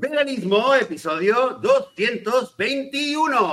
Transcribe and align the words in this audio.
Veganismo, 0.00 0.74
episodio 0.74 1.58
221. 1.60 3.52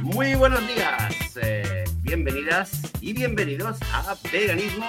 Muy 0.00 0.34
buenos 0.36 0.66
días, 0.66 1.36
eh, 1.42 1.84
bienvenidas 2.00 2.80
y 3.02 3.12
bienvenidos 3.12 3.76
a 3.92 4.16
Veganismo, 4.32 4.86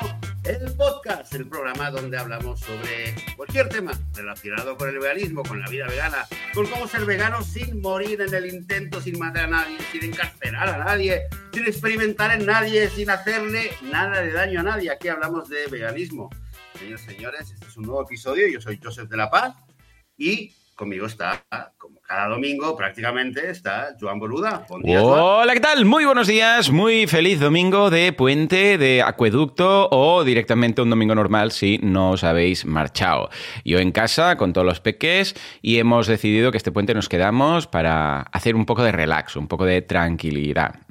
el 1.35 1.47
programa 1.47 1.89
donde 1.89 2.17
hablamos 2.17 2.59
sobre 2.59 3.15
cualquier 3.35 3.69
tema 3.69 3.91
relacionado 4.13 4.77
con 4.77 4.89
el 4.89 4.99
veganismo, 4.99 5.43
con 5.43 5.59
la 5.59 5.67
vida 5.67 5.87
vegana, 5.87 6.25
con 6.53 6.67
cómo 6.67 6.87
ser 6.87 7.05
vegano 7.05 7.41
sin 7.43 7.81
morir 7.81 8.21
en 8.21 8.33
el 8.33 8.53
intento, 8.53 9.01
sin 9.01 9.17
matar 9.17 9.45
a 9.45 9.47
nadie, 9.47 9.77
sin 9.91 10.03
encarcelar 10.05 10.69
a 10.69 10.77
nadie, 10.77 11.23
sin 11.51 11.65
experimentar 11.65 12.39
en 12.39 12.45
nadie, 12.45 12.89
sin 12.89 13.09
hacerle 13.09 13.71
nada 13.81 14.21
de 14.21 14.31
daño 14.31 14.59
a 14.59 14.63
nadie. 14.63 14.91
Aquí 14.91 15.07
hablamos 15.07 15.49
de 15.49 15.67
veganismo. 15.67 16.29
Señores, 16.77 17.01
señores, 17.01 17.51
este 17.51 17.65
es 17.67 17.77
un 17.77 17.85
nuevo 17.85 18.03
episodio. 18.03 18.47
Yo 18.47 18.61
soy 18.61 18.79
Joseph 18.81 19.09
de 19.09 19.17
la 19.17 19.29
Paz 19.29 19.55
y 20.17 20.53
conmigo 20.75 21.05
está, 21.05 21.45
cada 22.13 22.27
domingo 22.27 22.77
prácticamente, 22.77 23.49
está 23.49 23.95
Joan 23.99 24.19
Boluda. 24.19 24.67
Buen 24.69 24.83
día, 24.83 24.99
Joan. 24.99 25.19
Hola, 25.19 25.53
¿qué 25.53 25.59
tal? 25.59 25.83
Muy 25.83 26.05
buenos 26.05 26.27
días, 26.27 26.69
muy 26.69 27.07
feliz 27.07 27.39
domingo 27.39 27.89
de 27.89 28.13
puente, 28.13 28.77
de 28.77 29.01
acueducto 29.01 29.89
o 29.89 30.23
directamente 30.23 30.83
un 30.83 30.91
domingo 30.91 31.15
normal 31.15 31.51
si 31.51 31.79
no 31.79 32.11
os 32.11 32.23
habéis 32.23 32.67
marchado. 32.67 33.31
Yo 33.65 33.79
en 33.79 33.91
casa 33.91 34.37
con 34.37 34.53
todos 34.53 34.67
los 34.67 34.79
peques 34.79 35.33
y 35.63 35.79
hemos 35.79 36.05
decidido 36.05 36.51
que 36.51 36.57
este 36.57 36.71
puente 36.71 36.93
nos 36.93 37.09
quedamos 37.09 37.65
para 37.65 38.21
hacer 38.21 38.55
un 38.55 38.67
poco 38.67 38.83
de 38.83 38.91
relax, 38.91 39.35
un 39.35 39.47
poco 39.47 39.65
de 39.65 39.81
tranquilidad. 39.81 40.81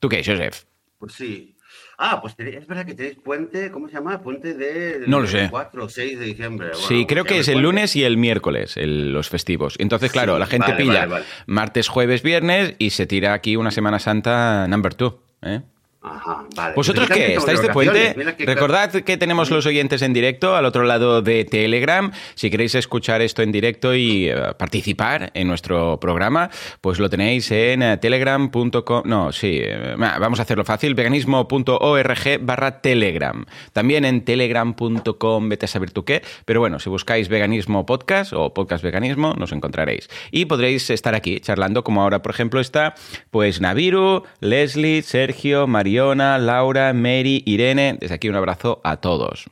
¿Tú 0.00 0.08
qué, 0.08 0.24
Joseph? 0.24 0.64
Pues 0.98 1.12
sí. 1.12 1.55
Ah, 1.98 2.20
pues 2.20 2.34
es 2.38 2.66
verdad 2.66 2.84
que 2.84 2.94
tenéis 2.94 3.16
puente, 3.24 3.70
¿cómo 3.70 3.88
se 3.88 3.94
llama? 3.94 4.20
Puente 4.22 4.52
de 4.54 5.04
No 5.06 5.20
lo 5.20 5.26
sé. 5.26 5.48
4 5.50 5.84
o 5.84 5.88
6 5.88 6.18
de 6.18 6.26
diciembre. 6.26 6.68
Bueno, 6.68 6.86
sí, 6.86 7.06
creo 7.06 7.24
que 7.24 7.38
es 7.38 7.48
el 7.48 7.60
lunes 7.60 7.96
y 7.96 8.04
el 8.04 8.16
miércoles, 8.18 8.76
el- 8.76 9.12
los 9.12 9.28
festivos. 9.30 9.76
Entonces, 9.78 10.12
claro, 10.12 10.34
Sí, 10.34 10.40
la 10.40 10.46
gente 10.46 10.72
vale, 10.72 10.84
pilla 10.84 10.98
vale, 11.00 11.10
vale. 11.12 11.24
martes, 11.46 11.88
jueves, 11.88 12.22
viernes 12.22 12.74
y 12.78 12.90
se 12.90 13.06
tira 13.06 13.32
aquí 13.32 13.56
una 13.56 13.70
Semana 13.70 13.98
Santa 13.98 14.66
number 14.68 14.94
two. 14.94 15.22
¿eh? 15.42 15.62
Ajá, 16.08 16.44
vale. 16.54 16.74
¿Vosotros 16.76 17.08
qué? 17.08 17.34
¿Estáis 17.34 17.60
de 17.60 17.68
puente? 17.70 18.14
que- 18.38 18.46
Recordad 18.46 18.92
que 18.92 19.16
tenemos 19.16 19.50
los 19.50 19.66
oyentes 19.66 20.02
en 20.02 20.12
directo 20.12 20.54
al 20.54 20.64
otro 20.64 20.84
lado 20.84 21.20
de 21.20 21.44
Telegram. 21.44 22.12
Si 22.36 22.48
queréis 22.48 22.76
escuchar 22.76 23.22
esto 23.22 23.42
en 23.42 23.50
directo 23.50 23.92
y 23.94 24.28
eh, 24.28 24.36
participar 24.56 25.32
en 25.34 25.48
nuestro 25.48 25.98
programa, 25.98 26.48
pues 26.80 27.00
lo 27.00 27.10
tenéis 27.10 27.50
en 27.50 27.82
eh, 27.82 27.96
telegram.com. 27.96 29.02
No, 29.04 29.32
sí, 29.32 29.58
eh, 29.62 29.96
va, 30.00 30.18
vamos 30.18 30.38
a 30.38 30.42
hacerlo 30.42 30.64
fácil. 30.64 30.94
veganismo.org 30.94 32.38
barra 32.40 32.80
telegram. 32.80 33.44
También 33.72 34.04
en 34.04 34.24
telegram.com, 34.24 35.48
vete 35.48 35.64
a 35.64 35.68
saber 35.68 35.90
tú 35.90 36.04
qué. 36.04 36.22
Pero 36.44 36.60
bueno, 36.60 36.78
si 36.78 36.88
buscáis 36.88 37.28
veganismo 37.28 37.84
podcast 37.86 38.32
o 38.32 38.54
podcast 38.54 38.82
veganismo, 38.84 39.34
nos 39.38 39.52
encontraréis. 39.52 40.08
Y 40.30 40.44
podréis 40.44 40.88
estar 40.90 41.14
aquí 41.14 41.40
charlando, 41.40 41.82
como 41.84 42.02
ahora, 42.02 42.22
por 42.22 42.30
ejemplo, 42.32 42.60
está 42.60 42.94
pues 43.30 43.60
Naviru, 43.60 44.22
Leslie, 44.40 45.02
Sergio, 45.02 45.66
Mariona, 46.00 46.38
Laura, 46.38 46.92
Mary, 46.92 47.42
Irene. 47.46 47.96
Desde 47.98 48.14
aquí 48.14 48.28
un 48.28 48.36
abrazo 48.36 48.80
a 48.84 48.98
todos. 48.98 49.46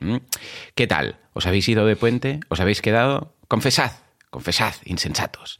¿Qué 0.75 0.85
tal? 0.85 1.17
¿Os 1.33 1.47
habéis 1.47 1.67
ido 1.67 1.85
de 1.87 1.95
puente? 1.95 2.39
¿Os 2.49 2.59
habéis 2.59 2.81
quedado? 2.83 3.33
Confesad, 3.47 3.91
confesad, 4.29 4.73
insensatos. 4.85 5.59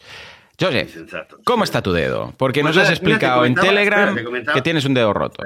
Joseph, 0.60 0.88
Insensatos. 0.90 1.40
¿cómo 1.44 1.64
está 1.64 1.82
tu 1.82 1.92
dedo? 1.92 2.34
Porque 2.38 2.62
Pues 2.62 2.76
nos 2.76 2.84
has 2.84 2.90
te 2.90 2.94
explicado 2.94 3.46
en 3.46 3.56
Telegram 3.56 4.10
espera, 4.10 4.16
te 4.16 4.24
comentaba- 4.24 4.56
que 4.56 4.62
tienes 4.62 4.86
un 4.86 4.94
dedo 4.94 5.12
roto. 5.12 5.44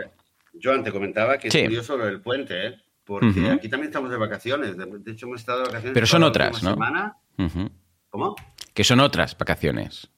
Joan, 0.61 0.83
te 0.83 0.91
comentaba 0.91 1.37
que 1.37 1.49
Sí. 1.49 1.63
curioso 1.63 1.95
lo 1.97 2.05
del 2.05 2.19
puente, 2.21 2.67
¿eh? 2.67 2.75
Porque 3.05 3.49
aquí 3.49 3.69
también 3.69 3.87
estamos 3.89 4.11
de 4.11 4.17
vacaciones. 4.17 4.75
De, 4.77 5.11
hecho, 5.11 5.25
hemos 5.25 5.39
estado 5.39 5.59
de 5.59 5.65
vacaciones. 5.67 5.93
Pero 5.93 6.05
son 6.05 6.23
otras, 6.23 6.61
¿no? 6.61 6.71
semana. 6.73 7.15
¿Cómo? 8.09 8.35
Que 8.73 8.83
son 8.83 8.99
otras 8.99 9.35
vacaciones. 9.37 10.09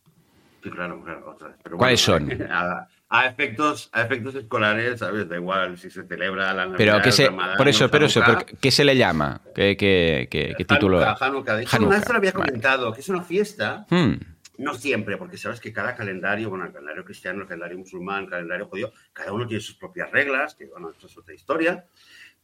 Sí, 0.63 0.69
claro, 0.71 1.01
claro, 1.03 1.29
otras. 1.31 1.55
Pero 1.63 1.77
¿Cuáles 1.77 2.05
bueno, 2.07 2.27
son? 2.27 2.41
A, 2.51 2.87
a 3.13 3.25
efectos, 3.27 3.89
a 3.91 4.03
efectos 4.03 4.33
escolares, 4.35 4.99
¿sabes? 4.99 5.27
Da 5.27 5.35
igual 5.35 5.77
si 5.77 5.89
se 5.91 6.03
celebra 6.07 6.53
la 6.53 6.65
Navidad, 6.65 6.77
Pero, 6.77 7.01
¿qué 7.01 7.09
el 7.09 7.13
se, 7.13 7.25
Ramadán, 7.25 7.57
por 7.57 7.67
eso, 7.67 7.91
pero 7.91 8.05
eso, 8.05 8.23
Hanukkah. 8.23 8.45
¿por 8.45 8.57
¿qué 8.57 8.71
se 8.71 8.85
le 8.85 8.95
llama? 8.95 9.41
¿Qué, 9.53 9.75
qué- 9.75 10.27
qué- 10.31 10.53
qué 10.57 10.65
título? 10.65 10.99
Hanukkah. 11.19 11.57
De 11.57 11.63
hecho, 11.63 11.75
Hanukkah, 11.75 11.87
una 11.89 11.97
vez 11.97 12.05
te 12.07 12.13
lo 12.13 12.17
había 12.17 12.31
vale. 12.31 12.45
comentado, 12.45 12.93
que 12.93 13.01
es 13.01 13.09
una 13.09 13.21
fiesta, 13.21 13.85
Hmm, 13.89 14.13
no 14.59 14.73
siempre, 14.75 15.17
porque 15.17 15.37
sabes 15.37 15.59
que 15.59 15.73
cada 15.73 15.93
calendario, 15.95 16.49
bueno, 16.49 16.65
el 16.65 16.71
calendario 16.71 17.03
cristiano, 17.03 17.41
el 17.41 17.47
calendario 17.47 17.77
musulmán, 17.79 18.23
el 18.23 18.29
calendario 18.29 18.67
judío, 18.67 18.93
cada 19.11 19.33
uno 19.33 19.45
tiene 19.45 19.61
sus 19.61 19.75
propias 19.75 20.09
reglas, 20.11 20.55
que 20.55 20.67
bueno, 20.67 20.89
esto 20.91 21.07
es 21.07 21.17
otra 21.17 21.33
historia. 21.33 21.85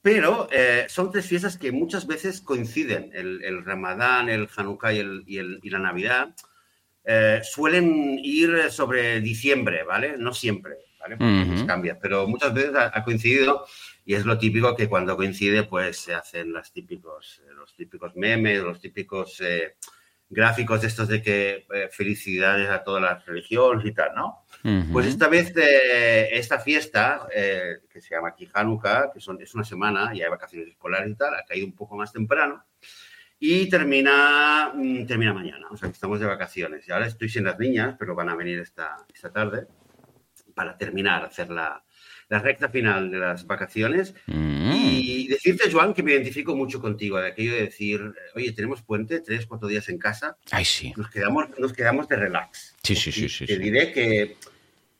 Pero 0.01 0.47
eh, 0.51 0.85
son 0.89 1.11
tres 1.11 1.25
fiestas 1.27 1.57
que 1.57 1.71
muchas 1.71 2.07
veces 2.07 2.41
coinciden. 2.41 3.09
El, 3.13 3.43
el 3.43 3.63
Ramadán, 3.65 4.29
el 4.29 4.47
Hanukkah 4.55 4.93
y, 4.93 4.99
el- 4.99 5.23
y 5.25 5.37
el- 5.37 5.59
y 5.63 5.69
la 5.69 5.79
Navidad 5.79 6.35
eh, 7.09 7.39
suelen 7.41 8.19
ir 8.21 8.69
sobre 8.69 9.21
diciembre, 9.21 9.83
¿vale? 9.83 10.17
No 10.17 10.33
siempre, 10.33 10.75
¿vale? 10.99 11.15
Porque 11.15 11.41
Ujú. 11.43 11.51
les 11.51 11.63
cambia, 11.63 11.97
pero 11.97 12.27
muchas 12.27 12.53
veces 12.53 12.75
ha, 12.75 12.91
ha 12.93 13.03
coincidido 13.05 13.65
y 14.03 14.13
es 14.15 14.25
lo 14.25 14.37
típico 14.37 14.75
que 14.75 14.89
cuando 14.89 15.15
coincide, 15.15 15.63
pues 15.63 15.99
se 15.99 16.13
hacen 16.13 16.51
las 16.51 16.73
típicos, 16.73 17.41
eh, 17.47 17.53
los 17.55 17.73
típicos 17.75 18.13
memes, 18.17 18.61
los 18.61 18.81
típicos 18.81 19.39
eh, 19.39 19.75
gráficos 20.29 20.81
de 20.81 20.87
estos 20.87 21.07
de 21.07 21.21
que 21.21 21.65
eh, 21.73 21.87
felicidades 21.89 22.69
a 22.69 22.83
todas 22.83 23.01
las 23.01 23.25
religiones 23.25 23.85
y 23.85 23.93
tal, 23.93 24.13
¿no? 24.13 24.43
ujú. 24.65 24.91
Pues 24.91 25.07
esta 25.07 25.29
vez, 25.29 25.53
eh, 25.55 26.27
esta 26.33 26.59
fiesta, 26.59 27.25
eh, 27.33 27.77
que 27.89 28.01
se 28.01 28.15
llama 28.15 28.29
aquí 28.29 28.49
Hanukkah, 28.53 29.11
que 29.13 29.21
son, 29.21 29.41
es 29.41 29.55
una 29.55 29.63
semana 29.63 30.13
y 30.13 30.21
hay 30.21 30.29
vacaciones 30.29 30.67
escolares 30.67 31.09
y 31.09 31.15
tal, 31.15 31.35
ha 31.35 31.45
caído 31.45 31.67
un 31.67 31.75
poco 31.75 31.95
más 31.95 32.11
temprano 32.11 32.65
y 33.39 33.69
termina, 33.69 34.71
mm, 34.73 35.05
termina 35.05 35.33
mañana. 35.33 35.67
O 35.69 35.77
sea, 35.77 35.89
que 35.89 35.93
estamos 35.93 36.19
de 36.19 36.25
vacaciones. 36.25 36.87
Y 36.87 36.91
ahora 36.91 37.07
estoy 37.07 37.29
sin 37.29 37.43
las 37.43 37.59
niñas, 37.59 37.95
pero 37.99 38.15
van 38.15 38.29
a 38.29 38.35
venir 38.35 38.59
esta, 38.59 38.97
esta 39.13 39.31
tarde 39.31 39.67
para 40.55 40.77
terminar, 40.77 41.23
hacer 41.23 41.49
la, 41.51 41.83
la 42.29 42.39
recta 42.39 42.69
final 42.69 43.11
de 43.11 43.19
las 43.19 43.45
vacaciones. 43.45 44.13
Mm. 44.25 44.71
Y 44.73 45.27
decirte, 45.27 45.71
Joan, 45.71 45.93
que 45.93 46.03
me 46.03 46.13
identifico 46.13 46.55
mucho 46.55 46.81
contigo, 46.81 47.19
de 47.19 47.27
aquello 47.27 47.53
de 47.53 47.61
decir, 47.63 48.01
oye, 48.35 48.51
tenemos 48.51 48.81
puente, 48.81 49.19
tres, 49.19 49.45
cuatro 49.45 49.67
días 49.67 49.87
en 49.89 49.97
casa, 49.97 50.37
Ay, 50.51 50.65
sí. 50.65 50.93
nos 50.97 51.09
quedamos, 51.09 51.45
nos 51.57 51.73
quedamos 51.73 52.07
de 52.07 52.15
relax. 52.15 52.75
Sí, 52.83 52.95
sí, 52.95 53.11
sí, 53.11 53.29
sí, 53.29 53.45
Te 53.45 53.55
sí. 53.55 53.61
diré 53.61 53.91
que, 53.91 54.37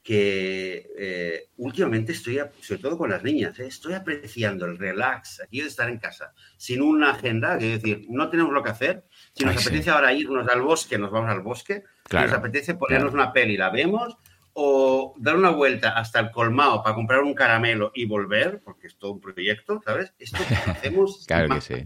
que 0.07 0.89
eh, 0.97 1.49
últimamente 1.57 2.13
estoy, 2.13 2.39
sobre 2.61 2.81
todo 2.81 2.97
con 2.97 3.09
las 3.09 3.23
niñas, 3.23 3.59
¿eh? 3.59 3.67
estoy 3.67 3.91
apreciando 3.93 4.65
el 4.65 4.77
relax, 4.77 5.41
aquí 5.41 5.59
de 5.59 5.67
estar 5.67 5.89
en 5.89 5.97
casa, 5.97 6.31
sin 6.55 6.81
una 6.81 7.11
agenda, 7.11 7.55
es 7.57 7.81
decir, 7.83 8.05
no 8.07 8.29
tenemos 8.29 8.53
lo 8.53 8.63
que 8.63 8.69
hacer. 8.69 9.03
Si 9.33 9.43
nos 9.43 9.57
Ay, 9.57 9.61
sí. 9.61 9.67
apetece 9.67 9.89
ahora 9.89 10.13
irnos 10.13 10.47
al 10.47 10.61
bosque, 10.61 10.97
nos 10.97 11.11
vamos 11.11 11.29
al 11.29 11.41
bosque. 11.41 11.83
Claro, 12.03 12.25
Si 12.25 12.31
nos 12.31 12.39
apetece 12.39 12.75
ponernos 12.75 13.11
claro. 13.11 13.25
una 13.25 13.33
peli, 13.33 13.57
la 13.57 13.69
vemos. 13.69 14.15
O 14.53 15.13
dar 15.17 15.35
una 15.35 15.49
vuelta 15.49 15.89
hasta 15.89 16.21
el 16.21 16.31
colmado 16.31 16.81
para 16.81 16.95
comprar 16.95 17.19
un 17.19 17.33
caramelo 17.33 17.91
y 17.93 18.05
volver, 18.05 18.61
porque 18.63 18.87
es 18.87 18.97
todo 18.97 19.11
un 19.11 19.19
proyecto, 19.19 19.81
¿sabes? 19.83 20.13
Esto 20.19 20.37
lo 20.65 20.71
hacemos. 20.71 21.25
Claro 21.27 21.53
que 21.53 21.59
sí. 21.61 21.85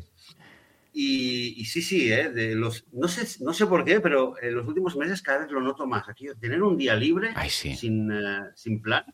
Y, 0.93 1.61
y 1.61 1.65
sí, 1.65 1.81
sí, 1.81 2.11
¿eh? 2.11 2.29
de 2.29 2.55
los, 2.55 2.85
no, 2.91 3.07
sé, 3.07 3.43
no 3.43 3.53
sé 3.53 3.65
por 3.67 3.83
qué, 3.85 3.99
pero 3.99 4.35
en 4.41 4.55
los 4.55 4.67
últimos 4.67 4.95
meses 4.95 5.21
cada 5.21 5.39
vez 5.39 5.51
lo 5.51 5.61
noto 5.61 5.87
más. 5.87 6.07
Aquí, 6.09 6.27
tener 6.39 6.61
un 6.63 6.77
día 6.77 6.95
libre, 6.95 7.31
Ay, 7.35 7.49
sí. 7.49 7.75
sin, 7.75 8.11
eh, 8.11 8.49
sin 8.55 8.81
plan, 8.81 9.05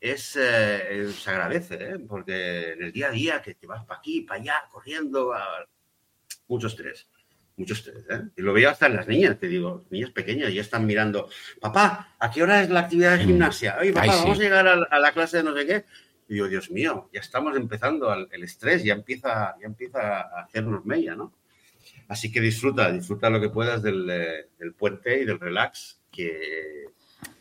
es, 0.00 0.36
eh, 0.36 0.40
eh, 1.08 1.12
se 1.12 1.30
agradece, 1.30 1.74
¿eh? 1.76 1.98
porque 2.06 2.72
en 2.72 2.82
el 2.84 2.92
día 2.92 3.08
a 3.08 3.12
día 3.12 3.42
que 3.42 3.54
te 3.54 3.66
vas 3.66 3.84
para 3.84 3.98
aquí, 4.00 4.22
para 4.22 4.40
allá, 4.40 4.54
corriendo, 4.70 5.32
a- 5.32 5.66
mucho 6.48 6.66
estrés. 6.68 7.08
Mucho 7.56 7.72
estrés, 7.72 8.04
¿eh? 8.10 8.20
Y 8.36 8.42
lo 8.42 8.52
veo 8.52 8.68
hasta 8.68 8.86
en 8.86 8.96
las 8.96 9.08
niñas, 9.08 9.38
te 9.38 9.48
digo, 9.48 9.86
niñas 9.90 10.10
pequeñas 10.10 10.52
ya 10.52 10.60
están 10.60 10.84
mirando, 10.84 11.30
papá, 11.60 12.14
¿a 12.18 12.30
qué 12.30 12.42
hora 12.42 12.62
es 12.62 12.68
la 12.68 12.80
actividad 12.80 13.16
de 13.16 13.24
gimnasia? 13.24 13.78
Oye, 13.80 13.92
papá, 13.92 14.04
Ay, 14.04 14.10
sí. 14.10 14.16
vamos 14.24 14.38
a 14.38 14.42
llegar 14.42 14.68
a 14.68 14.98
la 14.98 15.12
clase 15.12 15.38
de 15.38 15.42
no 15.42 15.56
sé 15.56 15.66
qué. 15.66 15.84
Y 16.28 16.34
digo, 16.34 16.48
Dios 16.48 16.70
mío, 16.70 17.08
ya 17.12 17.20
estamos 17.20 17.56
empezando 17.56 18.12
el 18.12 18.42
estrés, 18.42 18.82
ya 18.82 18.94
empieza, 18.94 19.56
ya 19.60 19.66
empieza 19.66 20.20
a 20.20 20.42
hacernos 20.42 20.84
mella, 20.84 21.14
¿no? 21.14 21.32
Así 22.08 22.30
que 22.30 22.40
disfruta, 22.40 22.90
disfruta 22.92 23.30
lo 23.30 23.40
que 23.40 23.48
puedas 23.48 23.82
del, 23.82 24.08
eh, 24.10 24.48
del 24.58 24.74
puente 24.74 25.20
y 25.20 25.24
del 25.24 25.40
relax, 25.40 26.00
que 26.10 26.86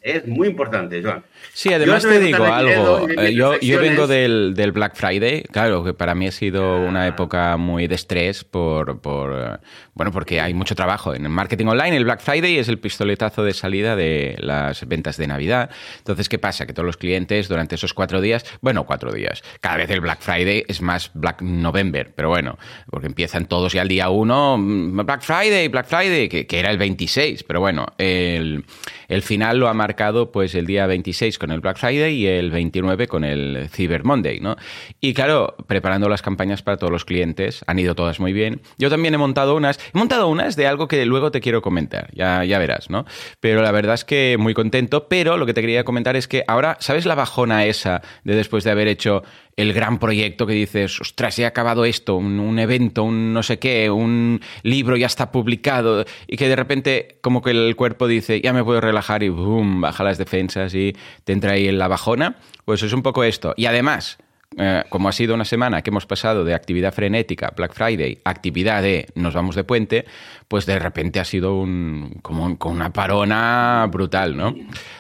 Es 0.06 0.28
muy 0.28 0.50
importante, 0.50 1.02
Joan. 1.02 1.24
Sí, 1.52 1.74
además 1.74 2.04
te 2.04 2.20
digo 2.20 2.46
algo. 2.46 3.10
Eh, 3.10 3.34
yo, 3.34 3.60
yo, 3.60 3.82
vengo 3.82 4.06
del, 4.06 4.54
del, 4.56 4.72
Black 4.72 4.96
Friday, 4.96 5.42
claro, 5.52 5.84
que 5.84 5.96
para 5.96 6.14
mí 6.14 6.28
ha 6.28 6.32
sido 6.32 6.78
una 6.78 7.02
ah. 7.02 7.08
época 7.08 7.58
muy 7.58 7.88
de 7.88 7.96
estrés 7.96 8.44
por, 8.44 9.02
por, 9.02 9.62
bueno, 9.96 10.12
porque 10.12 10.40
hay 10.40 10.54
mucho 10.54 10.76
trabajo 10.76 11.16
en 11.16 11.24
el 11.24 11.32
marketing 11.32 11.66
online. 11.66 11.98
El 11.98 12.04
Black 12.04 12.20
Friday 12.20 12.60
es 12.60 12.70
el 12.70 12.78
pistoletazo 12.78 13.44
de 13.44 13.56
salida 13.56 13.96
de 13.96 14.36
las 14.38 14.88
ventas 14.88 15.18
de 15.18 15.26
Navidad. 15.26 15.72
Entonces, 15.98 16.30
¿qué 16.30 16.38
pasa? 16.38 16.68
Que 16.68 16.74
todos 16.74 16.86
los 16.86 16.98
clientes 16.98 17.48
durante 17.48 17.74
esos 17.74 17.96
cuatro 17.96 18.22
días, 18.22 18.46
bueno, 18.62 18.86
cuatro 18.86 19.12
días, 19.12 19.42
cada 19.60 19.78
vez 19.78 19.90
el 19.90 20.02
Black 20.02 20.20
Friday 20.22 20.66
es 20.68 20.84
más 20.84 21.10
Black 21.16 21.42
November, 21.42 22.14
pero 22.16 22.30
bueno, 22.30 22.60
porque 22.92 23.08
empiezan 23.08 23.48
todos 23.48 23.74
ya 23.74 23.82
el 23.82 23.88
día 23.88 24.10
uno, 24.10 24.56
mm, 24.60 25.04
Black 25.04 25.22
Friday, 25.22 25.68
Black 25.68 25.88
Friday, 25.88 26.30
que, 26.30 26.46
que 26.46 26.60
era 26.60 26.70
el 26.70 26.78
26, 26.78 27.44
pero 27.44 27.60
bueno, 27.60 27.88
el, 27.98 28.64
el 29.08 29.24
final 29.24 29.58
lo 29.58 29.68
ha 29.68 29.74
marcado 29.74 29.95
pues 30.32 30.56
el 30.56 30.66
día 30.66 30.88
26 30.88 31.38
con 31.40 31.52
el 31.52 31.60
Black 31.60 31.78
Friday 31.78 32.16
y 32.16 32.28
el 32.28 32.52
29 32.52 33.08
con 33.08 33.24
el 33.24 33.70
Cyber 33.70 34.04
Monday, 34.04 34.40
¿no? 34.40 34.56
Y 35.00 35.14
claro, 35.14 35.56
preparando 35.68 36.10
las 36.10 36.22
campañas 36.22 36.62
para 36.62 36.78
todos 36.78 36.92
los 36.92 37.06
clientes, 37.06 37.64
han 37.68 37.80
ido 37.80 37.96
todas 37.96 38.20
muy 38.20 38.34
bien. 38.34 38.62
Yo 38.78 38.90
también 38.90 39.14
he 39.14 39.18
montado 39.18 39.56
unas, 39.56 39.80
he 39.94 39.98
montado 39.98 40.28
unas 40.28 40.56
de 40.56 40.68
algo 40.68 40.88
que 40.88 41.06
luego 41.06 41.32
te 41.32 41.42
quiero 41.42 41.62
comentar, 41.62 42.10
ya, 42.14 42.44
ya 42.44 42.60
verás, 42.60 42.90
¿no? 42.90 43.06
Pero 43.40 43.62
la 43.62 43.72
verdad 43.72 43.96
es 43.96 44.06
que 44.06 44.38
muy 44.40 44.54
contento, 44.54 45.08
pero 45.08 45.38
lo 45.38 45.46
que 45.46 45.54
te 45.54 45.62
quería 45.62 45.84
comentar 45.84 46.16
es 46.16 46.28
que 46.28 46.44
ahora, 46.48 46.78
¿sabes 46.80 47.06
la 47.06 47.16
bajona 47.16 47.66
esa 47.66 48.02
de 48.24 48.36
después 48.36 48.64
de 48.64 48.72
haber 48.72 48.88
hecho 48.88 49.24
el 49.58 49.74
gran 49.74 50.00
proyecto 50.00 50.46
que 50.46 50.54
dices, 50.54 51.00
ostras, 51.00 51.40
he 51.40 51.46
acabado 51.46 51.86
esto, 51.86 52.16
un, 52.16 52.60
evento, 52.60 53.04
un 53.04 53.34
no 53.34 53.42
sé 53.42 53.58
qué, 53.58 53.90
un 53.90 54.42
libro 54.64 54.98
ya 54.98 55.08
está 55.08 55.32
publicado, 55.32 56.06
y 56.28 56.38
que 56.38 56.50
de 56.50 56.56
repente 56.56 57.20
como 57.22 57.42
que 57.42 57.52
el 57.52 57.76
cuerpo 57.76 58.08
dice, 58.08 58.42
ya 58.42 58.54
me 58.54 58.64
puedo 58.64 58.82
relajar 58.82 59.24
y 59.24 59.30
boom, 59.30 59.82
baja 59.82 60.04
las 60.04 60.18
defensas 60.18 60.74
y 60.76 60.96
te 61.24 61.34
entra 61.34 61.54
ahí 61.54 61.68
en 61.68 61.78
la 61.78 61.88
bajona, 61.88 62.38
pues 62.66 62.84
es 62.84 62.92
un 62.92 63.02
poco 63.02 63.24
esto. 63.24 63.54
Y 63.56 63.66
además, 63.66 64.18
eh, 64.58 64.84
como 64.90 65.10
ha 65.10 65.12
sido 65.12 65.34
una 65.34 65.44
semana 65.44 65.82
que 65.82 65.90
hemos 65.90 66.06
pasado 66.06 66.46
de 66.46 66.54
actividad 66.54 66.94
frenética, 66.94 67.52
Black 67.56 67.74
Friday, 67.74 68.20
actividad 68.24 68.82
de 68.82 69.08
nos 69.16 69.34
vamos 69.34 69.56
de 69.56 69.66
puente, 69.66 70.06
pues 70.48 70.66
de 70.66 70.80
repente 70.80 71.20
ha 71.20 71.26
sido 71.26 71.56
un, 71.56 72.20
como 72.22 72.58
con 72.58 72.74
una 72.74 72.94
parona 72.94 73.86
brutal, 73.92 74.38
¿no? 74.38 74.56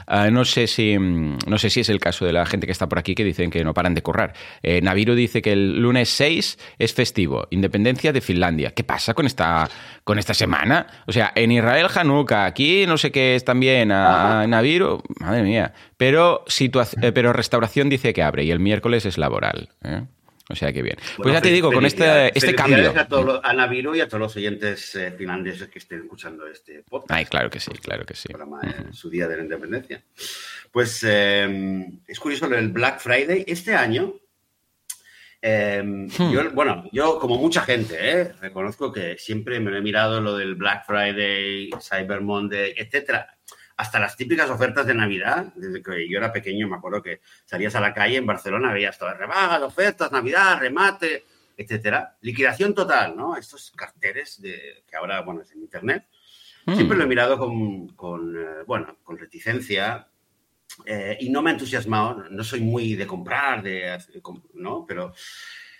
Ah, 0.07 0.29
no, 0.29 0.45
sé 0.45 0.67
si, 0.67 0.97
no 0.97 1.57
sé 1.57 1.69
si 1.69 1.79
es 1.79 1.89
el 1.89 1.99
caso 1.99 2.25
de 2.25 2.33
la 2.33 2.45
gente 2.45 2.67
que 2.67 2.71
está 2.71 2.87
por 2.87 2.99
aquí 2.99 3.15
que 3.15 3.23
dicen 3.23 3.49
que 3.49 3.63
no 3.63 3.73
paran 3.73 3.93
de 3.93 4.01
currar. 4.01 4.33
Eh, 4.61 4.81
Naviru 4.81 5.15
dice 5.15 5.41
que 5.41 5.53
el 5.53 5.81
lunes 5.81 6.09
6 6.09 6.57
es 6.77 6.93
festivo, 6.93 7.47
independencia 7.49 8.13
de 8.13 8.21
Finlandia. 8.21 8.71
¿Qué 8.71 8.83
pasa 8.83 9.13
con 9.13 9.25
esta, 9.25 9.69
con 10.03 10.19
esta 10.19 10.33
semana? 10.33 10.87
O 11.07 11.11
sea, 11.11 11.31
en 11.35 11.51
Israel 11.51 11.87
Hanukkah, 11.93 12.45
aquí 12.45 12.85
no 12.85 12.97
sé 12.97 13.11
qué 13.11 13.35
es 13.35 13.45
también 13.45 13.91
a, 13.91 14.45
Naviru, 14.47 15.01
madre 15.19 15.43
mía. 15.43 15.73
Pero, 15.97 16.43
eh, 16.59 17.11
pero 17.11 17.33
restauración 17.33 17.89
dice 17.89 18.13
que 18.13 18.21
abre 18.21 18.43
y 18.43 18.51
el 18.51 18.59
miércoles 18.59 19.05
es 19.05 19.17
laboral. 19.17 19.69
¿eh? 19.83 20.03
O 20.49 20.55
sea 20.55 20.71
que 20.71 20.83
bien. 20.83 20.97
Pues 21.17 21.33
ya 21.33 21.41
te 21.41 21.49
digo, 21.49 21.71
con 21.71 21.85
este, 21.85 22.27
este 22.37 22.53
cambio. 22.53 22.93
A, 22.95 23.49
a 23.49 23.53
Naviru 23.53 23.95
y 23.95 24.01
a 24.01 24.07
todos 24.07 24.21
los 24.21 24.35
oyentes 24.35 24.93
eh, 24.95 25.11
finlandeses 25.17 25.69
que 25.69 25.79
estén 25.79 26.01
escuchando 26.01 26.45
este 26.45 26.83
podcast. 26.83 27.11
Ay, 27.11 27.25
claro 27.25 27.49
que 27.49 27.59
sí, 27.59 27.71
claro 27.71 28.05
que 28.05 28.15
sí. 28.15 28.29
En 28.61 28.93
su 28.93 29.09
día 29.09 29.27
de 29.27 29.37
la 29.37 29.43
independencia. 29.43 30.03
Pues 30.71 31.03
em, 31.03 31.99
es 32.07 32.19
curioso 32.19 32.45
el 32.45 32.69
Black 32.69 32.99
Friday. 32.99 33.43
Este 33.47 33.73
año, 33.73 34.13
em, 35.41 36.05
hmm. 36.07 36.31
yo, 36.31 36.51
bueno, 36.51 36.83
yo 36.91 37.17
como 37.17 37.37
mucha 37.37 37.61
gente, 37.61 37.95
eh, 37.99 38.33
reconozco 38.39 38.91
que 38.91 39.17
siempre 39.17 39.59
me 39.59 39.75
he 39.75 39.81
mirado 39.81 40.21
lo 40.21 40.37
del 40.37 40.53
Black 40.53 40.85
Friday, 40.85 41.71
Cyber 41.81 42.21
Monday, 42.21 42.75
etcétera 42.77 43.35
hasta 43.77 43.99
las 43.99 44.15
típicas 44.15 44.49
ofertas 44.49 44.85
de 44.85 44.93
Navidad. 44.93 45.53
Desde 45.55 45.81
que 45.81 46.09
yo 46.09 46.17
era 46.17 46.31
pequeño 46.31 46.67
me 46.67 46.77
acuerdo 46.77 47.01
que 47.01 47.21
salías 47.45 47.75
a 47.75 47.81
la 47.81 47.93
calle 47.93 48.17
en 48.17 48.25
Barcelona, 48.25 48.73
veías 48.73 48.97
todas 48.97 49.17
rebajas, 49.17 49.61
ofertas, 49.61 50.11
Navidad, 50.11 50.59
remate, 50.59 51.25
etcétera. 51.57 52.17
Liquidación 52.21 52.73
total, 52.73 53.15
¿no? 53.15 53.35
Estos 53.35 53.71
carteles 53.71 54.41
de, 54.41 54.83
que 54.87 54.95
ahora, 54.95 55.21
bueno, 55.21 55.41
es 55.41 55.51
en 55.51 55.61
Internet. 55.61 56.05
Hmm. 56.65 56.75
Siempre 56.75 56.97
lo 56.97 57.03
he 57.03 57.07
mirado 57.07 57.37
con, 57.37 58.35
eh, 58.35 58.63
bueno, 58.65 58.97
con 59.03 59.17
reticencia 59.17 60.07
eh, 60.85 61.17
y 61.19 61.29
no 61.29 61.41
me 61.41 61.49
ha 61.49 61.53
entusiasmado. 61.53 62.29
No 62.29 62.43
soy 62.43 62.61
muy 62.61 62.95
de 62.95 63.07
comprar, 63.07 63.61
de, 63.61 63.97
¿no? 64.53 64.85
Pero 64.87 65.13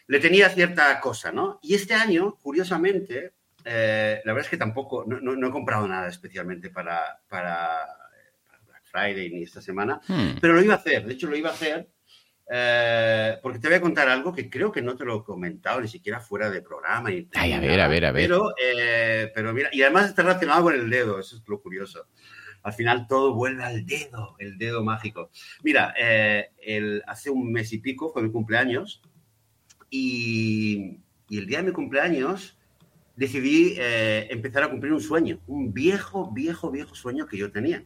le 0.08 0.20
tenía 0.20 0.50
cierta 0.50 1.00
cosa, 1.00 1.32
¿no? 1.32 1.60
Y 1.64 1.76
este 1.76 1.94
año, 1.94 2.36
curiosamente, 2.42 3.34
eh, 3.66 4.22
la 4.24 4.34
verdad 4.34 4.46
es 4.46 4.52
que 4.52 4.58
tampoco, 4.58 5.04
no, 5.08 5.48
he 5.48 5.52
comprado 5.52 5.88
nada 5.88 6.08
especialmente 6.08 6.70
para, 6.70 7.20
para, 7.28 7.80
Black 8.68 8.84
Friday 8.84 9.32
ni 9.32 9.42
esta 9.42 9.60
semana, 9.60 10.00
hmm. 10.08 10.38
pero 10.40 10.54
lo 10.54 10.62
iba 10.62 10.76
a 10.76 10.78
hacer, 10.78 11.04
de 11.06 11.14
hecho 11.14 11.28
lo 11.28 11.36
iba 11.36 11.50
a 11.50 11.54
hacer 11.54 11.90
eh, 12.48 13.38
porque 13.42 13.58
te 13.58 13.68
voy 13.68 13.78
a 13.78 13.82
contar 13.82 14.08
algo 14.08 14.32
que 14.32 14.52
creo 14.52 14.72
que 14.72 14.84
no 14.84 14.96
te 14.96 15.04
lo 15.04 15.22
he 15.22 15.24
comentado 15.24 15.82
ni 15.82 15.88
siquiera 15.88 16.20
fuera 16.20 16.50
de 16.52 16.62
programa. 16.62 17.12
Y 17.12 17.28
Ay, 17.34 17.54
a 17.54 17.60
ver, 17.60 17.82
a 17.82 17.88
ver, 17.88 18.06
a 18.06 18.12
ver. 18.12 18.24
Pero, 18.24 18.54
eh, 18.64 19.32
pero 19.34 19.52
mira, 19.52 19.70
y 19.72 19.82
además 19.82 20.10
está 20.10 20.22
relacionado 20.22 20.64
con 20.64 20.76
el 20.76 20.90
dedo, 20.90 21.20
eso 21.20 21.38
es 21.38 21.44
lo 21.48 21.60
curioso. 21.60 22.08
Al 22.62 22.74
final 22.74 23.08
todo 23.08 23.34
vuelve 23.34 23.64
al 23.64 23.86
dedo, 23.86 24.36
el 24.38 24.60
dedo 24.60 24.84
mágico. 24.84 25.32
Mira, 25.64 25.94
el, 25.98 27.04
hace 27.08 27.32
un 27.32 27.52
mes 27.52 27.74
y 27.74 27.80
pico 27.80 28.12
fue 28.12 28.22
mi 28.22 28.32
cumpleaños 28.32 29.02
y, 29.90 31.00
y 31.30 31.38
el 31.40 31.48
día 31.48 31.60
de 31.60 31.66
mi 31.66 31.72
cumpleaños 31.72 32.58
decidí 33.16 33.76
eh, 33.78 34.28
empezar 34.30 34.64
a 34.64 34.70
cumplir 34.70 34.94
un 34.94 35.02
sueño, 35.02 35.40
un 35.48 35.74
viejo, 35.74 36.32
viejo, 36.32 36.72
viejo 36.72 36.96
sueño 36.96 37.28
que 37.28 37.38
yo 37.38 37.52
tenía. 37.52 37.84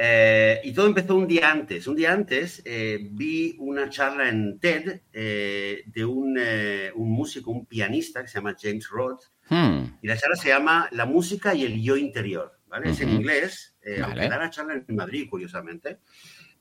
Eh, 0.00 0.60
y 0.62 0.72
todo 0.72 0.86
empezó 0.86 1.16
un 1.16 1.26
día 1.26 1.50
antes. 1.50 1.86
Un 1.88 1.96
día 1.96 2.12
antes 2.12 2.62
eh, 2.64 2.98
vi 3.10 3.56
una 3.58 3.90
charla 3.90 4.28
en 4.28 4.58
TED 4.60 5.00
de 5.12 6.04
un, 6.04 6.38
un, 6.94 7.10
músico, 7.10 7.50
un 7.50 7.66
pianista 7.66 8.22
que 8.22 8.28
se 8.28 8.38
llama 8.38 8.56
James 8.58 8.88
Roth. 8.88 9.24
Hmm. 9.48 9.98
Y 10.00 10.06
la 10.06 10.16
charla 10.16 10.36
se 10.36 10.48
llama 10.48 10.88
La 10.92 11.04
música 11.04 11.54
y 11.54 11.64
el 11.64 11.82
yo 11.82 11.96
interior. 11.96 12.58
¿vale? 12.68 12.90
Es 12.90 13.00
en 13.00 13.08
inglés, 13.08 13.76
aunque 14.02 14.28
da 14.28 14.38
la 14.38 14.50
charla 14.50 14.74
en 14.86 14.96
Madrid, 14.96 15.26
curiosamente. 15.28 15.98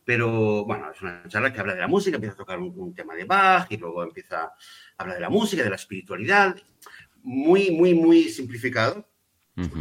Pero 0.04 0.64
bueno, 0.66 0.90
es 0.90 1.02
una 1.02 1.28
charla 1.28 1.52
que 1.52 1.60
habla 1.60 1.76
de 1.76 1.82
la 1.82 1.88
música, 1.88 2.16
empieza 2.16 2.34
a 2.34 2.38
tocar 2.38 2.58
un, 2.60 2.74
un 2.80 2.96
tema 2.96 3.14
de 3.14 3.26
Bach 3.26 3.68
y 3.70 3.76
luego 3.76 4.04
empieza 4.04 4.46
a 4.46 4.54
hablar 4.98 5.18
de 5.18 5.22
la 5.22 5.30
música, 5.30 5.64
de 5.64 5.70
la 5.70 5.76
espiritualidad 5.76 6.56
muy, 7.28 7.72
muy, 7.72 7.94
muy 7.94 8.30
simplificado. 8.30 9.06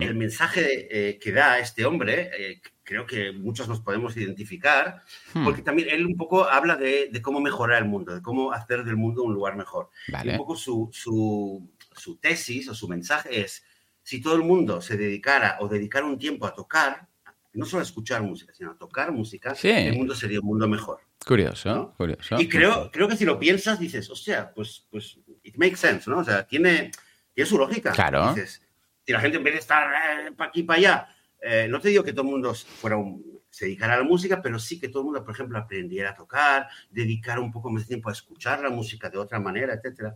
El 0.00 0.14
mensaje 0.14 0.88
eh, 0.90 1.18
que 1.18 1.32
da 1.32 1.58
este 1.58 1.84
hombre, 1.84 2.30
eh, 2.34 2.62
creo 2.82 3.06
que 3.06 3.30
muchos 3.30 3.68
nos 3.68 3.80
podemos 3.80 4.16
identificar, 4.16 5.02
hmm. 5.34 5.44
porque 5.44 5.60
también 5.60 5.90
él 5.90 6.06
un 6.06 6.16
poco 6.16 6.44
habla 6.44 6.76
de, 6.76 7.10
cómo 7.22 7.40
mejorar 7.40 7.82
el 7.82 7.88
mundo, 7.88 8.14
de 8.14 8.22
cómo 8.22 8.52
hacer 8.52 8.84
del 8.84 8.96
mundo 8.96 9.22
un 9.22 9.34
lugar 9.34 9.54
mejor. 9.54 9.90
un 10.24 10.36
poco 10.38 10.56
su, 10.56 10.88
su, 10.92 11.70
su, 11.94 12.16
tesis 12.16 12.70
o 12.70 12.74
su 12.74 12.88
mensaje 12.88 13.42
es, 13.42 13.64
si 14.02 14.22
todo 14.22 14.34
el 14.34 14.42
mundo 14.42 14.80
se 14.80 14.96
dedicara 14.96 15.58
o 15.60 15.68
dedicara 15.68 16.06
un 16.06 16.18
tiempo 16.18 16.46
a 16.46 16.54
tocar, 16.54 17.06
no 17.52 17.66
solo 17.66 17.80
a 17.80 17.84
escuchar 17.84 18.22
música, 18.22 18.54
sino 18.54 18.72
a 18.72 18.78
tocar 18.78 19.12
música, 19.12 19.54
el 19.62 19.94
mundo 19.94 20.14
sería 20.14 20.40
un 20.40 20.46
mundo 20.46 20.66
mejor. 20.66 21.00
Curioso, 21.24 21.92
curioso. 21.98 22.40
Y 22.40 22.48
creo, 22.48 22.90
creo 22.90 23.08
que 23.08 23.16
si 23.16 23.26
lo 23.26 23.38
piensas, 23.38 23.78
dices, 23.78 24.08
o 24.08 24.16
sea, 24.16 24.52
pues, 24.54 24.86
pues, 24.90 25.18
it 25.42 25.56
makes 25.56 25.76
sense, 25.76 26.08
¿no? 26.08 26.20
O 26.20 26.24
sea, 26.24 26.46
tiene 26.46 26.90
tiene 27.36 27.50
su 27.50 27.58
lógica. 27.58 27.92
Claro. 27.92 28.34
si 28.34 29.12
la 29.12 29.20
gente 29.20 29.36
en 29.36 29.44
vez 29.44 29.52
de 29.52 29.60
estar 29.60 29.92
eh, 29.92 30.32
para 30.32 30.48
aquí 30.48 30.62
para 30.62 30.78
allá, 30.78 31.08
eh, 31.42 31.68
no 31.68 31.78
te 31.78 31.90
digo 31.90 32.02
que 32.02 32.12
todo 32.12 32.22
el 32.22 32.30
mundo 32.30 32.54
fuera 32.54 32.96
se 33.50 33.66
dedicara 33.66 33.94
a 33.94 33.98
la 33.98 34.04
música, 34.04 34.40
pero 34.42 34.58
sí 34.58 34.80
que 34.80 34.88
todo 34.88 35.00
el 35.00 35.04
mundo, 35.06 35.24
por 35.24 35.34
ejemplo, 35.34 35.58
aprendiera 35.58 36.10
a 36.10 36.14
tocar, 36.14 36.68
dedicar 36.90 37.38
un 37.38 37.52
poco 37.52 37.70
más 37.70 37.82
de 37.82 37.88
tiempo 37.88 38.08
a 38.08 38.12
escuchar 38.12 38.60
la 38.60 38.70
música 38.70 39.08
de 39.08 39.18
otra 39.18 39.38
manera, 39.38 39.74
etc. 39.74 40.14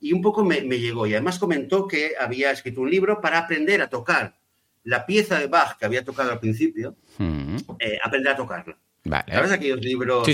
Y 0.00 0.12
un 0.12 0.22
poco 0.22 0.44
me, 0.44 0.60
llegó. 0.60 1.06
Y 1.06 1.14
además 1.14 1.38
comentó 1.38 1.86
que 1.86 2.12
había 2.18 2.50
escrito 2.50 2.80
un 2.80 2.90
libro 2.90 3.20
para 3.20 3.38
aprender 3.38 3.80
a 3.80 3.88
tocar 3.88 4.36
la 4.84 5.06
pieza 5.06 5.38
de 5.38 5.46
Bach 5.46 5.76
que 5.78 5.84
había 5.84 6.04
tocado 6.04 6.30
al 6.30 6.38
principio, 6.38 6.96
mm. 7.18 7.56
eh, 7.78 7.98
aprender 8.02 8.32
a 8.32 8.36
tocarla. 8.36 8.78
Vale. 9.04 9.32
¿Sabes 9.32 9.52
aquellos 9.52 9.80
libros 9.80 10.28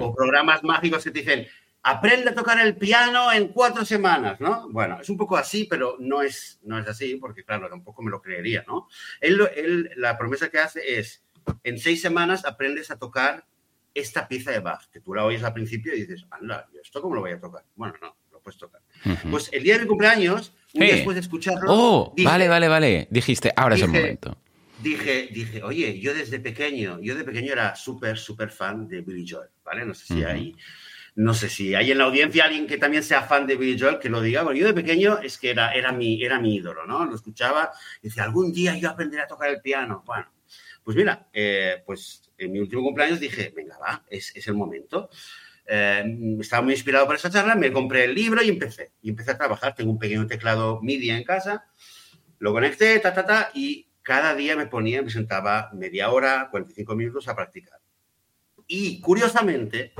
o 0.00 0.14
programas 0.14 0.62
mágicos 0.62 1.04
que 1.04 1.10
te 1.10 1.20
dicen, 1.20 1.46
aprende 1.82 2.30
a 2.30 2.34
tocar 2.34 2.60
el 2.60 2.76
piano 2.76 3.32
en 3.32 3.48
cuatro 3.48 3.84
semanas, 3.84 4.40
¿no? 4.40 4.68
Bueno, 4.70 5.00
es 5.00 5.08
un 5.08 5.16
poco 5.16 5.36
así, 5.36 5.64
pero 5.64 5.96
no 5.98 6.22
es, 6.22 6.60
no 6.62 6.78
es 6.78 6.86
así, 6.86 7.16
porque 7.16 7.44
claro, 7.44 7.68
tampoco 7.68 8.02
me 8.02 8.10
lo 8.10 8.22
creería, 8.22 8.64
¿no? 8.66 8.88
Él, 9.20 9.90
la 9.96 10.16
promesa 10.16 10.48
que 10.48 10.58
hace 10.58 10.98
es, 10.98 11.24
en 11.64 11.78
seis 11.78 12.00
semanas 12.00 12.44
aprendes 12.44 12.90
a 12.90 12.98
tocar 12.98 13.44
esta 13.94 14.28
pieza 14.28 14.52
de 14.52 14.60
Bach, 14.60 14.88
que 14.92 15.00
tú 15.00 15.12
la 15.12 15.24
oyes 15.24 15.42
al 15.42 15.52
principio 15.52 15.94
y 15.94 16.02
dices, 16.02 16.24
anda, 16.30 16.68
¿esto 16.82 17.02
cómo 17.02 17.16
lo 17.16 17.20
voy 17.20 17.32
a 17.32 17.40
tocar? 17.40 17.64
Bueno, 17.74 17.94
no, 18.00 18.16
lo 18.30 18.40
puedes 18.40 18.58
tocar. 18.58 18.80
Pues 19.30 19.50
el 19.52 19.64
día 19.64 19.74
de 19.74 19.80
mi 19.80 19.86
cumpleaños, 19.86 20.54
un 20.74 20.82
día 20.82 20.94
después 20.94 21.16
de 21.16 21.20
escucharlo... 21.20 21.66
Oh, 21.68 22.14
vale, 22.22 22.48
vale, 22.48 22.68
vale. 22.68 23.08
Dijiste, 23.10 23.52
ahora 23.56 23.74
es 23.74 23.82
el 23.82 23.88
momento. 23.88 24.38
Dije, 24.80 25.28
dije, 25.30 25.62
oye, 25.62 26.00
yo 26.00 26.14
desde 26.14 26.40
pequeño, 26.40 27.00
yo 27.00 27.14
de 27.14 27.24
pequeño 27.24 27.52
era 27.52 27.76
súper, 27.76 28.18
súper 28.18 28.50
fan 28.50 28.88
de 28.88 29.00
Billy 29.00 29.28
Joel, 29.28 29.50
¿vale? 29.64 29.84
No 29.84 29.94
sé 29.94 30.06
si 30.06 30.24
hay 30.24 30.56
no 31.14 31.34
sé 31.34 31.48
si 31.48 31.74
hay 31.74 31.90
en 31.90 31.98
la 31.98 32.04
audiencia 32.04 32.44
alguien 32.44 32.66
que 32.66 32.78
también 32.78 33.02
sea 33.02 33.22
fan 33.22 33.46
de 33.46 33.56
Billy 33.56 33.78
Joel 33.78 33.98
que 33.98 34.08
lo 34.08 34.20
diga. 34.20 34.42
Bueno, 34.42 34.58
yo 34.58 34.66
de 34.66 34.74
pequeño 34.74 35.18
es 35.18 35.38
que 35.38 35.50
era, 35.50 35.72
era, 35.72 35.92
mi, 35.92 36.22
era 36.22 36.38
mi 36.40 36.56
ídolo, 36.56 36.86
¿no? 36.86 37.04
Lo 37.04 37.14
escuchaba 37.14 37.70
y 38.00 38.08
decía, 38.08 38.24
algún 38.24 38.52
día 38.52 38.76
yo 38.76 38.90
aprenderé 38.90 39.22
a 39.22 39.26
tocar 39.26 39.50
el 39.50 39.60
piano. 39.60 40.02
Bueno, 40.06 40.32
Pues 40.82 40.96
mira, 40.96 41.28
eh, 41.32 41.82
pues 41.84 42.30
en 42.38 42.52
mi 42.52 42.60
último 42.60 42.82
cumpleaños 42.82 43.20
dije, 43.20 43.52
venga, 43.54 43.78
va, 43.78 44.04
es, 44.08 44.34
es 44.34 44.46
el 44.48 44.54
momento. 44.54 45.10
Eh, 45.66 46.38
estaba 46.40 46.62
muy 46.62 46.72
inspirado 46.72 47.06
por 47.06 47.16
esa 47.16 47.30
charla, 47.30 47.54
me 47.54 47.72
compré 47.72 48.04
el 48.04 48.14
libro 48.14 48.42
y 48.42 48.48
empecé. 48.48 48.92
Y 49.02 49.10
empecé 49.10 49.32
a 49.32 49.38
trabajar. 49.38 49.74
Tengo 49.74 49.92
un 49.92 49.98
pequeño 49.98 50.26
teclado 50.26 50.80
MIDI 50.82 51.10
en 51.10 51.24
casa, 51.24 51.66
lo 52.38 52.52
conecté, 52.52 52.98
ta, 53.00 53.12
ta, 53.14 53.24
ta, 53.26 53.50
y 53.54 53.88
cada 54.02 54.34
día 54.34 54.56
me 54.56 54.66
ponía, 54.66 55.02
me 55.02 55.10
sentaba 55.10 55.70
media 55.74 56.10
hora, 56.10 56.48
45 56.50 56.96
minutos 56.96 57.28
a 57.28 57.36
practicar. 57.36 57.78
Y 58.66 59.00
curiosamente, 59.00 59.92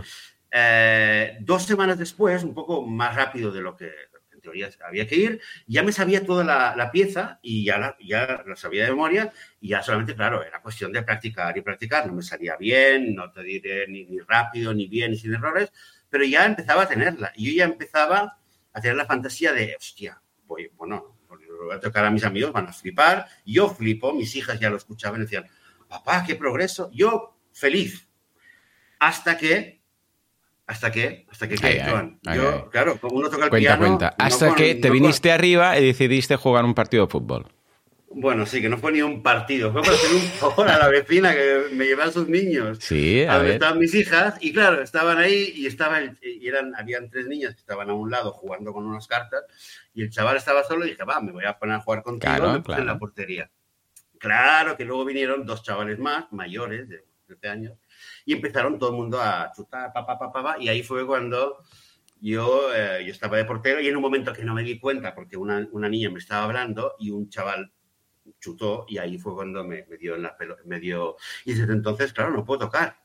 eh, 0.53 1.39
dos 1.41 1.65
semanas 1.65 1.99
después, 1.99 2.45
un 2.45 2.53
poco 2.53 2.87
más 2.87 3.17
rápido 3.17 3.51
de 3.51 3.63
lo 3.63 3.75
que 3.75 3.91
en 4.33 4.41
teoría 4.43 4.69
había 4.87 5.07
que 5.07 5.17
ir, 5.17 5.41
ya 5.67 5.83
me 5.83 5.93
sabía 5.93 6.27
toda 6.27 6.45
la, 6.45 6.77
la 6.77 6.91
pieza 6.91 7.39
y 7.43 7.65
ya 7.65 7.79
la, 7.79 7.97
ya 8.01 8.45
la 8.47 8.57
sabía 8.57 8.85
de 8.85 8.91
memoria 8.91 9.33
y 9.61 9.69
ya 9.69 9.83
solamente, 9.83 10.15
claro, 10.15 10.45
era 10.45 10.61
cuestión 10.61 10.93
de 10.93 11.03
practicar 11.03 11.57
y 11.57 11.63
practicar. 11.63 12.07
No 12.07 12.13
me 12.13 12.23
salía 12.23 12.57
bien, 12.57 13.15
no 13.15 13.31
te 13.31 13.43
diré 13.43 13.89
ni, 13.89 14.05
ni 14.05 14.19
rápido, 14.19 14.75
ni 14.75 14.89
bien, 14.89 15.13
ni 15.13 15.17
sin 15.17 15.33
errores, 15.33 15.73
pero 16.11 16.25
ya 16.25 16.45
empezaba 16.45 16.83
a 16.83 16.89
tenerla. 16.89 17.33
Y 17.35 17.47
yo 17.47 17.59
ya 17.59 17.65
empezaba 17.65 18.39
a 18.73 18.81
tener 18.81 18.97
la 18.97 19.07
fantasía 19.07 19.53
de, 19.53 19.77
hostia, 19.77 20.21
voy, 20.45 20.71
bueno, 20.77 21.17
lo 21.31 21.67
voy 21.67 21.77
a 21.77 21.81
tocar 21.81 22.05
a 22.05 22.11
mis 22.11 22.25
amigos, 22.25 22.53
van 22.53 22.67
a 22.69 22.73
flipar. 22.73 23.27
Yo 23.47 23.71
flipo, 23.71 24.13
mis 24.13 24.35
hijas 24.37 24.61
ya 24.61 24.69
lo 24.69 24.77
escuchaban 24.77 25.21
y 25.21 25.25
decían, 25.25 25.47
papá, 25.89 26.25
qué 26.27 26.35
progreso. 26.35 26.91
Yo 26.93 27.39
feliz. 27.53 28.09
Hasta 28.99 29.37
que 29.37 29.82
hasta 30.73 30.91
que, 30.91 31.27
hasta 31.31 31.49
que, 31.49 31.55
Ay, 31.63 31.75
¿qué, 31.75 32.17
ay, 32.27 32.37
yo, 32.39 32.69
claro, 32.71 32.99
como 33.01 33.17
uno 33.17 33.29
toca 33.31 33.45
el 33.45 33.51
Cuenta, 33.51 33.77
piano. 33.77 33.87
cuenta. 33.87 34.15
no 34.19 34.25
Hasta 34.25 34.47
con- 34.49 34.57
que 34.57 34.75
te 34.75 34.89
no 34.89 34.93
con- 34.95 35.01
viniste 35.03 35.31
arriba 35.33 35.79
y 35.79 35.87
decidiste 35.87 36.37
jugar 36.37 36.65
un 36.65 36.75
partido 36.75 37.07
de 37.07 37.11
fútbol. 37.11 37.47
Bueno, 38.15 38.45
sí, 38.45 38.61
que 38.61 38.69
no 38.69 38.77
fue 38.77 38.93
ni 38.93 39.01
un 39.01 39.23
partido, 39.23 39.73
fue 39.73 39.81
para 39.81 39.95
hacer 39.95 40.11
un 40.15 40.21
favor 40.21 40.69
a 40.69 40.79
la 40.79 40.89
vecina 40.89 41.33
que 41.33 41.63
me 41.73 41.87
llevaba 41.87 42.11
a 42.11 42.13
sus 42.13 42.29
niños. 42.29 42.79
Sí, 42.81 43.23
a 43.25 43.39
ver. 43.39 43.53
estaban 43.53 43.79
mis 43.79 43.95
hijas 43.95 44.35
y 44.41 44.53
claro, 44.53 44.83
estaban 44.83 45.17
ahí 45.17 45.51
y 45.57 45.67
estaba 45.67 45.99
el- 45.99 46.19
y 46.23 46.47
eran 46.47 46.75
habían 46.77 47.09
tres 47.09 47.27
niñas 47.27 47.55
que 47.55 47.61
estaban 47.61 47.89
a 47.89 47.95
un 47.95 48.11
lado 48.11 48.33
jugando 48.33 48.73
con 48.75 48.85
unas 48.85 49.07
cartas 49.07 49.45
y 49.95 50.03
el 50.03 50.11
chaval 50.11 50.37
estaba 50.37 50.63
solo 50.65 50.85
y 50.85 50.91
dije, 50.91 51.05
va, 51.05 51.21
me 51.23 51.33
voy 51.33 51.45
a 51.47 51.59
poner 51.59 51.77
a 51.77 51.81
jugar 51.81 52.03
contigo 52.03 52.35
Claro, 52.35 52.49
me 52.53 52.59
puse 52.59 52.67
claro. 52.67 52.83
en 52.83 52.87
la 52.89 52.99
portería. 52.99 53.51
Claro 54.19 54.77
que 54.77 54.85
luego 54.85 55.05
vinieron 55.05 55.47
dos 55.47 55.63
chavales 55.63 55.99
más, 55.99 56.27
mayores, 56.33 56.89
de 56.89 57.05
13 57.27 57.49
años, 57.49 57.79
y 58.25 58.33
empezaron 58.33 58.79
todo 58.79 58.91
el 58.91 58.97
mundo 58.97 59.21
a 59.21 59.51
chutar, 59.55 59.93
pa, 59.93 60.07
pa, 60.07 60.19
pa, 60.19 60.33
pa, 60.33 60.57
y 60.59 60.69
ahí 60.69 60.83
fue 60.83 61.07
cuando 61.07 61.59
yo, 62.21 62.73
eh, 62.75 63.05
yo 63.05 63.13
estaba 63.13 63.37
de 63.37 63.45
portero 63.45 63.81
y 63.81 63.89
en 63.89 63.97
un 63.97 64.03
momento 64.03 64.33
que 64.33 64.45
no 64.45 64.55
me 64.55 64.63
di 64.63 64.79
cuenta 64.79 65.15
porque 65.15 65.37
una, 65.37 65.67
una 65.73 65.89
niña 65.89 66.11
me 66.11 66.19
estaba 66.19 66.45
hablando 66.45 66.95
y 66.99 67.11
un 67.11 67.29
chaval 67.29 67.73
chutó 68.41 68.87
y 68.89 68.99
ahí 68.99 69.19
fue 69.19 69.35
cuando 69.35 69.65
me, 69.65 69.85
me 69.89 69.97
dio 69.97 70.15
en 70.15 70.23
la 70.23 70.37
pelo, 70.37 70.57
me 70.65 70.79
dio 70.79 71.17
y 71.45 71.55
desde 71.55 71.73
entonces 71.73 72.13
claro 72.13 72.31
no 72.31 72.45
puedo 72.45 72.61
tocar. 72.61 72.97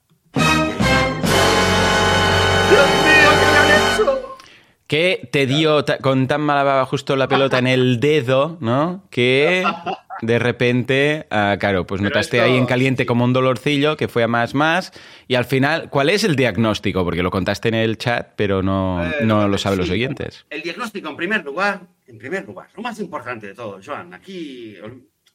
Dios 2.70 2.90
mío 3.04 3.30
qué 3.40 3.46
me 3.52 3.58
han 3.58 3.70
hecho 3.72 4.37
Que 4.88 5.28
te 5.32 5.46
dio 5.46 5.84
con 6.02 6.28
tan 6.28 6.42
mala 6.42 6.64
baba 6.64 6.86
justo 6.86 7.16
la 7.16 7.28
pelota 7.28 7.60
en 7.60 7.68
el 7.68 8.00
dedo, 8.00 8.58
¿no? 8.62 9.04
Que 9.10 9.64
de 10.22 10.40
repente, 10.40 11.28
ah, 11.30 11.58
claro, 11.60 11.86
pues 11.86 12.00
Pero 12.00 12.10
notaste 12.10 12.38
esto- 12.38 12.50
ahí 12.50 12.58
en 12.58 12.66
caliente 12.66 13.06
como 13.06 13.26
un 13.26 13.34
dolorcillo 13.34 13.98
que 13.98 14.08
fue 14.08 14.24
a 14.24 14.28
más 14.28 14.56
más. 14.56 14.94
Y 15.28 15.36
al 15.36 15.46
final, 15.46 15.90
¿cuál 15.90 16.10
es 16.10 16.24
el 16.24 16.36
diagnóstico? 16.38 17.04
Porque 17.04 17.22
lo 17.22 17.30
contaste 17.32 17.68
en 17.68 17.76
el 17.76 17.98
chat, 17.98 18.30
pero 18.38 18.64
no, 18.64 19.04
Eh, 19.06 19.16
no 19.24 19.48
lo 19.48 19.58
saben 19.58 19.78
los 19.80 19.90
oyentes. 19.90 20.46
el 20.50 20.62
diagnóstico 20.62 21.10
en 21.10 21.18
primer 21.18 21.44
lugar 21.46 21.82
en 22.08 22.18
primer 22.18 22.46
lugar 22.48 22.70
lo 22.76 22.82
más 22.82 22.98
importante 23.02 23.48
de 23.48 23.54
todo 23.54 23.80
Joan 23.86 24.14
aquí 24.14 24.76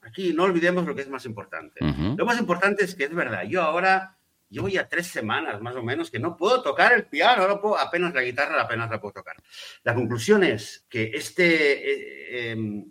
aquí 0.00 0.32
no 0.32 0.44
olvidemos 0.44 0.86
lo 0.86 0.94
que 0.94 1.02
es 1.02 1.08
más 1.10 1.26
importante. 1.26 1.74
Lo 2.16 2.24
más 2.24 2.40
importante 2.40 2.84
es 2.84 2.94
que 2.94 3.04
es 3.04 3.14
verdad, 3.14 3.42
yo 3.46 3.60
ahora 3.62 4.16
llevo 4.52 4.68
ya 4.68 4.88
tres 4.88 5.08
semanas 5.08 5.60
más 5.60 5.74
o 5.74 5.82
menos 5.82 6.10
que 6.10 6.20
no 6.20 6.36
puedo 6.36 6.62
tocar 6.62 6.92
el 6.92 7.06
piano, 7.06 7.48
no 7.48 7.60
puedo, 7.60 7.78
apenas 7.78 8.14
la 8.14 8.22
guitarra 8.22 8.60
apenas 8.62 8.88
la 8.90 9.00
puedo 9.00 9.14
tocar. 9.14 9.36
La 9.82 9.94
conclusión 9.94 10.44
es 10.44 10.86
que 10.88 11.10
este, 11.14 11.46
eh, 11.72 12.52
eh, 12.52 12.84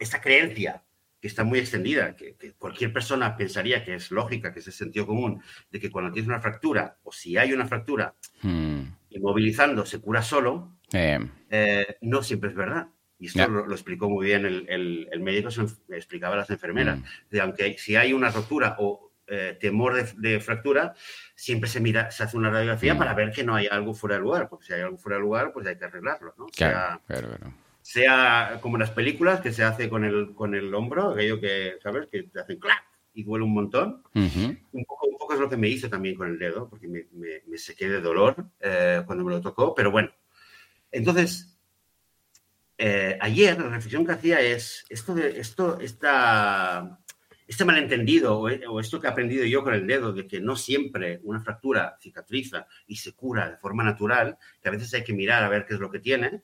esta 0.00 0.20
creencia 0.20 0.82
que 1.20 1.28
está 1.28 1.42
muy 1.42 1.58
extendida, 1.58 2.14
que, 2.16 2.36
que 2.36 2.52
cualquier 2.52 2.92
persona 2.92 3.34
pensaría 3.36 3.82
que 3.84 3.94
es 3.94 4.10
lógica, 4.10 4.52
que 4.52 4.60
es 4.60 4.66
el 4.66 4.72
sentido 4.74 5.06
común, 5.06 5.42
de 5.70 5.80
que 5.80 5.90
cuando 5.90 6.12
tienes 6.12 6.28
una 6.28 6.40
fractura 6.40 6.98
o 7.02 7.12
si 7.12 7.36
hay 7.36 7.52
una 7.52 7.66
fractura, 7.66 8.14
Mm, 8.42 8.82
inmovilizando 9.10 9.86
se 9.86 10.00
cura 10.00 10.20
solo, 10.22 10.76
eh, 10.92 11.18
eh, 11.50 11.96
no 12.02 12.22
siempre 12.22 12.50
es 12.50 12.54
verdad. 12.56 12.88
Y 13.18 13.26
esto 13.28 13.38
Ya. 13.38 13.46
lo, 13.48 13.64
lo 13.66 13.72
explicó 13.74 14.10
muy 14.10 14.26
bien 14.26 14.44
el, 14.44 14.66
el- 14.68 15.08
el 15.10 15.20
médico, 15.20 15.50
se 15.50 15.62
explicaba 15.96 16.34
a 16.34 16.38
las 16.38 16.50
enfermeras. 16.50 16.98
Mm. 16.98 17.04
De, 17.30 17.40
aunque 17.40 17.78
si 17.78 17.96
hay 17.96 18.12
una 18.12 18.28
rotura 18.30 18.76
o 18.78 19.03
eh, 19.26 19.56
temor 19.60 19.94
de, 19.94 20.12
de 20.16 20.40
fractura, 20.40 20.94
siempre 21.34 21.68
se 21.70 21.80
mira, 21.80 22.10
se 22.10 22.22
hace 22.24 22.36
una 22.36 22.50
radiografía 22.50 22.94
Mm. 22.94 22.98
para 22.98 23.14
ver 23.14 23.30
que 23.32 23.44
no 23.44 23.54
hay 23.54 23.66
algo 23.66 23.94
fuera 23.94 24.16
de 24.16 24.22
lugar. 24.22 24.48
Porque 24.48 24.66
si 24.66 24.72
hay 24.74 24.82
algo 24.82 24.98
fuera 24.98 25.16
de 25.16 25.22
lugar, 25.22 25.52
pues 25.52 25.66
hay 25.66 25.76
que 25.78 25.84
arreglarlo. 25.84 26.34
¿no? 26.38 26.46
claro, 26.46 26.74
Sea, 26.76 27.00
claro, 27.06 27.28
claro. 27.36 27.54
sea 27.82 28.58
como 28.60 28.76
en 28.76 28.80
las 28.80 28.90
películas 28.90 29.40
que 29.40 29.52
se 29.52 29.64
hace 29.64 29.88
con 29.88 30.04
el, 30.04 30.34
con 30.34 30.54
el 30.54 30.74
hombro, 30.74 31.10
aquello 31.10 31.40
que, 31.40 31.74
¿sabes? 31.82 32.08
Que 32.10 32.24
te 32.24 32.40
hacen 32.40 32.58
clac 32.58 32.84
y 33.16 33.22
duele 33.22 33.44
un 33.44 33.54
montón. 33.54 34.02
Un 34.14 34.84
poco, 34.86 35.06
un 35.06 35.16
poco 35.18 35.34
es 35.34 35.40
lo 35.40 35.48
que 35.48 35.56
me 35.56 35.68
hizo 35.68 35.88
también 35.88 36.16
con 36.16 36.28
el 36.28 36.38
dedo, 36.38 36.68
porque 36.68 36.88
me, 36.88 37.06
me, 37.12 37.42
me 37.46 37.58
sequé 37.58 37.88
de 37.88 38.00
dolor 38.00 38.34
eh, 38.60 39.02
cuando 39.06 39.24
me 39.24 39.30
lo 39.30 39.40
tocó, 39.40 39.72
pero 39.74 39.90
bueno. 39.92 40.10
Entonces, 40.90 41.56
eh, 42.76 43.16
ayer 43.20 43.56
la 43.60 43.68
reflexión 43.68 44.04
que 44.04 44.12
hacía 44.12 44.40
es, 44.40 44.84
esto 44.88 45.14
de, 45.14 45.38
esto, 45.38 45.78
esta, 45.80 46.98
este 47.46 47.64
malentendido 47.64 48.38
o, 48.38 48.48
o 48.48 48.80
esto 48.80 49.00
que 49.00 49.06
he 49.06 49.10
aprendido 49.10 49.44
yo 49.44 49.62
con 49.62 49.74
el 49.74 49.86
dedo, 49.86 50.12
de 50.12 50.26
que 50.26 50.40
no 50.40 50.56
siempre 50.56 51.20
una 51.24 51.40
fractura 51.40 51.96
cicatriza 52.00 52.66
y 52.86 52.96
se 52.96 53.12
cura 53.12 53.50
de 53.50 53.56
forma 53.56 53.84
natural, 53.84 54.38
que 54.62 54.68
a 54.68 54.72
veces 54.72 54.92
hay 54.94 55.04
que 55.04 55.12
mirar 55.12 55.44
a 55.44 55.48
ver 55.48 55.66
qué 55.66 55.74
es 55.74 55.80
lo 55.80 55.90
que 55.90 56.00
tiene, 56.00 56.42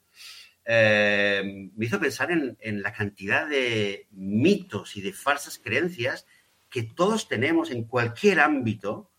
eh, 0.65 1.71
me 1.75 1.87
hizo 1.87 1.99
pensar 1.99 2.31
en, 2.31 2.57
en 2.61 2.83
la 2.83 2.93
cantidad 2.93 3.49
de 3.49 4.07
mitos 4.13 4.97
y 4.97 5.01
de 5.01 5.13
falsas 5.13 5.59
creencias 5.59 6.27
que 6.69 6.83
todos 6.83 7.29
tenemos 7.29 7.71
en 7.71 7.85
cualquier 7.85 8.41
ámbito 8.41 9.11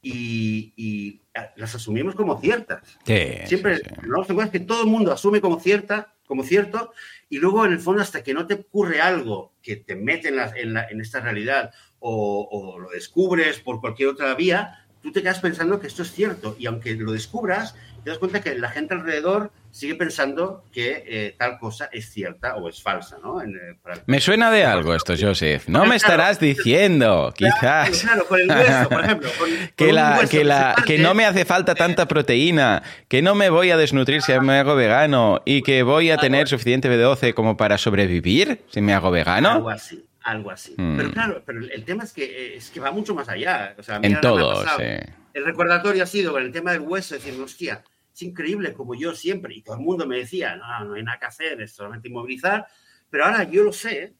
y, 0.00 0.72
y 0.76 1.20
las 1.56 1.74
asumimos 1.74 2.14
como 2.14 2.40
ciertas. 2.40 2.82
Sí, 3.04 3.20
Siempre, 3.46 3.78
sí, 3.78 3.82
sí. 3.84 4.06
¿no? 4.06 4.24
¿Te 4.24 4.32
acuerdas 4.32 4.52
que 4.52 4.60
todo 4.60 4.82
el 4.82 4.88
mundo 4.88 5.12
asume 5.12 5.40
como 5.40 5.60
cierta, 5.60 6.14
como 6.28 6.44
cierto, 6.44 6.92
y 7.28 7.38
luego 7.38 7.64
en 7.66 7.72
el 7.72 7.80
fondo 7.80 8.02
hasta 8.02 8.22
que 8.22 8.34
no 8.34 8.46
te 8.46 8.54
ocurre 8.54 9.00
algo 9.00 9.54
que 9.62 9.76
te 9.76 9.96
mete 9.96 10.28
en, 10.28 10.38
en 10.56 10.74
la- 10.74 10.86
en 10.88 11.00
esta 11.00 11.20
realidad 11.20 11.72
o, 11.98 12.46
o 12.50 12.78
lo 12.78 12.90
descubres 12.90 13.58
por 13.60 13.80
cualquier 13.80 14.10
otra 14.10 14.34
vía, 14.34 14.86
tú 15.08 15.12
te 15.14 15.22
quedas 15.22 15.40
pensando 15.40 15.80
que 15.80 15.86
esto 15.86 16.02
es 16.02 16.12
cierto 16.12 16.56
y 16.58 16.66
aunque 16.66 16.94
lo 16.94 17.12
descubras, 17.12 17.74
te 18.04 18.10
das 18.10 18.18
cuenta 18.18 18.40
que 18.40 18.54
la 18.54 18.68
gente 18.70 18.94
alrededor 18.94 19.50
sigue 19.70 19.94
pensando 19.96 20.64
que 20.72 21.04
eh, 21.06 21.34
tal 21.38 21.58
cosa 21.58 21.88
es 21.92 22.10
cierta 22.10 22.56
o 22.56 22.68
es 22.68 22.82
falsa, 22.82 23.18
¿no? 23.22 23.42
En, 23.42 23.50
eh, 23.56 23.76
para- 23.82 24.02
Me 24.06 24.20
suena 24.20 24.50
de 24.50 24.64
algo 24.64 24.94
esto, 24.94 25.14
Joseph. 25.18 25.68
No 25.68 25.84
me 25.84 25.96
estarás 25.96 26.40
diciendo, 26.40 27.32
quizás. 27.36 27.90
Claro, 28.00 28.26
con 28.26 28.40
el 28.40 28.48
hueso, 28.50 28.88
por 28.88 29.04
ejemplo. 29.04 29.30
con- 29.38 29.50
con 29.50 29.68
Que, 29.76 29.92
la, 29.92 30.16
hueso 30.18 30.30
que, 30.30 30.44
la, 30.44 30.74
parte, 30.74 30.82
que 30.94 30.98
no 31.02 31.12
me 31.14 31.26
hace 31.26 31.44
falta 31.44 31.74
tanta 31.74 32.06
proteína, 32.08 32.82
que 33.08 33.20
no 33.20 33.34
me 33.34 33.50
voy 33.50 33.70
a 33.70 33.76
desnutrir 33.76 34.22
si 34.22 34.32
me 34.40 34.58
hago 34.58 34.74
vegano 34.74 35.42
y 35.44 35.62
que 35.62 35.82
voy 35.82 36.10
a 36.10 36.16
tener 36.16 36.48
suficiente 36.48 36.88
B12 36.90 37.34
como 37.34 37.56
para 37.56 37.76
sobrevivir 37.78 38.62
si 38.70 38.80
me 38.80 38.94
hago 38.94 39.08
Algo 39.08 39.14
vegano. 39.16 39.68
así, 39.68 40.04
algo 40.22 40.50
así. 40.50 40.74
Mm. 40.76 40.96
Pero 40.96 41.10
claro, 41.10 41.42
pero 41.44 41.60
el 41.60 41.84
tema 41.84 42.04
es 42.04 42.12
que, 42.12 42.24
eh, 42.24 42.56
es 42.56 42.70
que 42.70 42.80
va 42.80 42.90
mucho 42.90 43.14
más 43.14 43.28
allá. 43.28 43.74
O 43.78 43.82
sea, 43.82 44.00
En 44.02 44.20
todo, 44.20 44.62
sí. 44.62 44.84
El 45.34 45.44
recordatorio 45.44 46.02
ha 46.02 46.06
sido 46.06 46.32
con 46.32 46.42
el 46.42 46.52
tema 46.52 46.72
del 46.72 46.80
hueso, 46.80 47.14
decir, 47.14 47.40
hostia, 47.40 47.84
es 48.12 48.22
increíble 48.22 48.72
como 48.72 48.94
yo 48.94 49.14
siempre, 49.14 49.54
y 49.54 49.62
todo 49.62 49.76
el 49.76 49.82
mundo 49.82 50.06
me 50.06 50.18
decía, 50.18 50.56
no, 50.56 50.84
no 50.84 50.94
hay 50.94 51.02
nada 51.02 51.18
que 51.18 51.26
hacer, 51.26 51.60
es 51.62 51.72
solamente 51.72 52.08
inmovilizar, 52.08 52.66
pero 53.08 53.24
ahora 53.24 53.44
yo 53.44 53.62
lo 53.62 53.72
sé, 53.72 54.14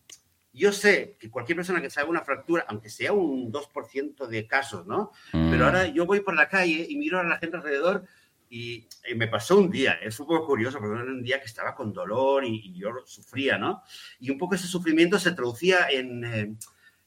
yo 0.52 0.72
sé 0.72 1.16
que 1.18 1.30
cualquier 1.30 1.56
persona 1.56 1.80
que 1.80 1.90
se 1.90 2.00
haga 2.00 2.08
una 2.08 2.22
fractura, 2.22 2.64
aunque 2.68 2.88
sea 2.88 3.12
un 3.12 3.52
2% 3.52 4.26
de 4.26 4.46
casos, 4.46 4.86
¿no? 4.86 5.10
Mm. 5.32 5.50
Pero 5.50 5.64
ahora 5.64 5.86
yo 5.88 6.06
voy 6.06 6.20
por 6.20 6.36
la 6.36 6.48
calle 6.48 6.86
y 6.88 6.96
miro 6.96 7.18
a 7.18 7.24
la 7.24 7.38
gente 7.38 7.56
alrededor 7.56 8.04
y, 8.50 8.88
y 9.10 9.14
me 9.14 9.28
pasó 9.28 9.58
un 9.58 9.70
día, 9.70 9.94
es 10.02 10.18
un 10.20 10.26
poco 10.26 10.46
curioso, 10.46 10.78
porque 10.78 10.94
era 11.00 11.04
un 11.10 11.22
día 11.22 11.38
que 11.40 11.46
estaba 11.46 11.74
con 11.74 11.92
dolor 11.92 12.44
y, 12.44 12.56
y 12.64 12.78
yo 12.78 12.90
sufría, 13.06 13.58
¿no? 13.58 13.82
Y 14.20 14.30
un 14.30 14.38
poco 14.38 14.54
ese 14.54 14.66
sufrimiento 14.66 15.18
se 15.18 15.32
traducía 15.32 15.88
en... 15.90 16.24
eh, 16.24 16.54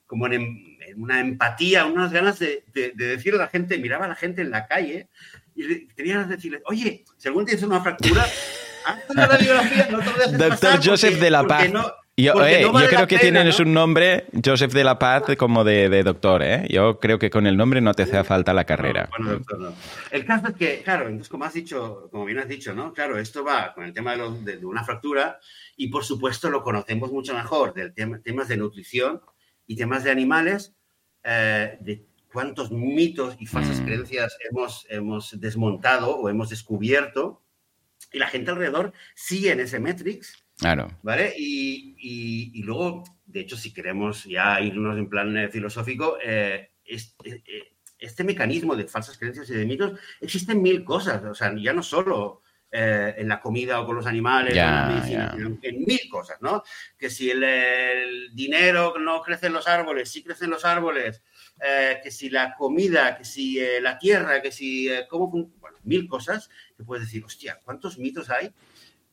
como 0.05 0.27
en, 0.27 0.33
en 0.81 1.01
una 1.01 1.21
empatía, 1.21 1.85
unas 1.85 2.11
ganas 2.11 2.37
de, 2.37 2.65
de, 2.73 2.91
de 2.91 3.05
decirle 3.05 3.39
a 3.39 3.43
la 3.43 3.47
gente, 3.47 3.77
miraba 3.77 4.03
a 4.03 4.09
la 4.09 4.15
gente 4.15 4.41
en 4.41 4.51
la 4.51 4.67
calle 4.67 5.07
y 5.55 5.85
tenía 5.93 6.15
ganas 6.15 6.27
de 6.27 6.35
decirle, 6.35 6.61
oye, 6.65 7.05
si 7.15 7.29
algún 7.29 7.45
día 7.45 7.55
tienes 7.55 7.69
una 7.71 7.81
fractura, 7.81 8.25
una 9.09 9.25
radiografía, 9.25 9.87
no 9.89 9.99
te 9.99 10.05
lo 10.05 10.11
dejes 10.17 10.31
Doctor 10.33 10.49
pasar 10.49 10.79
Joseph 10.83 11.11
porque- 11.11 11.23
de 11.23 11.31
la 11.31 11.47
Paz. 11.47 11.69
no- 11.71 11.93
yo 12.17 12.33
eh, 12.45 12.61
no 12.61 12.71
vale 12.71 12.85
yo 12.85 12.89
creo 12.95 13.07
que 13.07 13.17
pena, 13.17 13.39
tienes 13.39 13.59
¿no? 13.59 13.65
un 13.65 13.73
nombre, 13.73 14.25
Joseph 14.45 14.73
de 14.73 14.83
la 14.83 14.99
Paz, 14.99 15.23
como 15.37 15.63
de, 15.63 15.89
de 15.89 16.03
doctor, 16.03 16.43
¿eh? 16.43 16.67
Yo 16.69 16.99
creo 16.99 17.17
que 17.17 17.29
con 17.29 17.47
el 17.47 17.55
nombre 17.57 17.81
no 17.81 17.93
te 17.93 18.03
hace 18.03 18.23
falta 18.23 18.53
la 18.53 18.65
carrera. 18.65 19.09
No, 19.17 19.17
bueno, 19.25 19.31
doctor, 19.39 19.59
no. 19.59 19.73
El 20.11 20.25
caso 20.25 20.47
es 20.49 20.55
que, 20.55 20.81
claro, 20.83 21.07
entonces 21.07 21.29
como 21.29 21.45
has 21.45 21.53
dicho, 21.53 22.09
como 22.11 22.25
bien 22.25 22.39
has 22.39 22.47
dicho, 22.47 22.73
¿no? 22.73 22.93
Claro, 22.93 23.17
esto 23.17 23.43
va 23.43 23.73
con 23.73 23.85
el 23.85 23.93
tema 23.93 24.11
de, 24.11 24.17
los- 24.17 24.43
de- 24.45 24.57
de 24.57 24.65
una 24.65 24.83
fractura 24.83 25.39
y 25.77 25.87
por 25.87 26.03
supuesto 26.03 26.49
lo 26.49 26.63
conocemos 26.63 27.11
mucho 27.11 27.33
mejor 27.33 27.73
del 27.73 27.93
tema, 27.93 28.19
temas 28.21 28.47
de 28.49 28.57
nutrición 28.57 29.21
y 29.65 29.75
temas 29.77 30.03
de 30.03 30.11
animales, 30.11 30.75
eh, 31.23 31.77
de 31.79 32.05
cuántos 32.31 32.71
mitos 32.71 33.35
y 33.39 33.45
falsas 33.45 33.79
Mm. 33.79 33.85
creencias 33.85 34.37
hemos, 34.49 34.85
hemos 34.89 35.39
desmontado 35.39 36.15
o 36.17 36.29
hemos 36.29 36.49
descubierto 36.49 37.41
y 38.11 38.19
la 38.19 38.27
gente 38.27 38.51
alrededor 38.51 38.93
sigue 39.15 39.51
en 39.51 39.59
ese 39.61 39.79
Matrix, 39.79 40.43
Claro. 40.61 40.87
¿vale? 41.01 41.33
Y, 41.37 41.95
y- 41.97 42.51
y 42.59 42.63
luego, 42.63 43.03
de 43.25 43.39
hecho, 43.41 43.57
si 43.57 43.73
queremos 43.73 44.23
ya 44.25 44.61
irnos 44.61 44.97
en 44.97 45.09
plan 45.09 45.35
eh, 45.35 45.49
filosófico, 45.49 46.17
eh, 46.23 46.71
este, 46.85 47.43
eh, 47.47 47.73
este 47.97 48.23
mecanismo 48.23 48.75
de 48.75 48.87
falsas 48.87 49.17
creencias 49.17 49.49
y 49.49 49.53
de 49.55 49.65
mitos 49.65 49.99
existen 50.21 50.61
mil 50.61 50.83
cosas, 50.83 51.23
o 51.23 51.33
sea, 51.35 51.53
ya 51.57 51.73
no 51.73 51.81
solo 51.83 52.41
eh, 52.71 53.15
en 53.17 53.27
la 53.27 53.41
comida 53.41 53.81
o 53.81 53.85
con 53.85 53.95
los 53.97 54.05
animales, 54.05 54.53
Ya, 54.55 54.65
o 54.65 54.69
en 54.69 54.75
la 54.75 54.87
medicina, 54.95 55.35
en, 55.35 55.59
en 55.61 55.79
mil 55.83 55.99
cosas, 56.09 56.41
¿no? 56.41 56.63
Que 56.97 57.09
si 57.09 57.29
el, 57.29 57.43
el 57.43 58.29
dinero 58.35 58.93
no 58.99 59.21
crece 59.21 59.47
en 59.47 59.53
los 59.53 59.67
árboles, 59.67 60.09
sí 60.09 60.23
crece 60.23 60.45
en 60.45 60.51
los 60.51 60.63
árboles, 60.63 61.21
eh, 61.61 61.99
que 62.03 62.11
si 62.11 62.29
la 62.29 62.55
comida, 62.55 63.17
que 63.17 63.25
si 63.25 63.59
eh, 63.59 63.81
la 63.81 63.97
tierra, 63.97 64.41
que 64.41 64.51
si 64.51 64.87
bueno, 65.09 65.77
mil 65.83 66.07
cosas 66.07 66.49
que 66.77 66.83
puedes 66.83 67.05
decir, 67.05 67.23
hostia, 67.25 67.59
¿cuántos 67.63 67.97
mitos 67.97 68.29
hay 68.29 68.51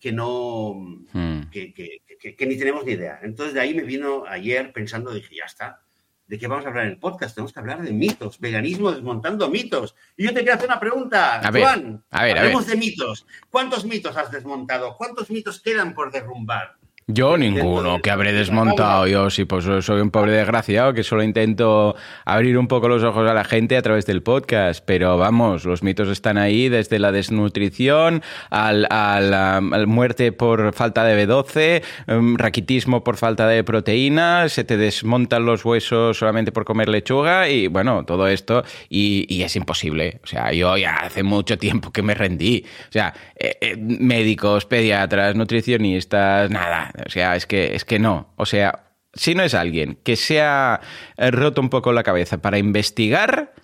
que 0.00 0.12
no, 0.12 0.74
Mm. 1.12 1.50
que, 1.50 1.72
que- 1.74 2.02
que- 2.20 2.34
que 2.36 2.46
ni 2.46 2.56
tenemos 2.56 2.84
ni 2.84 2.92
idea? 2.92 3.20
Entonces 3.22 3.54
de 3.54 3.60
ahí 3.60 3.74
me 3.74 3.82
vino 3.82 4.24
ayer 4.26 4.72
pensando, 4.72 5.12
dije, 5.12 5.34
ya 5.36 5.44
está, 5.44 5.82
¿de 6.26 6.38
qué 6.38 6.46
vamos 6.46 6.64
a 6.64 6.68
hablar 6.68 6.84
en 6.84 6.90
el 6.92 6.98
podcast? 6.98 7.34
Tenemos 7.34 7.52
que 7.52 7.60
hablar 7.60 7.82
de 7.82 7.92
mitos, 7.92 8.38
veganismo 8.40 8.92
desmontando 8.92 9.48
mitos. 9.48 9.94
Y 10.16 10.24
yo 10.24 10.30
te 10.34 10.40
quiero 10.40 10.54
hacer 10.54 10.68
una 10.68 10.80
pregunta, 10.80 11.38
A 11.40 11.50
ver, 11.50 11.62
Juan. 11.62 12.04
a 12.10 12.24
ver, 12.24 12.36
a 12.38 12.40
hablemos 12.42 12.66
de 12.66 12.76
mitos. 12.76 13.26
¿Cuántos 13.50 13.84
mitos 13.84 14.16
has 14.16 14.30
desmontado? 14.30 14.96
¿Cuántos 14.96 15.30
mitos 15.30 15.60
quedan 15.60 15.94
por 15.94 16.10
derrumbar? 16.12 16.76
Yo 17.10 17.38
ninguno 17.38 18.02
que 18.02 18.10
habré 18.10 18.34
desmontado. 18.34 19.06
Yo 19.06 19.30
sí, 19.30 19.46
pues 19.46 19.64
soy 19.64 20.02
un 20.02 20.10
pobre 20.10 20.32
desgraciado 20.32 20.92
que 20.92 21.02
solo 21.02 21.22
intento 21.22 21.96
abrir 22.26 22.58
un 22.58 22.68
poco 22.68 22.86
los 22.86 23.02
ojos 23.02 23.26
a 23.30 23.32
la 23.32 23.44
gente 23.44 23.78
a 23.78 23.82
través 23.82 24.04
del 24.04 24.22
podcast. 24.22 24.84
Pero 24.84 25.16
vamos, 25.16 25.64
los 25.64 25.82
mitos 25.82 26.08
están 26.08 26.36
ahí 26.36 26.68
desde 26.68 26.98
la 26.98 27.10
desnutrición 27.10 28.22
al, 28.50 28.86
al 28.90 29.86
muerte 29.86 30.32
por 30.32 30.74
falta 30.74 31.02
de 31.02 31.26
B12, 31.26 31.82
em, 32.08 32.36
raquitismo 32.36 33.02
por 33.02 33.16
falta 33.16 33.48
de 33.48 33.64
proteína, 33.64 34.46
se 34.50 34.64
te 34.64 34.76
desmontan 34.76 35.46
los 35.46 35.64
huesos 35.64 36.18
solamente 36.18 36.52
por 36.52 36.66
comer 36.66 36.90
lechuga 36.90 37.48
y 37.48 37.68
bueno, 37.68 38.04
todo 38.04 38.28
esto. 38.28 38.64
Y, 38.90 39.24
y 39.34 39.44
es 39.44 39.56
imposible. 39.56 40.20
O 40.24 40.26
sea, 40.26 40.52
yo 40.52 40.76
ya 40.76 40.96
hace 40.96 41.22
mucho 41.22 41.56
tiempo 41.56 41.90
que 41.90 42.02
me 42.02 42.12
rendí. 42.12 42.66
O 42.90 42.92
sea, 42.92 43.14
eh, 43.34 43.56
eh, 43.62 43.76
médicos, 43.78 44.66
pediatras, 44.66 45.34
nutricionistas, 45.36 46.50
nada. 46.50 46.92
O 47.06 47.10
sea, 47.10 47.36
es 47.36 47.46
que, 47.46 47.74
es 47.74 47.84
que 47.84 47.98
no. 47.98 48.32
O 48.36 48.46
sea, 48.46 48.88
si 49.14 49.34
no 49.34 49.42
es 49.42 49.54
alguien 49.54 49.98
que 50.02 50.16
se 50.16 50.40
ha 50.40 50.80
eh, 51.16 51.30
roto 51.30 51.60
un 51.60 51.70
poco 51.70 51.92
la 51.92 52.02
cabeza 52.02 52.38
para 52.38 52.58
investigar, 52.58 53.54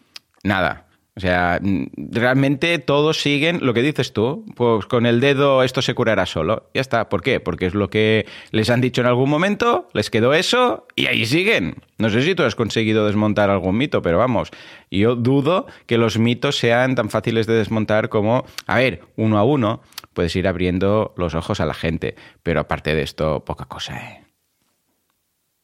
nada. 0.42 0.86
O 1.16 1.20
sea, 1.20 1.60
realmente 1.96 2.76
todos 2.80 3.20
siguen 3.20 3.60
lo 3.62 3.72
que 3.72 3.82
dices 3.82 4.12
tú, 4.12 4.44
pues 4.56 4.86
con 4.86 5.06
el 5.06 5.20
dedo 5.20 5.62
esto 5.62 5.80
se 5.80 5.94
curará 5.94 6.26
solo. 6.26 6.70
Ya 6.74 6.80
está. 6.80 7.08
¿Por 7.08 7.22
qué? 7.22 7.38
Porque 7.38 7.66
es 7.66 7.74
lo 7.74 7.88
que 7.88 8.26
les 8.50 8.68
han 8.68 8.80
dicho 8.80 9.00
en 9.00 9.06
algún 9.06 9.30
momento, 9.30 9.88
les 9.92 10.10
quedó 10.10 10.34
eso 10.34 10.88
y 10.96 11.06
ahí 11.06 11.24
siguen. 11.24 11.76
No 11.98 12.10
sé 12.10 12.22
si 12.22 12.34
tú 12.34 12.42
has 12.42 12.56
conseguido 12.56 13.06
desmontar 13.06 13.48
algún 13.48 13.76
mito, 13.76 14.02
pero 14.02 14.18
vamos, 14.18 14.50
yo 14.90 15.14
dudo 15.14 15.66
que 15.86 15.98
los 15.98 16.18
mitos 16.18 16.58
sean 16.58 16.96
tan 16.96 17.10
fáciles 17.10 17.46
de 17.46 17.54
desmontar 17.54 18.08
como, 18.08 18.44
a 18.66 18.78
ver, 18.78 19.02
uno 19.14 19.38
a 19.38 19.44
uno, 19.44 19.82
puedes 20.14 20.34
ir 20.34 20.48
abriendo 20.48 21.14
los 21.16 21.36
ojos 21.36 21.60
a 21.60 21.66
la 21.66 21.74
gente, 21.74 22.16
pero 22.42 22.58
aparte 22.58 22.92
de 22.92 23.02
esto, 23.02 23.44
poca 23.44 23.66
cosa, 23.66 23.96
¿eh? 23.96 24.24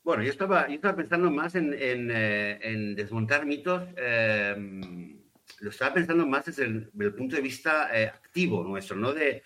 Bueno, 0.04 0.22
yo 0.22 0.30
estaba, 0.30 0.68
yo 0.68 0.74
estaba 0.74 0.94
pensando 0.96 1.28
más 1.30 1.56
en, 1.56 1.74
en, 1.74 2.10
eh, 2.12 2.94
desmontar 2.96 3.46
mitos. 3.46 3.82
eh, 3.96 5.16
lo 5.60 5.70
estaba 5.70 5.94
pensando 5.94 6.26
más 6.26 6.46
desde 6.46 6.64
el, 6.64 6.90
del 6.92 7.14
punto 7.14 7.36
de 7.36 7.42
vista 7.42 7.90
eh, 7.92 8.08
activo 8.08 8.64
nuestro, 8.64 8.96
no 8.96 9.12
de 9.12 9.42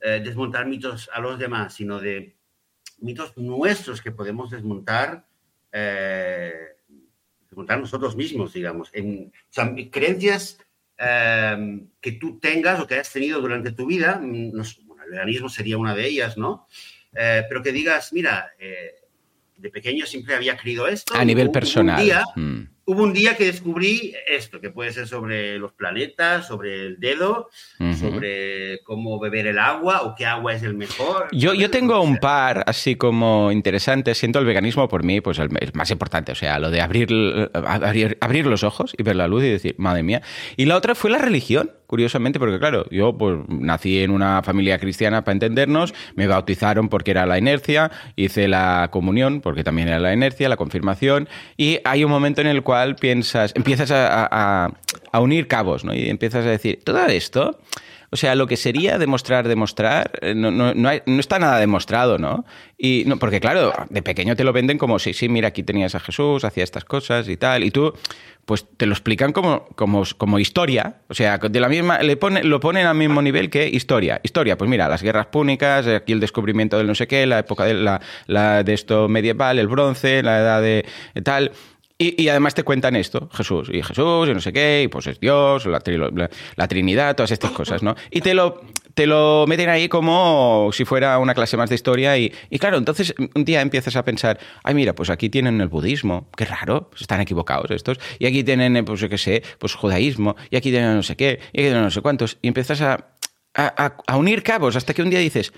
eh, 0.00 0.20
desmontar 0.24 0.66
mitos 0.66 1.08
a 1.12 1.20
los 1.20 1.38
demás, 1.38 1.74
sino 1.74 2.00
de 2.00 2.36
mitos 3.00 3.36
nuestros 3.36 4.00
que 4.00 4.10
podemos 4.10 4.50
desmontar, 4.50 5.26
eh, 5.72 6.52
desmontar 7.48 7.80
nosotros 7.80 8.16
mismos, 8.16 8.52
digamos. 8.52 8.90
En, 8.92 9.32
o 9.34 9.52
sea, 9.52 9.72
creencias 9.90 10.58
eh, 10.98 11.80
que 12.00 12.12
tú 12.12 12.38
tengas 12.40 12.80
o 12.80 12.86
que 12.86 12.94
hayas 12.94 13.12
tenido 13.12 13.40
durante 13.40 13.72
tu 13.72 13.86
vida, 13.86 14.18
mm, 14.20 14.52
no 14.52 14.64
sé, 14.64 14.80
bueno, 14.84 15.04
el 15.04 15.10
veganismo 15.10 15.48
sería 15.48 15.78
una 15.78 15.94
de 15.94 16.06
ellas, 16.06 16.36
¿no? 16.36 16.66
Eh, 17.14 17.44
pero 17.48 17.62
que 17.62 17.72
digas, 17.72 18.12
mira, 18.12 18.52
eh, 18.58 18.94
de 19.56 19.70
pequeño 19.70 20.06
siempre 20.06 20.34
había 20.34 20.56
creído 20.56 20.86
esto. 20.86 21.14
A 21.14 21.24
nivel 21.24 21.46
hubo 21.46 21.52
personal. 21.52 21.98
Un 21.98 22.04
día, 22.04 22.24
Mm. 22.36 22.62
Hubo 22.90 23.02
un 23.02 23.12
día 23.12 23.36
que 23.36 23.44
descubrí 23.44 24.14
esto, 24.26 24.60
que 24.62 24.70
puede 24.70 24.92
ser 24.92 25.06
sobre 25.06 25.58
los 25.58 25.72
planetas, 25.72 26.46
sobre 26.48 26.86
el 26.86 26.98
dedo, 26.98 27.50
sobre 28.00 28.80
cómo 28.84 29.20
beber 29.20 29.46
el 29.46 29.58
agua 29.58 30.02
o 30.02 30.14
qué 30.14 30.24
agua 30.24 30.54
es 30.54 30.62
el 30.62 30.74
mejor. 30.74 31.28
Yo, 31.32 31.52
yo 31.52 31.70
tengo 31.70 31.94
No 31.94 32.02
un 32.02 32.14
sé. 32.14 32.20
par 32.20 32.64
así 32.66 32.96
como 32.96 33.52
interesantes. 33.52 34.16
Siento 34.16 34.38
el 34.38 34.46
veganismo 34.46 34.88
por 34.88 35.04
mí, 35.04 35.20
pues 35.20 35.38
el, 35.38 35.50
el 35.60 35.70
más 35.74 35.90
importante. 35.90 36.32
O 36.32 36.34
sea, 36.34 36.58
lo 36.58 36.70
de 36.70 36.80
abrir, 36.80 37.08
abrir, 37.52 38.16
abrir 38.20 38.46
los 38.46 38.64
ojos 38.64 38.94
y 38.96 39.02
ver 39.02 39.16
la 39.16 39.28
luz 39.28 39.44
y 39.44 39.50
decir, 39.50 39.74
madre 39.78 40.02
mía. 40.02 40.22
Y 40.56 40.64
la 40.64 40.76
otra 40.76 40.94
fue 40.94 41.10
la 41.10 41.18
religión, 41.18 41.70
curiosamente, 41.88 42.38
porque 42.38 42.60
claro, 42.60 42.84
yo 42.90 43.18
pues 43.18 43.36
nací 43.48 43.98
en 44.00 44.12
una 44.12 44.42
familia 44.44 44.78
cristiana 44.78 45.24
para 45.24 45.32
entendernos, 45.32 45.92
me 46.14 46.28
bautizaron 46.28 46.88
porque 46.88 47.10
era 47.10 47.26
la 47.26 47.38
inercia, 47.38 47.90
hice 48.14 48.46
la 48.46 48.90
comunión 48.92 49.40
porque 49.40 49.64
también 49.64 49.88
era 49.88 49.98
la 49.98 50.12
inercia, 50.14 50.48
la 50.48 50.56
confirmación, 50.56 51.28
y 51.56 51.80
hay 51.84 52.04
un 52.04 52.10
momento 52.10 52.40
en 52.42 52.46
el 52.46 52.62
cual 52.62 52.94
piensas, 52.94 53.52
empiezas 53.56 53.90
a, 53.90 54.28
a- 54.30 54.70
a 55.10 55.20
unir 55.20 55.48
cabos, 55.48 55.84
¿no? 55.84 55.92
Y 55.94 56.08
empiezas 56.08 56.46
a 56.46 56.50
decir, 56.50 56.78
todo 56.84 57.04
esto. 57.06 57.58
O 58.10 58.16
sea, 58.16 58.34
lo 58.34 58.46
que 58.46 58.56
sería 58.56 58.96
demostrar, 58.98 59.46
demostrar, 59.48 60.12
eh, 60.22 60.34
no, 60.34 60.50
no, 60.50 60.72
no, 60.74 60.88
hay- 60.88 61.02
no 61.06 61.20
está 61.20 61.38
nada 61.38 61.58
demostrado, 61.58 62.16
¿no? 62.18 62.44
Y 62.78 63.04
no, 63.06 63.18
porque 63.18 63.38
claro, 63.40 63.72
de 63.90 64.02
pequeño 64.02 64.34
te 64.34 64.44
lo 64.44 64.52
venden 64.52 64.78
como, 64.78 64.98
sí, 64.98 65.12
sí, 65.12 65.28
mira, 65.28 65.48
aquí 65.48 65.62
tenías 65.62 65.94
a 65.94 66.00
Jesús, 66.00 66.44
hacía 66.44 66.64
estas 66.64 66.84
cosas 66.84 67.28
y 67.28 67.36
tal, 67.36 67.64
y 67.64 67.70
tú, 67.70 67.92
pues 68.46 68.64
te 68.78 68.86
lo 68.86 68.92
explican 68.94 69.32
como, 69.32 69.66
como, 69.76 70.04
como 70.16 70.38
historia, 70.38 71.02
o 71.08 71.14
sea, 71.14 71.36
de 71.36 71.60
la 71.60 71.68
misma, 71.68 71.98
le 71.98 72.16
pone, 72.16 72.42
lo 72.44 72.60
ponen 72.60 72.86
al 72.86 72.94
mismo 72.96 73.20
nivel 73.20 73.50
que 73.50 73.68
historia. 73.68 74.20
Historia, 74.22 74.56
pues 74.56 74.70
mira, 74.70 74.88
las 74.88 75.02
guerras 75.02 75.26
púnicas, 75.26 75.86
aquí 75.86 76.12
el 76.12 76.20
descubrimiento 76.20 76.78
del 76.78 76.86
no 76.86 76.94
sé 76.94 77.06
qué, 77.06 77.26
la 77.26 77.40
época 77.40 77.64
de, 77.64 77.74
la, 77.74 78.00
la 78.26 78.62
de 78.62 78.72
esto 78.72 79.06
medieval, 79.08 79.58
el 79.58 79.68
bronce, 79.68 80.22
la 80.22 80.38
edad 80.38 80.62
de 80.62 80.86
tal... 81.22 81.52
Y, 82.00 82.28
además 82.28 82.54
te 82.54 82.62
cuentan 82.62 82.94
esto, 82.94 83.28
Jesús, 83.34 83.70
y 83.72 83.82
Jesús, 83.82 84.28
y 84.28 84.32
no 84.32 84.40
sé 84.40 84.52
qué, 84.52 84.82
y 84.84 84.88
pues 84.88 85.08
es 85.08 85.18
Dios, 85.18 85.66
la, 85.66 86.68
Trinidad, 86.68 87.16
todas 87.16 87.32
estas 87.32 87.50
cosas, 87.50 87.82
¿no? 87.82 87.96
Y 88.12 88.20
te 88.20 88.34
lo, 88.34 88.60
te 88.94 89.04
lo 89.08 89.46
meten 89.48 89.68
ahí 89.68 89.88
como 89.88 90.70
si 90.72 90.84
fuera 90.84 91.18
una 91.18 91.34
clase 91.34 91.56
más 91.56 91.68
de 91.70 91.74
historia, 91.74 92.16
y, 92.16 92.32
y 92.50 92.60
claro, 92.60 92.76
entonces 92.78 93.12
un 93.34 93.44
día 93.44 93.62
empiezas 93.62 93.96
a 93.96 94.04
pensar, 94.04 94.38
ay, 94.62 94.74
mira, 94.76 94.94
pues 94.94 95.10
aquí 95.10 95.28
tienen 95.28 95.60
el 95.60 95.66
budismo, 95.66 96.28
qué 96.36 96.44
raro, 96.44 96.88
pues 96.88 97.00
están 97.00 97.20
equivocados 97.20 97.68
estos, 97.72 97.98
y 98.20 98.26
aquí 98.26 98.44
tienen, 98.44 98.76
eh, 98.76 98.84
pues 98.84 99.00
yo 99.00 99.08
qué 99.08 99.18
sé, 99.18 99.42
pues 99.58 99.74
judaísmo, 99.74 100.36
y 100.50 100.56
aquí 100.56 100.70
tienen 100.70 100.94
no 100.94 101.02
sé 101.02 101.16
qué, 101.16 101.40
y 101.52 101.58
aquí 101.58 101.66
tienen 101.68 101.82
no 101.82 101.90
sé 101.90 102.00
cuántos, 102.00 102.38
y 102.42 102.46
empiezas 102.46 102.80
a, 102.80 103.08
a- 103.54 103.96
a 104.06 104.16
unir 104.16 104.44
cabos 104.44 104.76
hasta 104.76 104.94
que 104.94 105.02
un 105.02 105.10
día 105.10 105.18
dices, 105.18 105.52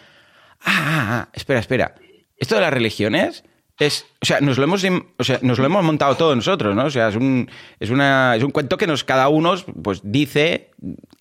ah, 0.60 0.70
ah, 0.72 1.06
ah, 1.10 1.28
espera, 1.34 1.60
espera, 1.60 1.94
esto 2.38 2.54
de 2.54 2.62
las 2.62 2.72
religiones 2.72 3.44
es, 3.80 4.06
o 4.20 4.26
sea, 4.26 4.40
nos 4.40 4.58
lo 4.58 4.64
hemos, 4.64 4.84
o 5.16 5.24
sea, 5.24 5.38
nos 5.40 5.58
lo 5.58 5.64
hemos 5.64 5.82
montado 5.82 6.14
todos 6.14 6.36
nosotros, 6.36 6.76
¿no? 6.76 6.84
O 6.84 6.90
sea, 6.90 7.08
es 7.08 7.16
un, 7.16 7.50
es 7.80 7.88
una, 7.88 8.36
es 8.36 8.44
un 8.44 8.50
cuento 8.50 8.76
que 8.76 8.86
nos 8.86 9.04
cada 9.04 9.28
uno, 9.28 9.54
pues, 9.82 10.02
dice 10.04 10.70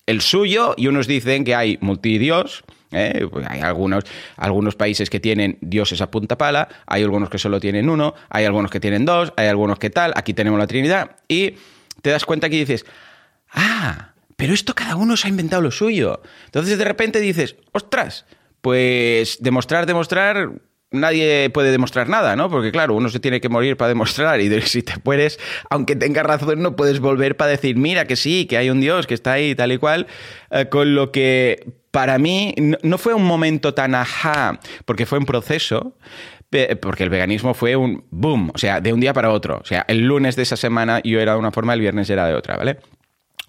el 0.06 0.20
suyo 0.20 0.74
y 0.76 0.86
unos 0.86 1.06
dicen 1.06 1.42
que 1.42 1.54
hay 1.54 1.78
multidios. 1.80 2.62
¿eh? 2.92 3.26
Pues 3.30 3.46
hay 3.48 3.60
algunos, 3.60 4.04
algunos 4.36 4.76
países 4.76 5.08
que 5.08 5.20
tienen 5.20 5.56
dioses 5.62 6.02
a 6.02 6.10
punta 6.10 6.36
pala, 6.36 6.68
hay 6.86 7.02
algunos 7.02 7.30
que 7.30 7.38
solo 7.38 7.60
tienen 7.60 7.88
uno, 7.88 8.14
hay 8.28 8.44
algunos 8.44 8.70
que 8.70 8.78
tienen 8.78 9.06
dos, 9.06 9.32
hay 9.36 9.46
algunos 9.46 9.78
que 9.78 9.88
tal, 9.88 10.12
aquí 10.14 10.34
tenemos 10.34 10.58
la 10.58 10.66
Trinidad 10.66 11.16
y 11.28 11.54
te 12.02 12.10
das 12.10 12.26
cuenta 12.26 12.50
que 12.50 12.56
dices, 12.56 12.84
ah, 13.52 14.12
pero 14.36 14.52
esto 14.52 14.74
cada 14.74 14.96
uno 14.96 15.16
se 15.16 15.28
ha 15.28 15.30
inventado 15.30 15.62
lo 15.62 15.70
suyo. 15.70 16.20
Entonces 16.44 16.76
de 16.76 16.84
repente 16.84 17.20
dices, 17.20 17.56
ostras, 17.72 18.26
pues 18.60 19.38
demostrar, 19.40 19.86
demostrar, 19.86 20.50
nadie 20.90 21.50
puede 21.50 21.70
demostrar 21.70 22.08
nada, 22.08 22.36
¿no? 22.36 22.50
Porque 22.50 22.72
claro, 22.72 22.94
uno 22.94 23.08
se 23.08 23.20
tiene 23.20 23.40
que 23.40 23.48
morir 23.48 23.76
para 23.76 23.88
demostrar 23.88 24.40
y 24.40 24.60
si 24.62 24.82
te 24.82 24.98
puedes, 24.98 25.38
aunque 25.68 25.96
tengas 25.96 26.24
razón, 26.24 26.62
no 26.62 26.76
puedes 26.76 27.00
volver 27.00 27.36
para 27.36 27.50
decir, 27.50 27.76
mira 27.76 28.06
que 28.06 28.16
sí, 28.16 28.46
que 28.46 28.56
hay 28.56 28.70
un 28.70 28.80
Dios 28.80 29.06
que 29.06 29.14
está 29.14 29.32
ahí 29.32 29.54
tal 29.54 29.72
y 29.72 29.78
cual, 29.78 30.06
eh, 30.50 30.66
con 30.68 30.94
lo 30.94 31.12
que 31.12 31.72
para 31.90 32.18
mí 32.18 32.54
no, 32.82 32.98
fue 32.98 33.14
un 33.14 33.24
momento 33.24 33.74
tan 33.74 33.94
ajá, 33.94 34.60
porque 34.84 35.06
fue 35.06 35.18
un 35.18 35.26
proceso, 35.26 35.96
porque 36.80 37.04
el 37.04 37.10
veganismo 37.10 37.54
fue 37.54 37.76
un 37.76 38.04
boom, 38.10 38.50
o 38.54 38.58
sea, 38.58 38.80
de 38.80 38.92
un 38.92 39.00
día 39.00 39.12
para 39.12 39.30
otro. 39.30 39.60
O 39.62 39.64
sea, 39.64 39.84
el 39.88 40.00
lunes 40.00 40.36
de 40.36 40.42
esa 40.42 40.56
semana 40.56 41.00
yo 41.02 41.20
era 41.20 41.32
de 41.32 41.38
una 41.38 41.52
forma, 41.52 41.74
el 41.74 41.80
viernes 41.80 42.10
era 42.10 42.26
de 42.26 42.34
otra, 42.34 42.56
¿vale? 42.56 42.78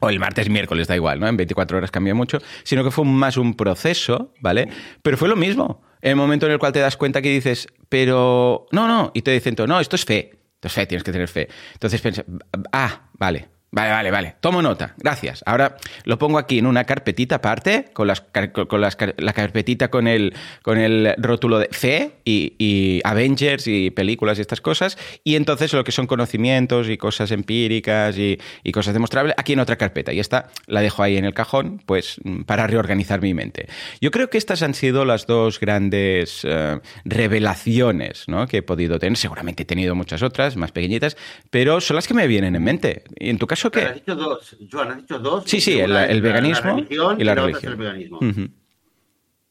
o 0.01 0.09
el 0.09 0.19
martes, 0.19 0.49
miércoles, 0.49 0.87
da 0.87 0.95
igual, 0.95 1.19
¿no? 1.19 1.27
En 1.27 1.37
24 1.37 1.77
horas 1.77 1.91
cambia 1.91 2.15
mucho, 2.15 2.39
sino 2.63 2.83
que 2.83 2.89
fue 2.89 3.05
más 3.05 3.37
un 3.37 3.53
proceso, 3.53 4.33
¿vale? 4.41 4.67
Pero 5.03 5.15
fue 5.15 5.29
lo 5.29 5.35
mismo. 5.35 5.83
El 6.01 6.15
momento 6.15 6.45
en 6.45 6.53
el 6.53 6.59
cual 6.59 6.73
te 6.73 6.79
das 6.79 6.97
cuenta 6.97 7.21
que 7.21 7.29
dices, 7.29 7.67
pero 7.89 8.67
no, 8.71 8.87
no, 8.87 9.11
y 9.13 9.21
te 9.21 9.31
dicen 9.31 9.55
no, 9.67 9.79
esto 9.79 9.95
es 9.95 10.05
fe. 10.05 10.37
Entonces, 10.55 10.73
fe, 10.73 10.85
tienes 10.85 11.03
que 11.03 11.11
tener 11.11 11.27
fe. 11.27 11.47
Entonces 11.73 12.01
pensé, 12.01 12.25
ah, 12.71 13.09
vale, 13.13 13.49
Vale, 13.73 13.89
vale, 13.89 14.11
vale. 14.11 14.35
Tomo 14.41 14.61
nota. 14.61 14.95
Gracias. 14.97 15.43
Ahora 15.45 15.77
lo 16.03 16.17
pongo 16.17 16.37
aquí 16.37 16.59
en 16.59 16.65
una 16.65 16.83
carpetita 16.83 17.35
aparte, 17.35 17.85
con, 17.93 18.05
las, 18.05 18.19
con 18.19 18.81
las, 18.81 18.97
la 19.15 19.31
carpetita 19.31 19.87
con 19.87 20.07
el, 20.07 20.35
con 20.61 20.77
el 20.77 21.13
rótulo 21.17 21.57
de 21.57 21.69
fe 21.71 22.11
y, 22.25 22.99
Avengers 23.05 23.67
y 23.67 23.89
películas 23.91 24.37
y 24.37 24.41
estas 24.41 24.59
cosas. 24.59 24.97
Y 25.23 25.35
entonces 25.35 25.71
lo 25.71 25.85
que 25.85 25.93
son 25.93 26.05
conocimientos 26.05 26.89
y 26.89 26.97
cosas 26.97 27.31
empíricas 27.31 28.17
y, 28.17 28.37
cosas 28.73 28.93
demostrables, 28.93 29.35
aquí 29.37 29.53
en 29.53 29.59
otra 29.59 29.77
carpeta. 29.77 30.11
Y 30.11 30.19
esta 30.19 30.49
la 30.67 30.81
dejo 30.81 31.01
ahí 31.01 31.15
en 31.15 31.23
el 31.23 31.33
cajón, 31.33 31.81
pues 31.85 32.19
para 32.45 32.67
reorganizar 32.67 33.21
mi 33.21 33.33
mente. 33.33 33.67
Yo 34.01 34.11
creo 34.11 34.29
que 34.29 34.37
estas 34.37 34.63
han 34.63 34.73
sido 34.73 35.05
las 35.05 35.27
dos 35.27 35.61
grandes 35.61 36.41
eh, 36.43 36.79
revelaciones 37.05 38.27
¿no? 38.27 38.47
que 38.47 38.57
he 38.57 38.63
podido 38.63 38.99
tener. 38.99 39.17
Seguramente 39.17 39.63
he 39.63 39.65
tenido 39.65 39.95
muchas 39.95 40.23
otras, 40.23 40.57
más 40.57 40.73
pequeñitas, 40.73 41.15
pero 41.49 41.79
son 41.79 41.95
las 41.95 42.07
que 42.07 42.13
me 42.13 42.27
vienen 42.27 42.55
en 42.55 42.63
mente. 42.63 43.03
Y 43.17 43.29
en 43.29 43.37
tu 43.37 43.47
caso 43.47 43.60
eso 43.67 43.87
Has 43.87 43.95
dicho 43.95 44.15
dos, 44.15 44.57
Joan, 44.71 44.91
has 44.91 44.97
dicho 44.97 45.19
dos. 45.19 45.43
Sí, 45.45 45.61
sí, 45.61 45.79
el, 45.79 46.21
veganismo 46.21 46.79
y 47.17 47.23
la, 47.23 47.35
religión. 47.35 47.73
el 47.73 47.77
veganismo. 47.77 48.19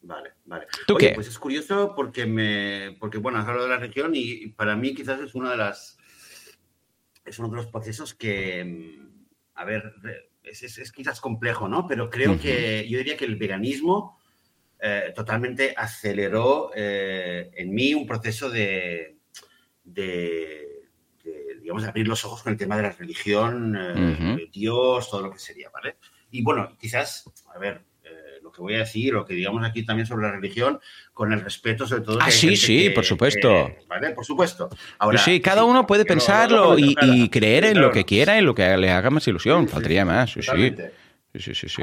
Vale, 0.02 0.30
vale. 0.44 0.66
¿Tú 0.86 0.96
qué? 0.96 1.12
Pues 1.14 1.28
es 1.28 1.38
curioso 1.38 1.92
porque 1.94 2.26
me, 2.26 2.96
porque 2.98 3.18
bueno, 3.18 3.38
has 3.38 3.46
hablado 3.46 3.68
de 3.68 3.74
la 3.74 3.78
religión 3.78 4.12
y 4.14 4.48
para 4.48 4.74
mí 4.74 4.94
quizás 4.94 5.20
es 5.20 5.34
una 5.34 5.50
de 5.50 5.56
las, 5.58 5.98
es 7.24 7.38
uno 7.38 7.48
de 7.48 7.56
los 7.56 7.66
procesos 7.66 8.14
que, 8.14 8.98
a 9.54 9.64
ver, 9.64 9.94
es, 10.42 10.92
quizás 10.92 11.20
complejo, 11.20 11.68
¿no? 11.68 11.86
Pero 11.86 12.10
creo 12.10 12.38
que 12.40 12.88
yo 12.88 12.98
diría 12.98 13.16
que 13.16 13.26
el 13.26 13.36
veganismo 13.36 14.18
eh, 14.80 15.12
totalmente 15.14 15.74
aceleró 15.76 16.70
eh, 16.74 17.50
en 17.54 17.74
mí 17.74 17.94
un 17.94 18.06
proceso 18.06 18.48
de, 18.48 19.18
de 19.84 20.69
digamos, 21.70 21.88
abrir 21.88 22.08
los 22.08 22.24
ojos 22.24 22.42
con 22.42 22.52
el 22.52 22.58
tema 22.58 22.76
de 22.76 22.82
la 22.82 22.90
religión, 22.90 23.76
eh, 23.78 24.48
Dios, 24.52 25.08
todo 25.08 25.22
lo 25.22 25.32
que 25.32 25.38
sería, 25.38 25.70
¿vale? 25.70 25.96
Y 26.32 26.42
bueno, 26.42 26.76
quizás, 26.80 27.30
a 27.54 27.58
ver, 27.60 27.82
eh, 28.02 28.40
lo 28.42 28.50
que 28.50 28.60
voy 28.60 28.74
a 28.74 28.78
decir, 28.78 29.12
lo 29.12 29.24
que 29.24 29.34
digamos 29.34 29.64
aquí 29.64 29.84
también 29.84 30.04
sobre 30.04 30.26
la 30.26 30.32
religión, 30.32 30.80
con 31.14 31.32
el 31.32 31.40
respeto 31.40 31.86
sobre 31.86 32.02
todo. 32.02 32.18
Ah, 32.20 32.30
sí, 32.32 32.56
sí, 32.56 32.90
por 32.90 33.04
supuesto. 33.04 33.70
¿Vale? 33.86 34.10
Por 34.10 34.24
supuesto. 34.24 34.68
Ahora, 34.98 35.18
sí, 35.18 35.40
cada 35.40 35.62
uno 35.62 35.86
puede 35.86 36.04
pensarlo 36.04 36.76
y, 36.76 37.28
creer 37.28 37.66
en 37.66 37.80
lo 37.80 37.92
que 37.92 38.04
quiera, 38.04 38.36
en 38.36 38.46
lo 38.46 38.54
que 38.54 38.76
le 38.76 38.90
haga 38.90 39.10
más 39.10 39.26
ilusión, 39.28 39.68
faltaría 39.68 40.04
más, 40.04 40.32
sí, 40.32 40.42
sí. 40.42 40.74
Sí, 41.36 41.54
sí, 41.54 41.68
sí. 41.68 41.82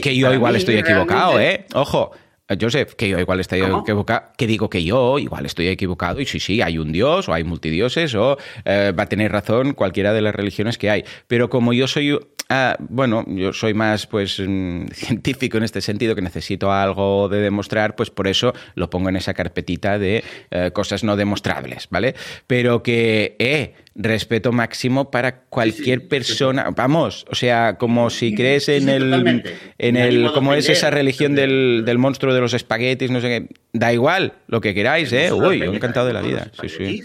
que, 0.00 0.16
yo 0.16 0.32
igual 0.32 0.56
estoy 0.56 0.76
equivocado, 0.76 1.38
¿eh? 1.38 1.66
Ojo, 1.74 2.12
Joseph, 2.58 2.94
que 2.94 3.08
yo 3.08 3.18
igual 3.18 3.40
estoy 3.40 3.60
equivocado, 3.60 4.32
que 4.36 4.46
digo 4.46 4.70
que 4.70 4.82
yo 4.84 5.18
igual 5.18 5.46
estoy 5.46 5.68
equivocado 5.68 6.20
y 6.20 6.26
sí, 6.26 6.40
sí, 6.40 6.62
hay 6.62 6.78
un 6.78 6.92
dios 6.92 7.28
o 7.28 7.34
hay 7.34 7.44
multidioses 7.44 8.14
o 8.14 8.38
eh, 8.64 8.92
va 8.98 9.04
a 9.04 9.08
tener 9.08 9.32
razón 9.32 9.74
cualquiera 9.74 10.12
de 10.12 10.22
las 10.22 10.34
religiones 10.34 10.78
que 10.78 10.90
hay. 10.90 11.04
Pero 11.26 11.50
como 11.50 11.72
yo 11.72 11.86
soy, 11.86 12.18
ah, 12.48 12.76
bueno, 12.80 13.24
yo 13.26 13.52
soy 13.52 13.74
más 13.74 14.06
pues 14.06 14.40
mm, 14.40 14.86
científico 14.92 15.58
en 15.58 15.64
este 15.64 15.80
sentido, 15.80 16.14
que 16.14 16.22
necesito 16.22 16.72
algo 16.72 17.28
de 17.28 17.40
demostrar, 17.40 17.96
pues 17.96 18.10
por 18.10 18.28
eso 18.28 18.54
lo 18.74 18.88
pongo 18.88 19.08
en 19.08 19.16
esa 19.16 19.34
carpetita 19.34 19.98
de 19.98 20.24
eh, 20.50 20.70
cosas 20.72 21.04
no 21.04 21.16
demostrables, 21.16 21.88
¿vale? 21.90 22.14
Pero 22.46 22.82
que, 22.82 23.36
eh, 23.38 23.74
respeto 23.98 24.52
máximo 24.52 25.10
para 25.10 25.40
cualquier 25.42 26.06
persona. 26.06 26.70
Vamos, 26.74 27.26
o 27.28 27.34
sea, 27.34 27.76
como 27.76 28.08
si 28.10 28.34
crees 28.34 28.68
en 28.68 28.88
el. 28.88 29.42
En 29.76 29.96
el 29.96 30.30
como 30.32 30.54
es 30.54 30.68
esa 30.68 30.90
religión 30.90 31.34
del, 31.34 31.82
del, 31.84 31.98
monstruo 31.98 32.32
de 32.32 32.40
los 32.40 32.54
espaguetis, 32.54 33.10
no 33.10 33.20
sé 33.20 33.28
qué. 33.28 33.54
Da 33.72 33.92
igual, 33.92 34.34
lo 34.46 34.60
que 34.60 34.72
queráis, 34.72 35.12
¿eh? 35.12 35.32
Uy, 35.32 35.58
yo 35.58 35.72
encantado 35.72 36.06
de 36.06 36.12
la 36.12 36.22
vida. 36.22 36.50
Sí, 36.60 36.68
sí. 36.68 37.02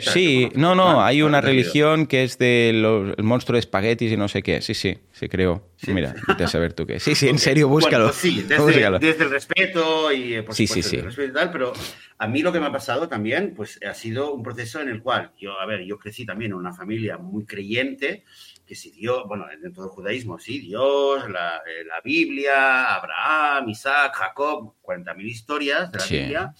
Sí, 0.00 0.48
no, 0.54 0.74
no, 0.74 1.02
hay 1.02 1.22
una 1.22 1.40
religión 1.40 2.06
que 2.06 2.22
es 2.22 2.38
del 2.38 3.14
monstruo 3.18 3.56
de 3.56 3.60
espaguetis 3.60 4.12
y 4.12 4.16
no 4.16 4.28
sé 4.28 4.42
qué. 4.42 4.62
Sí, 4.62 4.74
sí, 4.74 4.98
sí, 5.12 5.28
creo. 5.28 5.69
Mira, 5.86 6.14
vete 6.28 6.44
a 6.44 6.48
saber 6.48 6.72
tú 6.72 6.86
qué. 6.86 7.00
Sí, 7.00 7.14
sí, 7.14 7.28
en 7.28 7.38
serio, 7.38 7.68
búscalo. 7.68 8.06
Pues 8.06 8.16
sí, 8.16 8.42
desde, 8.42 8.84
el 9.24 9.30
respeto 9.30 10.12
y 10.12 10.34
eh, 10.34 10.42
por 10.42 10.54
sí, 10.54 10.66
sí, 10.66 10.82
sí. 10.82 10.96
El 10.96 11.04
respeto 11.04 11.30
y 11.30 11.32
tal, 11.32 11.50
pero 11.50 11.72
a 12.18 12.26
mí 12.26 12.42
lo 12.42 12.52
que 12.52 12.60
me 12.60 12.66
ha 12.66 12.72
pasado 12.72 13.08
también, 13.08 13.54
pues 13.54 13.80
ha 13.82 13.94
sido 13.94 14.34
un 14.34 14.42
proceso 14.42 14.80
en 14.80 14.88
el 14.88 15.02
cual 15.02 15.32
yo, 15.38 15.58
a 15.58 15.66
ver, 15.66 15.84
yo 15.84 15.98
crecí 15.98 16.26
también 16.26 16.50
en 16.52 16.58
una 16.58 16.74
familia 16.74 17.16
muy 17.16 17.46
creyente, 17.46 18.24
que 18.66 18.74
si 18.74 18.90
Dios, 18.90 19.24
bueno, 19.26 19.46
dentro 19.60 19.82
del 19.82 19.90
judaísmo, 19.90 20.38
sí, 20.38 20.60
Dios, 20.60 21.28
la, 21.30 21.56
eh, 21.58 21.84
Biblia, 22.04 22.94
Abraham, 22.94 23.70
Isaac, 23.70 24.14
Jacob, 24.14 24.74
40.000 24.82 25.24
historias 25.24 25.90
de 25.90 25.98
la 25.98 26.06
Biblia. 26.06 26.54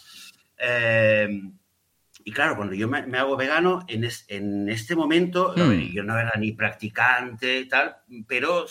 Em, 0.57 1.53
y 2.25 2.33
claro, 2.33 2.57
cuando 2.57 2.75
yo 2.75 2.89
me, 2.89 3.19
hago 3.19 3.37
vegano, 3.37 3.85
en, 3.89 4.09
en 4.29 4.69
este 4.69 4.97
momento, 4.97 5.55
hmm. 5.57 5.93
yo 5.93 6.03
no 6.03 6.19
era 6.19 6.33
ni 6.39 6.53
practicante 6.53 7.65
tal, 7.67 7.97
pero 8.27 8.67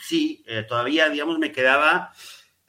sí, 0.00 0.44
eh, 0.46 0.64
todavía, 0.68 1.08
digamos, 1.08 1.38
me 1.38 1.52
quedaba 1.52 2.12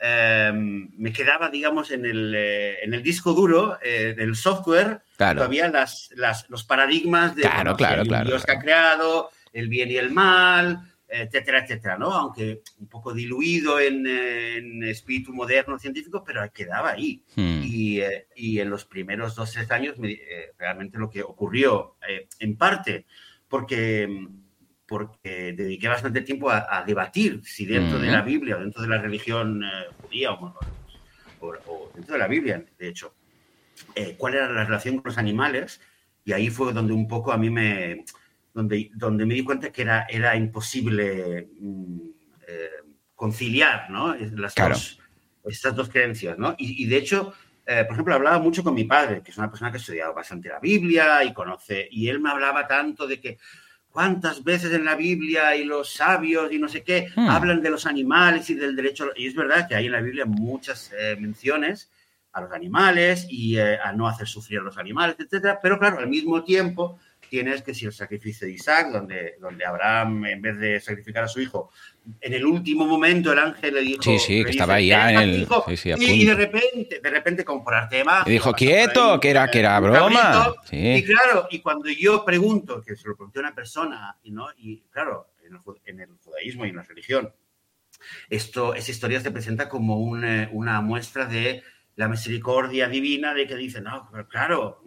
Em, 0.01 0.89
me 0.97 1.11
quedaba, 1.11 1.49
digamos, 1.49 1.91
en 1.91 2.05
el, 2.05 2.33
eh, 2.33 2.81
en 2.83 2.93
el 2.93 3.03
disco 3.03 3.33
duro 3.33 3.77
eh, 3.83 4.13
del 4.15 4.33
software, 4.33 5.01
todavía 5.17 5.67
las, 5.67 6.09
las, 6.15 6.49
los 6.49 6.63
paradigmas 6.63 7.35
de 7.35 7.41
claro, 7.41 7.75
claro, 7.75 8.03
Dios 8.23 8.45
que 8.45 8.51
ha 8.53 8.59
creado, 8.59 9.29
el 9.51 9.67
bien 9.67 9.91
y 9.91 9.97
el 9.97 10.11
mal, 10.11 10.89
etcétera, 11.05 11.65
etcétera, 11.65 11.97
¿no? 11.97 12.13
Aunque 12.13 12.61
un 12.79 12.87
poco 12.87 13.13
diluido 13.13 13.77
en, 13.77 14.07
en 14.07 14.83
espíritu 14.83 15.33
moderno 15.33 15.77
científico, 15.77 16.23
pero 16.25 16.49
quedaba 16.53 16.91
ahí. 16.91 17.21
Hmm. 17.35 17.61
Y, 17.65 17.99
eh, 17.99 18.27
y, 18.37 18.59
en 18.61 18.69
los 18.69 18.85
primeros 18.85 19.35
dos, 19.35 19.51
tres 19.51 19.69
años, 19.69 19.95
realmente 20.57 20.97
lo 20.97 21.09
que 21.09 21.23
ocurrió, 21.23 21.97
en 22.39 22.55
parte, 22.55 23.05
porque 23.49 24.07
porque 24.89 25.53
dediqué 25.53 25.87
bastante 25.87 26.21
tiempo 26.21 26.49
a, 26.49 26.83
debatir 26.85 27.41
si 27.43 27.65
dentro 27.65 27.99
de 27.99 28.07
la 28.07 28.23
Biblia 28.23 28.57
o 28.57 28.59
dentro 28.59 28.81
de 28.81 28.87
la 28.87 28.97
religión 28.97 29.63
eh, 29.63 29.67
judía 30.01 30.31
o, 30.31 31.91
dentro 31.93 32.13
de 32.13 32.19
la 32.19 32.27
Biblia, 32.27 32.65
de 32.77 32.87
hecho, 32.87 33.13
eh, 33.93 34.15
cuál 34.17 34.33
era 34.33 34.51
la 34.51 34.63
relación 34.63 34.95
con 34.95 35.03
los 35.05 35.17
animales. 35.19 35.79
Y 36.25 36.33
ahí 36.33 36.49
fue 36.49 36.73
donde 36.73 36.91
un 36.91 37.07
poco 37.07 37.31
a 37.31 37.37
mí 37.37 37.51
me, 37.51 38.03
donde, 38.53 38.89
donde 38.95 39.25
me 39.25 39.35
di 39.35 39.43
cuenta 39.43 39.71
que 39.71 39.83
era, 39.83 40.07
era 40.09 40.35
imposible 40.35 41.49
mm, 41.59 41.99
eh, 42.47 42.69
conciliar 43.13 43.91
¿no? 43.91 44.15
Las 44.15 44.55
dos, 44.55 44.99
estas 45.45 45.75
dos 45.75 45.89
creencias. 45.89 46.37
¿no? 46.37 46.55
Y, 46.57 46.85
de 46.87 46.97
hecho, 46.97 47.33
por 47.63 47.93
ejemplo, 47.93 48.15
hablaba 48.15 48.39
mucho 48.39 48.63
con 48.63 48.73
mi 48.73 48.85
padre, 48.85 49.21
que 49.21 49.29
es 49.29 49.37
una 49.37 49.49
persona 49.49 49.69
que 49.69 49.77
ha 49.77 49.81
estudiado 49.81 50.15
bastante 50.15 50.49
la 50.49 50.59
Biblia 50.59 51.23
y 51.23 51.31
conoce, 51.31 51.87
y 51.91 52.09
él 52.09 52.19
me 52.19 52.31
hablaba 52.31 52.67
tanto 52.67 53.05
de 53.05 53.21
que 53.21 53.37
cuántas 53.99 54.45
veces 54.45 54.71
en 54.71 54.85
la 54.85 54.95
Biblia 54.95 55.57
y 55.57 55.65
los 55.65 55.91
sabios 55.91 56.53
y 56.53 56.57
no 56.57 56.69
sé 56.69 56.85
qué 56.85 57.11
hmm. 57.13 57.27
hablan 57.27 57.61
de 57.61 57.69
los 57.69 57.85
animales 57.85 58.49
y 58.49 58.53
del 58.53 58.73
derecho. 58.73 59.09
Y 59.13 59.27
es 59.27 59.35
verdad 59.35 59.67
que 59.67 59.75
hay 59.75 59.87
en 59.87 59.91
la 59.91 59.99
Biblia 59.99 60.23
muchas 60.23 60.93
eh, 60.97 61.17
menciones 61.19 61.91
a 62.31 62.39
los 62.39 62.53
animales 62.53 63.27
y 63.29 63.57
eh, 63.57 63.77
a 63.77 63.91
no 63.91 64.07
hacer 64.07 64.25
sufrir 64.25 64.59
a 64.59 64.61
los 64.61 64.77
animales, 64.77 65.17
etcétera. 65.19 65.59
Pero 65.61 65.77
claro, 65.77 65.99
al 65.99 66.07
mismo 66.07 66.45
tiempo 66.45 66.97
tienes 67.29 67.61
que 67.61 67.73
si 67.73 67.85
el 67.85 67.93
sacrificio 67.93 68.47
de 68.47 68.53
Isaac, 68.53 68.91
donde, 68.91 69.35
donde 69.39 69.65
Abraham, 69.65 70.25
en 70.25 70.41
vez 70.41 70.59
de 70.59 70.79
sacrificar 70.79 71.23
a 71.23 71.27
su 71.27 71.39
hijo, 71.39 71.71
en 72.19 72.33
el 72.33 72.45
último 72.45 72.85
momento 72.85 73.31
el 73.31 73.39
ángel 73.39 73.75
le 73.75 73.81
dijo... 73.81 74.03
Sí, 74.03 74.19
sí, 74.19 74.43
que 74.43 74.51
estaba 74.51 74.75
ahí 74.75 74.87
ya 74.87 75.11
en 75.11 75.19
el... 75.19 75.47
y, 75.99 76.25
de 76.25 76.35
repente, 76.35 76.99
de 77.01 77.09
repente, 77.09 77.45
como 77.45 77.63
por 77.63 77.73
arte 77.73 77.97
de 77.97 78.03
magia... 78.03 78.29
Y 78.29 78.33
dijo, 78.33 78.53
quieto, 78.53 79.19
que 79.19 79.29
era, 79.29 79.49
que 79.49 79.59
era 79.59 79.79
broma. 79.79 80.53
Y 80.71 81.03
claro, 81.03 81.47
y 81.51 81.59
cuando 81.59 81.89
yo 81.89 82.25
pregunto, 82.25 82.81
que 82.81 82.95
se 82.95 83.07
lo 83.07 83.15
pregunté 83.15 83.39
a 83.39 83.43
una 83.43 83.55
persona, 83.55 84.17
¿no? 84.25 84.47
y 84.57 84.81
claro, 84.91 85.33
en 85.85 85.99
el, 85.99 86.09
judaísmo 86.17 86.65
y 86.65 86.69
en 86.69 86.75
la 86.75 86.83
religión, 86.83 87.33
esto, 88.29 88.73
esa 88.75 88.91
historia 88.91 89.19
se 89.19 89.31
presenta 89.31 89.67
como 89.69 89.97
una 89.97 90.81
muestra 90.81 91.25
de 91.25 91.63
la 91.99 92.07
misericordia 92.07 92.87
divina 92.87 93.33
de 93.33 93.45
que 93.45 93.57
dice, 93.57 93.81
no, 93.81 94.09
claro, 94.29 94.81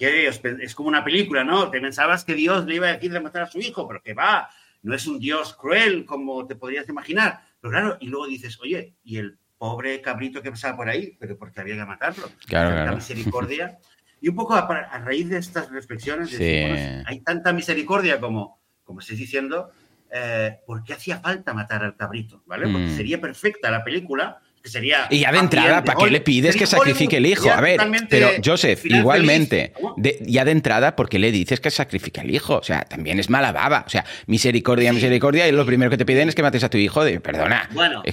que 0.00 0.28
es 0.28 0.74
como 0.74 0.88
una 0.88 1.04
película, 1.04 1.44
¿no? 1.44 1.70
Te 1.70 1.78
pensabas 1.78 2.24
que 2.24 2.32
Dios 2.32 2.64
le 2.64 2.76
iba 2.76 2.88
a 2.88 2.94
decir 2.94 3.12
de 3.12 3.20
matar 3.20 3.42
a 3.42 3.50
su 3.50 3.58
hijo, 3.58 3.86
pero 3.86 4.02
que 4.02 4.14
va, 4.14 4.48
no 4.80 4.94
es 4.94 5.06
un 5.06 5.18
Dios 5.18 5.52
cruel 5.52 6.06
como 6.06 6.46
te 6.46 6.56
podrías 6.56 6.88
imaginar. 6.88 7.42
Pero 7.60 7.70
claro, 7.70 7.98
y 8.00 8.06
luego 8.06 8.26
dices, 8.26 8.58
oye, 8.62 8.94
y 9.04 9.18
el 9.18 9.38
pobre 9.58 10.00
cabrito 10.00 10.40
que 10.40 10.50
pasaba 10.50 10.74
por 10.74 10.88
ahí, 10.88 11.18
pero 11.20 11.36
porque 11.36 11.60
había 11.60 11.76
que 11.76 11.84
matarlo. 11.84 12.30
Claro, 12.46 12.82
La 12.82 12.92
misericordia. 12.92 13.78
Y 14.22 14.30
un 14.30 14.36
poco 14.36 14.54
a, 14.54 14.66
raíz 15.04 15.28
de 15.28 15.36
estas 15.36 15.70
reflexiones, 15.70 16.34
hay 16.40 17.20
tanta 17.20 17.52
misericordia 17.52 18.18
como, 18.18 18.58
como 18.82 19.00
estáis 19.00 19.18
diciendo, 19.18 19.70
eh, 20.10 20.60
¿por 20.66 20.82
qué 20.82 20.94
hacía 20.94 21.20
falta 21.20 21.52
matar 21.52 21.84
al 21.84 21.94
cabrito? 21.94 22.42
¿Vale? 22.46 22.68
Porque 22.72 22.86
mm. 22.86 22.96
sería 22.96 23.20
perfecta 23.20 23.70
la 23.70 23.84
película 23.84 24.40
sería 24.64 25.06
y 25.10 25.20
ya 25.20 25.32
de 25.32 25.38
entrada, 25.38 25.84
¿para 25.84 25.98
qué 25.98 26.10
le 26.10 26.20
pides 26.20 26.56
que 26.56 26.66
sacrifique 26.66 27.16
el 27.16 27.26
hijo? 27.26 27.50
A 27.50 27.60
ver, 27.60 27.80
pero 28.08 28.30
Joseph, 28.44 28.84
igualmente, 28.86 29.72
ya 30.20 30.44
de 30.44 30.50
entrada, 30.50 30.96
¿por 30.96 31.08
qué 31.08 31.18
le 31.18 31.32
dices 31.32 31.60
que 31.60 31.70
sacrifique 31.70 32.20
el 32.20 32.34
hijo? 32.34 32.56
O 32.56 32.62
sea, 32.62 32.82
también 32.82 33.18
es 33.18 33.30
mala 33.30 33.52
baba. 33.52 33.84
O 33.86 33.90
sea, 33.90 34.04
misericordia, 34.26 34.92
misericordia, 34.92 35.48
y 35.48 35.52
lo 35.52 35.64
primero 35.66 35.90
que 35.90 35.96
te 35.96 36.04
piden 36.04 36.28
es 36.28 36.34
que 36.34 36.42
mates 36.42 36.64
a 36.64 36.70
tu 36.70 36.78
hijo. 36.78 37.04
De, 37.04 37.20
perdona, 37.20 37.68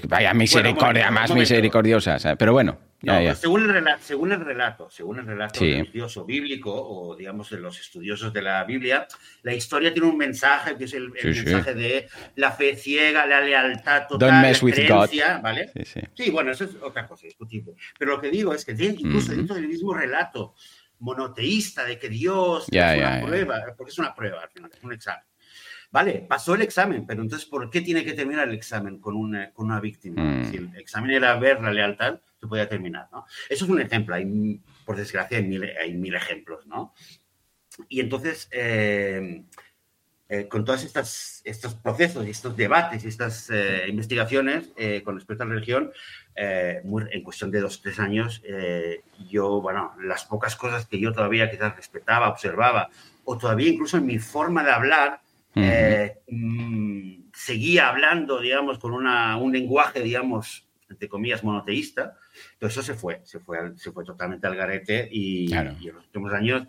vaya 0.07 0.33
misericordia 0.33 1.11
más 1.11 1.33
misericordiosa. 1.33 2.17
Pero 2.37 2.53
bueno. 2.53 2.86
Según, 3.35 3.63
el 3.63 3.73
relato, 3.73 4.03
según 4.03 4.31
el 4.31 4.39
relato, 4.43 4.89
según 4.89 5.19
el 5.19 5.27
relato 5.27 5.59
religioso 5.59 6.25
bíblico 6.25 6.73
o 6.73 7.15
digamos 7.15 7.49
de 7.51 7.59
los 7.59 7.79
estudiosos 7.79 8.33
de 8.33 8.41
la 8.41 8.63
Biblia, 8.63 9.07
la 9.43 9.53
historia 9.53 9.93
tiene 9.93 10.07
un 10.07 10.17
mensaje 10.17 10.75
que 10.75 10.85
es 10.85 10.93
el, 10.93 11.11
mensaje 11.11 11.75
de 11.75 12.07
la 12.35 12.51
fe 12.51 12.75
ciega, 12.75 13.25
la 13.27 13.41
lealtad 13.41 14.07
total, 14.07 14.41
la 14.41 14.59
creencia, 14.59 15.37
¿vale? 15.37 15.71
Sí, 16.15 16.31
bueno, 16.31 16.51
eso 16.51 16.63
es 16.63 16.71
otra 16.81 17.07
cosa 17.07 17.27
discutible. 17.27 17.73
Pero 17.99 18.11
lo 18.15 18.21
que 18.21 18.31
digo 18.31 18.53
es 18.53 18.65
que 18.65 18.71
incluso 18.71 19.31
dentro 19.31 19.55
del 19.55 19.67
mismo 19.67 19.93
relato 19.93 20.55
monoteísta 20.99 21.85
de 21.85 21.99
que 21.99 22.09
Dios 22.09 22.65
es 22.71 22.97
una 22.97 23.21
prueba, 23.21 23.63
porque 23.77 23.91
es 23.91 23.99
una 23.99 24.15
prueba 24.15 24.41
al 24.41 24.49
final, 24.49 24.71
es 24.73 24.83
un 24.83 24.93
examen. 24.93 25.23
Vale, 25.97 26.23
pasó 26.29 26.53
el 26.53 26.61
examen, 26.61 27.07
pero 27.07 27.23
entonces, 27.23 27.49
¿por 27.49 27.71
qué 27.71 27.81
tiene 27.81 28.05
que 28.05 28.13
terminar 28.13 28.47
el 28.47 28.53
examen 28.53 28.99
con 28.99 29.15
una, 29.15 29.51
con 29.51 29.65
una 29.65 29.79
víctima? 29.79 30.21
Mm. 30.21 30.51
Si 30.51 30.57
el 30.57 30.75
examen 30.77 31.09
era 31.09 31.35
ver 31.39 31.59
la 31.59 31.71
lealtad, 31.73 32.19
se 32.39 32.45
podía 32.45 32.69
terminar, 32.69 33.07
¿no? 33.11 33.25
Eso 33.49 33.65
es 33.65 33.71
un 33.71 33.81
ejemplo, 33.81 34.13
hay, 34.13 34.61
por 34.85 34.95
desgracia 34.95 35.39
hay 35.39 35.43
mil, 35.43 35.63
hay 35.63 35.95
mil 35.95 36.13
ejemplos, 36.13 36.67
¿no? 36.67 36.93
Y 37.89 37.99
entonces, 37.99 38.47
eh, 38.51 39.43
eh, 40.29 40.47
con 40.47 40.63
todos 40.65 40.83
estos 40.83 41.73
procesos 41.81 42.27
y 42.27 42.29
estos 42.29 42.55
debates 42.55 43.03
y 43.03 43.07
estas 43.07 43.49
eh, 43.49 43.85
investigaciones 43.87 44.69
con 45.03 45.15
respecto 45.15 45.45
a 45.45 45.47
la 45.47 45.55
religión, 45.55 45.91
en 46.35 47.23
cuestión 47.23 47.49
de 47.49 47.59
dos, 47.59 47.81
tres 47.81 47.97
años, 47.99 48.43
yo, 49.27 49.61
bueno, 49.61 49.95
las 50.03 50.25
pocas 50.25 50.55
cosas 50.55 50.85
que 50.85 50.99
yo 50.99 51.11
todavía 51.11 51.49
quizás 51.49 51.75
respetaba, 51.75 52.29
observaba, 52.29 52.91
o 53.23 53.35
todavía 53.35 53.69
incluso 53.69 53.97
en 53.97 54.05
mi 54.05 54.19
forma 54.19 54.63
de 54.63 54.69
hablar, 54.69 55.21
mm, 56.27 57.29
seguía 57.33 57.89
hablando, 57.89 58.39
digamos, 58.39 58.79
con 58.79 58.93
una, 58.93 59.37
un 59.37 59.53
lenguaje, 59.53 60.01
digamos, 60.01 60.67
entre 60.89 61.09
comillas, 61.09 61.43
monoteísta, 61.43 62.17
todo 62.57 62.69
eso 62.69 62.81
se 62.81 62.93
fue, 62.93 63.21
se 63.23 63.39
fue, 63.39 63.57
se 63.77 63.91
fue 63.91 64.03
totalmente 64.05 64.47
al 64.47 64.55
garete 64.55 65.07
y, 65.11 65.53
en 65.53 65.77
los 65.93 66.05
últimos 66.05 66.33
años 66.33 66.67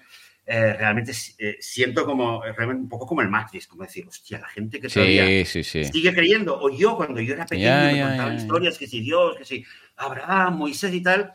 eh, 0.51 0.73
realmente 0.73 1.13
eh, 1.39 1.57
siento 1.61 2.07
como 2.07 2.43
realmente 2.43 2.83
un 2.83 2.89
poco 2.89 3.07
como 3.07 3.21
el 3.21 3.29
Matrix, 3.29 3.67
como 3.67 3.83
decir, 3.83 4.07
hostia, 4.09 4.39
la 4.39 4.49
gente 4.49 4.81
que 4.81 4.89
todavía 4.89 5.45
sigue 5.45 6.15
creyendo, 6.15 6.59
o 6.59 6.71
yo 6.71 6.97
cuando 6.97 7.21
yo 7.21 7.35
era 7.35 7.45
pequeño 7.45 7.93
me 7.93 8.03
contaba 8.03 8.35
historias 8.35 8.79
que 8.79 8.87
si 8.87 9.01
Dios, 9.01 9.37
que 9.37 9.45
si 9.45 9.65
Abraham, 9.97 10.57
Moisés 10.57 10.95
y 10.95 11.03
tal, 11.03 11.33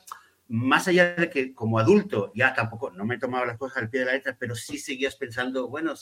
más 0.48 0.88
allá 0.88 1.14
de 1.14 1.30
que 1.30 1.54
como 1.54 1.80
adulto 1.80 2.32
ya 2.36 2.54
tampoco, 2.54 2.92
no 2.92 3.06
me 3.06 3.20
tomaba 3.20 3.46
las 3.46 3.58
cosas 3.58 3.84
al 3.84 3.90
pie 3.90 4.02
de 4.02 4.06
la 4.08 4.14
letra, 4.14 4.36
pero 4.38 4.56
sí 4.56 4.78
seguías 4.78 5.16
pensando, 5.16 5.68
bueno, 5.68 5.94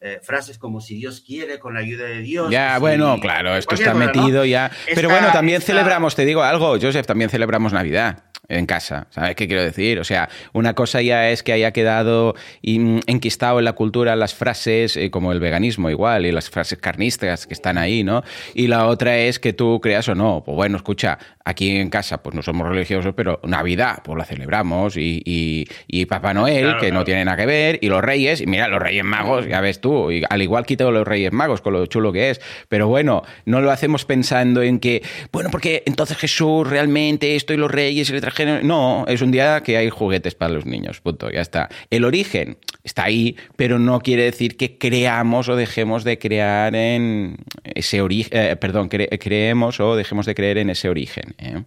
eh, 0.00 0.20
frases 0.22 0.58
como 0.58 0.80
si 0.80 0.96
Dios 0.96 1.22
quiere, 1.26 1.58
con 1.58 1.74
la 1.74 1.80
ayuda 1.80 2.04
de 2.04 2.20
Dios. 2.20 2.50
Ya, 2.50 2.78
bueno, 2.78 3.18
claro, 3.20 3.56
esto 3.56 3.74
está 3.74 3.94
metido 3.94 4.44
ya. 4.44 4.70
Pero 4.94 5.08
bueno, 5.08 5.28
también 5.32 5.62
celebramos, 5.62 6.14
te 6.14 6.24
digo 6.24 6.42
algo, 6.42 6.78
Joseph, 6.80 7.06
también 7.06 7.30
celebramos 7.30 7.72
Navidad 7.72 8.24
en 8.48 8.66
casa. 8.66 9.06
¿Sabes 9.10 9.34
qué 9.36 9.46
quiero 9.46 9.62
decir? 9.62 9.98
O 9.98 10.04
sea, 10.04 10.28
una 10.52 10.74
cosa 10.74 11.00
ya 11.02 11.30
es 11.30 11.42
que 11.42 11.52
haya 11.52 11.72
quedado 11.72 12.34
enquistado 12.62 13.58
en 13.58 13.64
la 13.64 13.72
cultura 13.72 14.16
las 14.16 14.34
frases, 14.34 14.96
eh, 14.96 15.10
como 15.10 15.32
el 15.32 15.40
veganismo 15.40 15.90
igual, 15.90 16.26
y 16.26 16.32
las 16.32 16.50
frases 16.50 16.78
carnistas 16.78 17.46
que 17.46 17.54
están 17.54 17.78
ahí, 17.78 18.04
¿no? 18.04 18.22
Y 18.54 18.66
la 18.66 18.86
otra 18.86 19.16
es 19.18 19.38
que 19.38 19.52
tú 19.52 19.80
creas 19.80 20.08
o 20.08 20.14
no. 20.14 20.42
Pues 20.44 20.56
bueno, 20.56 20.76
escucha, 20.76 21.18
aquí 21.44 21.76
en 21.76 21.90
casa 21.90 22.22
pues 22.22 22.34
no 22.34 22.42
somos 22.42 22.68
religiosos, 22.68 23.14
pero 23.16 23.40
Navidad 23.44 24.02
pues 24.04 24.18
la 24.18 24.24
celebramos 24.24 24.96
y, 24.96 25.22
y, 25.24 26.06
Papá 26.06 26.34
Noel, 26.34 26.76
que 26.78 26.92
no 26.92 27.02
tiene 27.02 27.24
nada 27.24 27.36
que 27.36 27.46
ver, 27.46 27.78
y 27.80 27.88
los 27.88 28.02
Reyes, 28.02 28.40
y 28.40 28.46
mira, 28.46 28.68
los 28.68 28.80
Reyes 28.80 29.04
Magos, 29.04 29.46
ya 29.46 29.60
ves 29.60 29.80
tú, 29.84 30.10
y 30.10 30.22
al 30.30 30.40
igual 30.40 30.64
quito 30.64 30.90
los 30.90 31.06
Reyes 31.06 31.30
Magos 31.30 31.60
con 31.60 31.74
lo 31.74 31.84
chulo 31.84 32.10
que 32.10 32.30
es, 32.30 32.40
pero 32.70 32.88
bueno, 32.88 33.22
no 33.44 33.60
lo 33.60 33.70
hacemos 33.70 34.06
pensando 34.06 34.62
en 34.62 34.80
que, 34.80 35.02
bueno, 35.30 35.50
porque 35.50 35.82
entonces 35.84 36.16
Jesús 36.16 36.66
realmente 36.66 37.36
esto 37.36 37.52
y 37.52 37.58
los 37.58 37.70
Reyes 37.70 38.08
y 38.08 38.14
le 38.14 38.62
no, 38.62 39.04
es 39.06 39.20
un 39.20 39.30
día 39.30 39.62
que 39.62 39.76
hay 39.76 39.90
juguetes 39.90 40.34
para 40.34 40.54
los 40.54 40.64
niños, 40.64 41.02
punto, 41.02 41.30
ya 41.30 41.42
está. 41.42 41.68
El 41.90 42.06
origen 42.06 42.56
está 42.82 43.04
ahí, 43.04 43.36
pero 43.56 43.78
no 43.78 44.00
quiere 44.00 44.24
decir 44.24 44.56
que 44.56 44.78
creamos 44.78 45.50
o 45.50 45.56
dejemos 45.56 46.02
de 46.02 46.18
crear 46.18 46.74
en 46.74 47.36
ese 47.62 48.00
origen, 48.00 48.30
eh, 48.32 48.56
perdón, 48.56 48.88
creemos 48.88 49.80
o 49.80 49.96
dejemos 49.96 50.24
de 50.24 50.34
creer 50.34 50.56
en 50.56 50.70
ese 50.70 50.88
origen. 50.88 51.34
¿eh? 51.36 51.62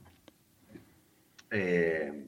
Eh, 1.51 2.27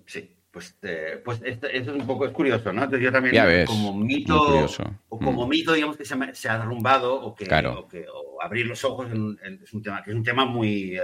pues, 0.51 0.75
pues 1.23 1.41
eso 1.43 1.67
es 1.67 1.87
un 1.87 2.07
poco 2.07 2.25
es 2.25 2.31
curioso, 2.31 2.73
¿no? 2.73 2.83
Entonces 2.83 3.05
yo 3.05 3.11
también 3.11 3.65
como 3.65 3.93
mito 3.93 4.67
o 5.09 5.19
como 5.19 5.45
mm. 5.45 5.49
mito, 5.49 5.73
digamos 5.73 5.95
que 5.95 6.05
se, 6.05 6.49
ha 6.49 6.57
derrumbado 6.57 7.13
o 7.13 7.35
que, 7.35 7.47
abrir 8.41 8.65
los 8.65 8.83
ojos 8.83 9.07
es 9.11 9.73
un 9.73 9.83
tema 9.83 10.03
que 10.03 10.11
es 10.11 10.15
un 10.15 10.23
tema 10.23 10.45
muy, 10.45 10.99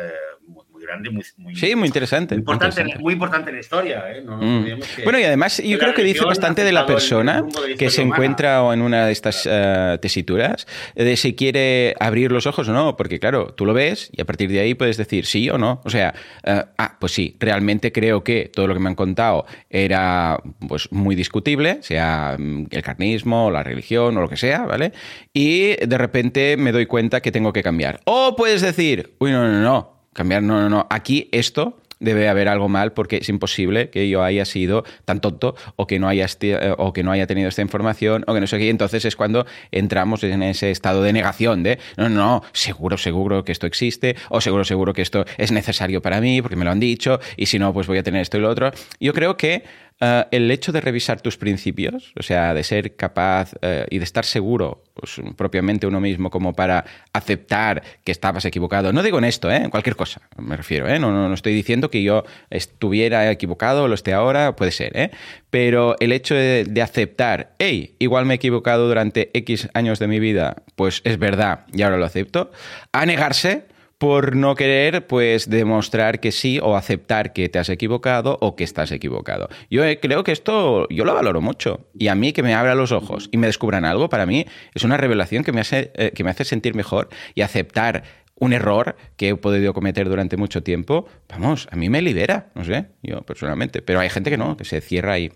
grande, 0.86 1.10
muy, 1.10 1.24
sí, 1.56 1.76
muy 1.76 1.88
interesante. 1.88 2.36
Muy 2.36 2.41
importante, 2.41 2.98
Muy 3.00 3.13
importante 3.13 3.50
en 3.50 3.56
la 3.56 3.62
historia. 3.62 4.04
¿eh? 4.08 4.21
Mm. 4.21 5.04
bueno, 5.04 5.19
y 5.19 5.24
además 5.24 5.62
yo 5.63 5.78
creo 5.78 5.93
que 5.93 6.04
dice 6.04 6.24
bastante 6.26 6.63
de 6.63 6.71
la 6.71 6.86
persona 6.86 7.43
que 7.78 7.89
se 7.89 8.02
encuentra 8.02 8.74
en 8.74 8.82
una 8.82 9.06
de 9.06 9.12
estas 9.12 9.48
eh, 9.50 9.98
tesituras, 10.02 10.67
de 10.95 11.17
si 11.17 11.36
quiere 11.36 11.95
abrir 12.00 12.32
los 12.32 12.45
ojos 12.48 12.67
o 12.67 12.74
no, 12.74 12.95
porque 12.95 13.19
claro, 13.19 13.54
tú 13.54 13.65
lo 13.65 13.74
ves 13.74 14.10
y 14.12 14.21
a 14.21 14.26
partir 14.26 14.50
de 14.50 14.60
ahí 14.60 14.74
puedes 14.74 14.98
decir 14.98 15.26
sí 15.26 15.50
o 15.50 15.58
no. 15.58 15.82
O 15.84 15.89
sea, 15.89 16.13
eh, 16.43 16.63
ah, 16.78 16.98
pues 17.00 17.13
sí, 17.13 17.36
realmente 17.39 17.91
creo 17.91 18.24
que 18.24 18.52
todo 18.54 18.67
lo 18.67 18.74
que 18.74 18.80
me 18.80 18.89
han 18.89 18.95
contado 18.95 19.45
era 19.69 20.39
pues 20.67 20.91
muy 20.91 21.15
discutible, 21.15 21.80
sea 21.82 22.36
mm, 22.38 22.67
el 22.71 22.82
carnismo, 22.82 23.52
la 23.52 23.63
religión 23.63 24.17
o 24.17 24.21
lo 24.21 24.30
que 24.30 24.38
sea, 24.38 24.65
¿vale? 24.65 24.93
Y 25.34 25.76
de 25.86 25.98
repente 25.98 26.58
me 26.58 26.71
doy 26.71 26.86
cuenta 26.86 27.21
que 27.21 27.32
tengo 27.32 27.54
que 27.54 27.63
cambiar. 27.63 28.02
O 28.06 28.36
puedes 28.36 28.62
decir, 28.62 29.15
uy, 29.19 29.32
no, 29.32 29.48
no, 29.48 29.62
no, 29.62 29.95
Cambiar, 30.15 30.43
no, 30.43 30.62
no, 30.62 30.69
no. 30.69 30.88
Aquí 30.89 31.28
esto 31.34 31.78
debe 31.99 32.30
haber 32.30 32.47
algo 32.47 32.69
mal 32.69 32.93
porque 32.93 33.17
es 33.17 33.28
imposible 33.28 33.89
que 33.89 34.08
yo 34.08 34.23
haya 34.23 34.45
sido 34.45 34.86
tan 35.04 35.19
tonto 35.19 35.56
o 35.75 35.88
que 35.88 35.99
no 35.99 36.08
haya, 36.08 36.25
eh, 36.41 36.73
o 36.78 36.93
que 36.93 37.04
no 37.04 37.12
haya 37.12 37.28
tenido 37.28 37.49
esta 37.49 37.62
información 37.62 38.23
o 38.25 38.34
que 38.34 38.39
no 38.39 38.47
sé 38.47 38.58
qué. 38.58 38.69
Entonces 38.69 39.04
es 39.04 39.17
cuando 39.17 39.45
entramos 39.71 40.23
en 40.23 40.41
ese 40.41 40.71
estado 40.71 41.04
de 41.04 41.12
negación 41.12 41.63
de, 41.63 41.80
no, 41.97 42.08
no, 42.08 42.43
seguro, 42.54 42.97
seguro 42.97 43.43
que 43.43 43.51
esto 43.51 43.67
existe 43.67 44.15
o 44.30 44.39
seguro, 44.39 44.63
seguro 44.63 44.93
que 44.93 45.01
esto 45.01 45.25
es 45.38 45.51
necesario 45.51 46.01
para 46.01 46.21
mí 46.21 46.41
porque 46.41 46.56
me 46.56 46.63
lo 46.63 46.71
han 46.71 46.80
dicho 46.80 47.19
y 47.36 47.47
si 47.47 47.60
no, 47.60 47.73
pues 47.73 47.86
voy 47.86 47.97
a 47.97 48.04
tener 48.04 48.21
esto 48.21 48.38
y 48.38 48.39
lo 48.39 48.49
otro. 48.49 48.71
Yo 49.01 49.13
creo 49.13 49.36
que 49.36 49.63
eh, 50.02 50.26
el 50.32 50.52
hecho 50.52 50.72
de 50.72 50.82
revisar 50.82 51.22
tus 51.22 51.38
principios, 51.38 52.12
o 52.20 52.24
sea, 52.24 52.54
de 52.54 52.64
ser 52.64 52.96
capaz 52.96 53.54
eh, 53.62 53.86
y 53.90 53.98
de 53.98 54.04
estar 54.04 54.26
seguro 54.26 54.84
pues, 54.94 55.22
propiamente 55.36 55.88
uno 55.88 56.02
mismo 56.02 56.30
como 56.30 56.54
para 56.54 56.86
aceptar 57.14 57.82
que 58.04 58.12
estabas 58.12 58.44
equivocado. 58.46 58.92
No 58.92 59.04
digo 59.04 59.18
en 59.20 59.26
esto, 59.26 59.50
¿eh? 59.50 59.58
en 59.58 59.70
cualquier 59.70 59.96
cosa, 59.96 60.22
me 60.38 60.58
refiero. 60.58 60.88
¿eh? 60.88 61.00
No, 61.00 61.12
no, 61.12 61.34
estoy 61.34 61.54
diciendo 61.54 61.90
que 61.90 62.04
yo 62.04 62.26
estuviera 62.50 63.30
equivocado 63.32 63.88
lo 63.88 63.96
esté 63.96 64.14
ahora, 64.14 64.56
puede 64.56 64.72
ser. 64.72 64.98
¿eh? 64.98 65.12
Pero 65.50 65.96
el 66.00 66.12
hecho 66.12 66.36
de, 66.36 66.66
de 66.66 66.82
aceptar, 66.82 67.54
hey, 67.60 67.96
igual 68.00 68.26
me 68.26 68.34
he 68.34 68.36
equivocado 68.36 68.88
durante 68.88 69.32
X 69.34 69.70
años 69.74 70.00
de 70.00 70.08
mi 70.08 70.20
vida, 70.20 70.64
pues 70.76 71.02
es 71.06 71.18
verdad 71.20 71.66
y 71.74 71.82
ahora 71.84 71.98
lo 71.98 72.06
acepto. 72.06 72.52
A 72.92 73.06
negarse 73.06 73.75
por 74.06 74.36
no 74.36 74.54
querer 74.54 75.08
pues 75.08 75.50
demostrar 75.50 76.20
que 76.20 76.32
sí 76.32 76.60
o 76.62 76.76
aceptar 76.76 77.34
que 77.34 77.50
te 77.50 77.58
has 77.58 77.70
equivocado 77.70 78.38
o 78.39 78.56
que 78.56 78.63
estás 78.63 78.91
equivocado. 78.91 79.50
Yo 79.72 79.84
eh, 79.84 80.00
creo 80.00 80.24
que 80.24 80.32
esto 80.32 80.88
yo 80.89 81.06
lo 81.06 81.15
valoro 81.15 81.41
mucho 81.41 81.88
y 81.98 82.10
a 82.10 82.13
mí 82.13 82.32
que 82.32 82.44
me 82.44 82.54
abra 82.54 82.76
los 82.76 82.91
ojos 82.91 83.30
y 83.32 83.38
me 83.38 83.48
descubran 83.48 83.84
algo 83.84 84.08
para 84.08 84.28
mí 84.28 84.46
es 84.76 84.84
una 84.84 84.98
revelación 84.98 85.44
que 85.44 85.52
me 85.52 85.62
hace 85.62 85.91
eh, 85.96 86.12
que 86.13 86.24
me 86.24 86.30
hace 86.30 86.46
sentir 86.46 86.76
mejor 86.76 87.10
y 87.34 87.41
aceptar 87.41 88.04
un 88.38 88.54
error 88.54 88.95
que 89.15 89.30
he 89.30 89.36
podido 89.36 89.74
cometer 89.74 90.10
durante 90.10 90.38
mucho 90.38 90.62
tiempo, 90.62 91.08
vamos, 91.30 91.67
a 91.71 91.76
mí 91.76 91.89
me 91.89 92.02
libera, 92.02 92.48
no 92.54 92.65
sé, 92.65 92.88
yo 93.02 93.21
personalmente, 93.21 93.82
pero 93.82 94.00
hay 94.00 94.10
gente 94.10 94.30
que 94.30 94.38
no, 94.38 94.58
que 94.58 94.65
se 94.65 94.82
cierra 94.82 95.13
ahí. 95.13 95.32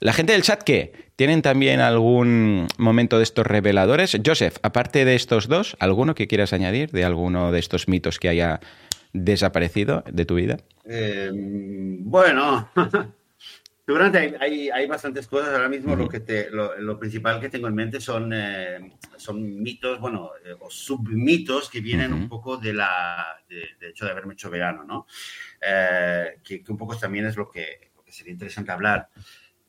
La 0.00 0.12
gente 0.12 0.32
del 0.32 0.42
chat, 0.42 0.62
¿qué? 0.62 0.92
¿Tienen 1.16 1.42
también 1.42 1.80
algún 1.80 2.66
momento 2.78 3.16
de 3.16 3.24
estos 3.24 3.46
reveladores? 3.46 4.16
Joseph, 4.24 4.56
aparte 4.62 5.04
de 5.04 5.14
estos 5.14 5.48
dos, 5.48 5.76
¿alguno 5.78 6.14
que 6.14 6.26
quieras 6.26 6.52
añadir 6.52 6.90
de 6.90 7.04
alguno 7.04 7.52
de 7.52 7.58
estos 7.58 7.88
mitos 7.88 8.18
que 8.18 8.28
haya 8.28 8.60
desaparecido 9.12 10.04
de 10.10 10.24
tu 10.24 10.34
vida? 10.34 10.58
Eh, 10.84 11.30
bueno, 11.32 12.68
Seguramente 13.84 14.36
hay, 14.40 14.70
hay, 14.70 14.86
bastantes 14.86 15.26
cosas. 15.26 15.52
Ahora 15.54 15.68
mismo 15.68 15.96
lo, 15.96 16.08
que 16.08 16.20
te, 16.20 16.48
lo, 16.50 16.98
principal 17.00 17.40
que 17.40 17.48
tengo 17.48 17.66
en 17.66 17.74
mente 17.74 18.00
son, 18.00 18.30
eh, 18.32 18.96
son 19.16 19.60
mitos, 19.60 19.98
bueno, 19.98 20.30
eh, 20.44 20.54
o 20.60 20.70
submitos 20.70 21.68
que 21.68 21.80
vienen 21.80 22.12
un 22.12 22.28
poco 22.28 22.56
de 22.56 22.74
la, 22.74 23.42
de, 23.48 23.88
hecho 23.88 24.04
de 24.04 24.12
haberme 24.12 24.34
hecho 24.34 24.50
vegano, 24.50 24.84
¿no? 24.84 25.06
Eh, 25.60 26.38
que, 26.44 26.62
un 26.68 26.76
poco 26.76 26.96
también 26.96 27.26
es 27.26 27.36
lo 27.36 27.50
que, 27.50 27.90
sería 28.06 28.32
interesante 28.32 28.70
hablar. 28.70 29.08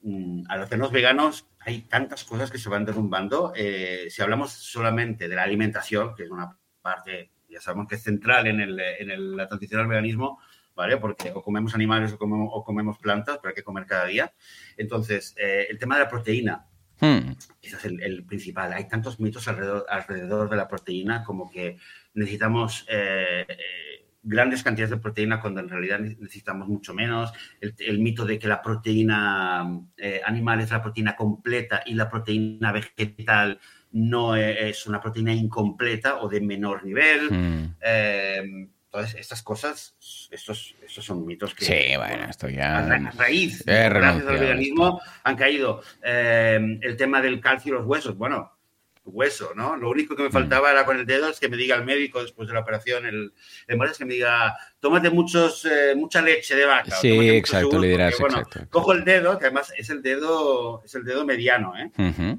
Mm, 0.03 0.43
al 0.47 0.61
hacernos 0.61 0.91
veganos 0.91 1.47
hay 1.61 1.81
tantas 1.81 2.23
cosas 2.23 2.51
que 2.51 2.59
se 2.59 2.69
van 2.69 2.85
derrumbando. 2.85 3.51
si 3.55 4.21
hablamos 4.21 4.51
solamente 4.51 5.27
de 5.27 5.35
la 5.35 5.43
alimentación, 5.43 6.13
que 6.13 6.23
es 6.23 6.29
una 6.29 6.55
parte, 6.83 7.31
ya 7.49 7.59
sabemos 7.61 7.87
que 7.87 7.95
es 7.95 8.03
central 8.03 8.45
en, 8.45 8.59
el, 8.59 8.79
en 8.79 9.35
la 9.35 9.47
transición 9.47 9.81
al 9.81 9.87
veganismo, 9.87 10.39
¿vale? 10.75 10.97
Porque 10.97 11.31
o 11.31 11.41
comemos 11.41 11.75
animales 11.75 12.13
o 12.13 12.63
comemos, 12.63 12.97
plantas, 12.99 13.39
pero 13.41 13.49
hay 13.49 13.55
que 13.55 13.63
comer 13.63 13.85
cada 13.85 14.05
día. 14.05 14.33
Entonces, 14.77 15.35
eh, 15.37 15.67
el 15.69 15.77
tema 15.77 15.95
de 15.95 16.03
la 16.03 16.09
proteína, 16.09 16.65
hmm. 16.99 17.31
ese 17.61 17.75
es 17.75 17.85
el, 17.85 18.25
principal. 18.25 18.73
Hay 18.73 18.87
tantos 18.87 19.19
mitos 19.19 19.47
alrededor, 19.47 19.85
alrededor, 19.89 20.49
de 20.49 20.57
la 20.57 20.67
proteína 20.67 21.23
como 21.23 21.49
que 21.49 21.77
necesitamos... 22.13 22.85
Eh, 22.89 23.45
eh, 23.47 23.93
grandes 24.23 24.63
cantidades 24.63 24.91
de 24.91 24.97
proteína 24.97 25.41
cuando 25.41 25.59
en 25.59 25.69
realidad 25.69 25.99
necesitamos 25.99 26.67
mucho 26.67 26.93
menos. 26.93 27.31
El, 27.59 27.99
mito 27.99 28.25
de 28.25 28.39
que 28.39 28.47
la 28.47 28.61
proteína 28.61 29.81
eh, 29.97 30.21
animal 30.25 30.61
es 30.61 30.71
la 30.71 30.81
proteína 30.81 31.15
completa 31.15 31.83
y 31.85 31.93
la 31.93 32.09
proteína 32.09 32.71
vegetal 32.71 33.59
no 33.91 34.35
e, 34.35 34.69
es 34.69 34.87
una 34.87 35.01
proteína 35.01 35.33
incompleta 35.33 36.21
o 36.21 36.29
de 36.29 36.41
menor 36.41 36.85
nivel. 36.85 37.29
Hmm. 37.29 37.75
Eh, 37.81 38.69
entonces, 38.93 39.19
estas 39.19 39.41
cosas, 39.41 39.95
estos, 40.29 40.75
estos 40.85 41.03
son 41.03 41.25
mitos 41.25 41.55
que... 41.55 41.65
Sí, 41.65 41.97
bueno, 41.97 42.25
esto 42.29 42.47
ya... 42.47 42.77
A 42.77 43.11
raíz, 43.11 43.65
gracias 43.65 44.27
al 44.27 44.37
veganismo, 44.37 45.01
han 45.23 45.35
caído. 45.35 45.81
Eh, 46.03 46.59
el 46.79 46.95
tema 46.95 47.19
del 47.19 47.41
calcio 47.41 47.73
y 47.73 47.77
los 47.77 47.87
huesos, 47.87 48.15
bueno, 48.15 48.55
hueso, 49.03 49.53
¿no? 49.55 49.75
Lo 49.75 49.89
único 49.89 50.15
que 50.15 50.21
me 50.21 50.29
mm. 50.29 50.33
faltaba 50.33 50.69
era 50.69 50.85
con 50.85 50.99
el 50.99 51.07
dedo 51.07 51.27
es 51.27 51.39
que 51.39 51.49
me 51.49 51.57
diga 51.57 51.75
el 51.75 51.85
médico 51.85 52.21
después 52.21 52.47
de 52.47 52.53
la 52.53 52.59
operación, 52.59 53.07
el, 53.07 53.33
es 53.67 53.97
que 53.97 54.05
me 54.05 54.13
diga, 54.13 54.55
tómate 54.79 55.09
muchos, 55.09 55.65
eh, 55.65 55.95
mucha 55.95 56.21
leche 56.21 56.55
de 56.55 56.65
vaca. 56.65 56.95
Sí, 56.97 57.29
exacto, 57.31 57.79
le 57.79 57.87
dirás, 57.87 58.13
bueno, 58.19 58.43
Cojo 58.69 58.91
el 58.93 59.03
dedo, 59.03 59.39
que 59.39 59.45
además 59.45 59.73
es 59.75 59.89
el 59.89 60.03
dedo, 60.03 60.83
es 60.85 60.93
el 60.93 61.03
dedo 61.03 61.25
mediano, 61.25 61.73
¿eh? 61.75 62.37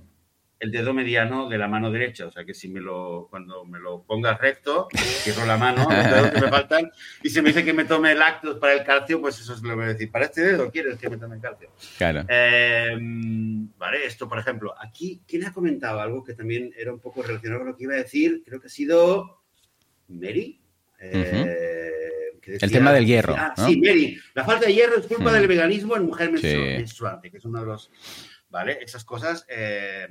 El 0.65 0.71
dedo 0.71 0.95
mediano 0.95 1.49
de 1.49 1.59
la 1.59 1.69
mano 1.69 1.91
derecha. 1.91 2.27
O 2.27 2.31
sea 2.31 2.45
que 2.45 2.55
si 2.55 2.69
me 2.69 2.81
lo, 2.81 3.29
cuando 3.31 3.65
me 3.65 3.79
lo 3.79 4.03
pongas 4.03 4.41
recto, 4.41 4.89
cierro 4.95 5.47
la 5.47 5.57
mano, 5.57 5.87
los 5.89 6.05
dedos 6.05 6.31
que 6.31 6.41
me 6.41 6.49
faltan, 6.49 6.91
y 7.23 7.31
si 7.31 7.43
me 7.43 7.51
dice 7.51 7.65
que 7.65 7.73
me 7.73 7.85
tome 7.85 8.15
lácteos 8.15 8.59
para 8.59 8.73
el 8.73 8.85
calcio, 8.85 9.21
pues 9.21 9.39
eso 9.39 9.55
es 9.55 9.63
lo 9.63 9.71
que 9.71 9.75
voy 9.75 9.85
a 9.85 9.89
decir. 9.89 10.11
Para 10.11 10.25
este 10.25 10.41
dedo 10.41 10.71
quieres 10.71 10.99
que 10.99 11.11
me 11.11 11.19
tome 11.19 11.39
calcio. 11.39 11.71
Claro. 11.99 12.25
Em, 12.29 13.69
vale, 13.77 14.07
esto 14.07 14.29
por 14.29 14.39
ejemplo. 14.39 14.75
Aquí, 14.81 15.23
¿quién 15.29 15.45
ha 15.45 15.53
comentado 15.53 16.01
algo 16.01 16.25
que 16.25 16.35
también 16.35 16.73
era 16.77 16.93
un 16.93 17.01
poco 17.01 17.23
relacionado 17.23 17.61
con 17.61 17.69
lo 17.69 17.77
que 17.77 17.85
iba 17.85 17.95
a 17.95 17.99
decir? 17.99 18.43
Creo 18.45 18.61
que 18.61 18.69
ha 18.69 18.71
sido 18.71 19.43
Mary. 20.09 20.61
Eh, 20.99 21.95
el 22.47 22.71
tema 22.71 22.93
del 22.93 23.07
hierro. 23.07 23.35
Ah, 23.37 23.55
sí, 23.57 23.79
Mary. 23.79 24.19
La 24.35 24.45
falta 24.45 24.67
de 24.67 24.75
hierro 24.75 24.99
es 24.99 25.07
culpa 25.07 25.33
del 25.33 25.47
veganismo 25.47 25.97
en 25.97 26.07
mujer 26.07 26.31
menstruante, 26.33 27.31
que 27.31 27.37
es 27.37 27.45
uno 27.45 27.61
de 27.61 27.67
los. 27.67 27.91
¿Vale? 28.49 28.79
Esas 28.81 29.05
cosas. 29.05 29.45
Eh, 29.49 30.09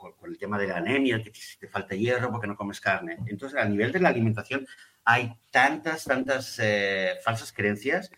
con, 0.00 0.30
el 0.30 0.38
tema 0.38 0.58
de 0.58 0.68
la 0.68 0.78
anemia, 0.78 1.22
que 1.22 1.30
te, 1.30 1.68
falta 1.68 1.94
hierro 1.94 2.30
porque 2.30 2.46
no 2.46 2.56
comes 2.56 2.80
carne. 2.80 3.18
Entonces, 3.26 3.58
a 3.58 3.64
nivel 3.64 3.92
de 3.92 4.00
la 4.00 4.08
alimentación 4.08 4.66
hay 5.04 5.32
tantas, 5.50 6.04
tantas 6.04 6.58
eh, 6.62 7.14
falsas 7.22 7.52
creencias 7.52 8.10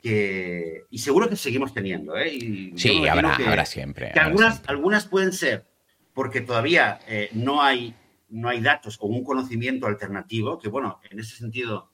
que, 0.00 0.84
y 0.90 0.98
seguro 0.98 1.28
que 1.28 1.36
seguimos 1.36 1.74
teniendo. 1.74 2.16
¿eh? 2.16 2.72
sí, 2.76 3.06
habrá, 3.08 3.66
siempre. 3.66 4.12
Que 4.12 4.20
algunas, 4.20 4.62
algunas 4.66 5.06
pueden 5.06 5.32
ser 5.32 5.66
porque 6.12 6.40
todavía 6.40 7.00
eh, 7.08 7.30
no, 7.32 7.62
hay, 7.62 7.94
no 8.28 8.48
hay 8.48 8.60
datos 8.60 8.98
o 9.00 9.06
un 9.06 9.24
conocimiento 9.24 9.86
alternativo, 9.86 10.58
que 10.58 10.68
bueno, 10.68 11.00
en 11.10 11.18
ese 11.18 11.36
sentido 11.36 11.90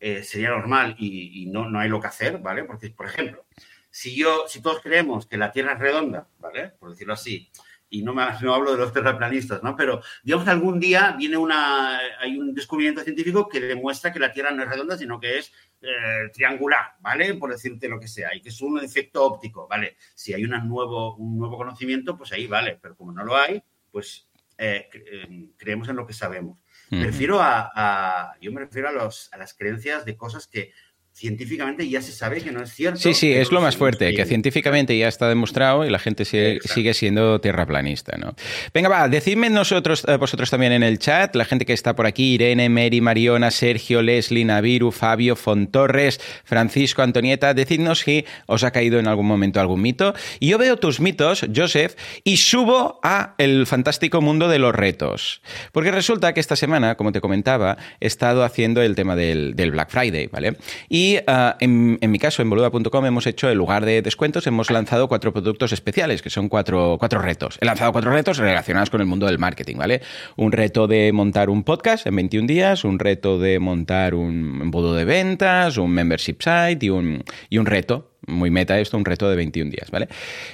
eh, 0.00 0.24
sería 0.24 0.48
normal 0.48 0.96
y, 0.98 1.42
y, 1.42 1.46
no, 1.46 1.68
no 1.68 1.78
hay 1.78 1.88
lo 1.88 2.00
que 2.00 2.08
hacer, 2.08 2.38
¿vale? 2.38 2.64
Porque, 2.64 2.90
por 2.90 3.06
ejemplo, 3.06 3.44
si 3.90 4.16
yo, 4.16 4.44
si 4.48 4.62
todos 4.62 4.80
creemos 4.80 5.26
que 5.26 5.36
la 5.36 5.52
Tierra 5.52 5.74
es 5.74 5.78
redonda, 5.78 6.28
¿vale? 6.38 6.68
Por 6.68 6.90
decirlo 6.90 7.14
así, 7.14 7.50
y 7.90 8.02
no, 8.02 8.14
me, 8.14 8.22
no 8.40 8.54
hablo 8.54 8.72
de 8.72 8.78
los 8.78 8.92
terraplanistas, 8.92 9.62
¿no? 9.62 9.74
Pero 9.76 10.00
digamos 10.22 10.44
que 10.44 10.50
algún 10.52 10.78
día 10.78 11.16
viene 11.18 11.36
una, 11.36 11.98
hay 12.20 12.38
un 12.38 12.54
descubrimiento 12.54 13.02
científico 13.02 13.48
que 13.48 13.60
demuestra 13.60 14.12
que 14.12 14.20
la 14.20 14.32
Tierra 14.32 14.52
no 14.52 14.62
es 14.62 14.68
redonda, 14.68 14.96
sino 14.96 15.18
que 15.18 15.38
es 15.38 15.52
eh, 15.82 16.30
triangular, 16.32 16.94
¿vale? 17.00 17.34
Por 17.34 17.50
decirte 17.50 17.88
lo 17.88 17.98
que 17.98 18.06
sea, 18.06 18.34
y 18.34 18.40
que 18.40 18.50
es 18.50 18.60
un 18.60 18.78
efecto 18.78 19.24
óptico, 19.24 19.66
¿vale? 19.68 19.96
Si 20.14 20.32
hay 20.32 20.44
una 20.44 20.60
nuevo, 20.60 21.16
un 21.16 21.36
nuevo 21.36 21.56
conocimiento, 21.56 22.16
pues 22.16 22.32
ahí 22.32 22.46
vale, 22.46 22.78
pero 22.80 22.96
como 22.96 23.12
no 23.12 23.24
lo 23.24 23.36
hay, 23.36 23.60
pues 23.90 24.28
eh, 24.56 24.88
eh, 24.94 25.48
creemos 25.56 25.88
en 25.88 25.96
lo 25.96 26.06
que 26.06 26.12
sabemos. 26.12 26.58
Me 26.90 27.04
refiero 27.04 27.40
a, 27.40 27.70
a, 27.72 28.36
yo 28.40 28.50
me 28.50 28.60
refiero 28.60 28.88
a, 28.88 28.92
los, 28.92 29.32
a 29.32 29.38
las 29.38 29.54
creencias 29.54 30.04
de 30.04 30.16
cosas 30.16 30.48
que 30.48 30.72
científicamente 31.20 31.86
ya 31.86 32.00
se 32.00 32.12
sabe 32.12 32.40
que 32.40 32.50
no 32.50 32.62
es 32.62 32.72
cierto. 32.72 32.98
Sí, 32.98 33.12
sí, 33.12 33.30
es 33.30 33.52
lo 33.52 33.60
más 33.60 33.76
fuerte, 33.76 34.14
que 34.14 34.24
científicamente 34.24 34.96
ya 34.96 35.06
está 35.06 35.28
demostrado 35.28 35.84
y 35.84 35.90
la 35.90 35.98
gente 35.98 36.24
sigue, 36.24 36.94
siendo 36.94 37.42
terraplanista, 37.42 38.16
¿no? 38.16 38.34
Venga, 38.72 38.88
va, 38.88 39.06
decidme 39.06 39.50
nosotros, 39.50 40.02
eh, 40.08 40.16
vosotros 40.16 40.48
también 40.48 40.72
en 40.72 40.82
el 40.82 40.98
chat, 40.98 41.36
la 41.36 41.44
gente 41.44 41.66
que 41.66 41.74
está 41.74 41.94
por 41.94 42.06
aquí, 42.06 42.34
Irene, 42.34 42.70
Mary, 42.70 43.02
Mariona, 43.02 43.50
Sergio, 43.50 44.00
Leslie, 44.00 44.46
Naviru, 44.46 44.92
Fabio, 44.92 45.36
Fontorres, 45.36 46.22
Francisco, 46.44 47.02
Antonieta, 47.02 47.52
decidnos 47.52 48.00
si 48.00 48.24
os 48.46 48.64
ha 48.64 48.70
caído 48.70 48.98
en 48.98 49.06
algún 49.06 49.26
momento 49.26 49.60
algún 49.60 49.82
mito. 49.82 50.14
Y 50.38 50.48
yo 50.48 50.56
veo 50.56 50.78
tus 50.78 51.00
mitos, 51.00 51.44
Joseph, 51.54 51.96
y 52.24 52.38
subo 52.38 52.98
a 53.02 53.34
el 53.36 53.66
fantástico 53.66 54.22
mundo 54.22 54.48
de 54.48 54.58
los 54.58 54.74
retos. 54.74 55.42
Porque 55.72 55.90
resulta 55.90 56.32
que 56.32 56.40
esta 56.40 56.56
semana, 56.56 56.94
como 56.94 57.12
te 57.12 57.20
comentaba, 57.20 57.76
he 58.00 58.06
estado 58.06 58.42
haciendo 58.42 58.80
el 58.80 58.94
tema 58.94 59.16
del, 59.16 59.54
del 59.54 59.70
Black 59.70 59.90
Friday, 59.90 60.28
¿vale? 60.28 60.56
Y 60.88 61.09
y 61.10 61.18
ah, 61.26 61.56
en, 61.60 61.98
mi 62.00 62.18
caso, 62.18 62.42
en 62.42 62.50
boluda.com 62.50 63.06
hemos 63.06 63.26
hecho, 63.26 63.50
en 63.50 63.58
lugar 63.58 63.84
de 63.84 64.02
descuentos, 64.02 64.46
hemos 64.46 64.70
lanzado 64.70 65.08
cuatro 65.08 65.32
productos 65.32 65.72
especiales, 65.72 66.22
que 66.22 66.30
son 66.30 66.48
cuatro, 66.48 66.96
cuatro 66.98 67.20
retos. 67.20 67.58
He 67.60 67.66
lanzado 67.66 67.92
cuatro 67.92 68.12
retos 68.12 68.38
relacionados 68.38 68.90
con 68.90 69.00
el 69.00 69.06
mundo 69.06 69.26
del 69.26 69.38
marketing, 69.38 69.76
¿vale? 69.76 70.02
Un 70.36 70.52
reto 70.52 70.86
de 70.86 71.12
montar 71.12 71.50
un 71.50 71.64
podcast 71.64 72.06
en 72.06 72.16
21 72.16 72.46
días, 72.46 72.84
un 72.84 72.98
reto 72.98 73.38
de 73.38 73.58
montar 73.58 74.14
un 74.14 74.60
embudo 74.62 74.94
de 74.94 75.04
ventas, 75.04 75.76
un 75.76 75.90
membership 75.90 76.36
site 76.40 76.86
y 76.86 76.90
un, 76.90 77.24
y 77.48 77.58
un 77.58 77.66
reto 77.66 78.09
muy 78.30 78.50
meta 78.50 78.78
esto, 78.78 78.96
un 78.96 79.04
reto 79.04 79.28
de 79.28 79.36
21 79.36 79.70
días, 79.70 79.90
¿vale? 79.90 80.08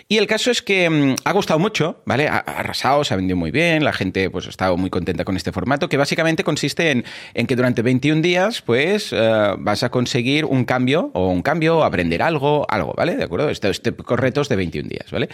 Y 0.09 0.19
el 0.19 0.27
caso 0.27 0.51
es 0.51 0.63
que 0.63 0.89
mm, 0.89 1.17
ha 1.25 1.33
gustado 1.33 1.59
mucho, 1.59 2.03
¿vale? 2.07 2.29
Ha, 2.29 2.39
arrasado, 2.39 3.05
se 3.05 3.15
ha 3.15 3.17
vendido 3.17 3.37
muy 3.37 3.51
bien, 3.51 3.85
la 3.85 3.93
gente 3.93 4.31
pues 4.31 4.47
ha 4.47 4.51
estado 4.51 4.77
muy 4.77 4.91
contenta 4.91 5.25
con 5.25 5.37
este 5.37 5.53
formato, 5.53 5.89
que 5.89 5.97
básicamente 5.97 6.45
consiste 6.45 6.91
en, 6.91 7.05
en 7.35 7.47
que 7.47 7.57
durante 7.57 7.83
21 7.83 8.23
días 8.23 8.63
pues 8.63 9.13
eh, 9.13 9.55
vas 9.59 9.83
a 9.83 9.91
conseguir 9.91 10.45
un 10.45 10.65
cambio 10.65 11.11
o 11.15 11.29
un 11.29 11.43
cambio, 11.43 11.85
aprender 11.85 12.23
algo, 12.23 12.67
algo, 12.69 12.95
¿vale? 12.97 13.17
¿De 13.17 13.25
acuerdo? 13.25 13.51
Estos 13.51 13.71
este, 13.71 13.95
retos 14.17 14.49
de 14.49 14.57
21 14.57 14.89
días, 14.89 15.11
¿vale? 15.11 15.29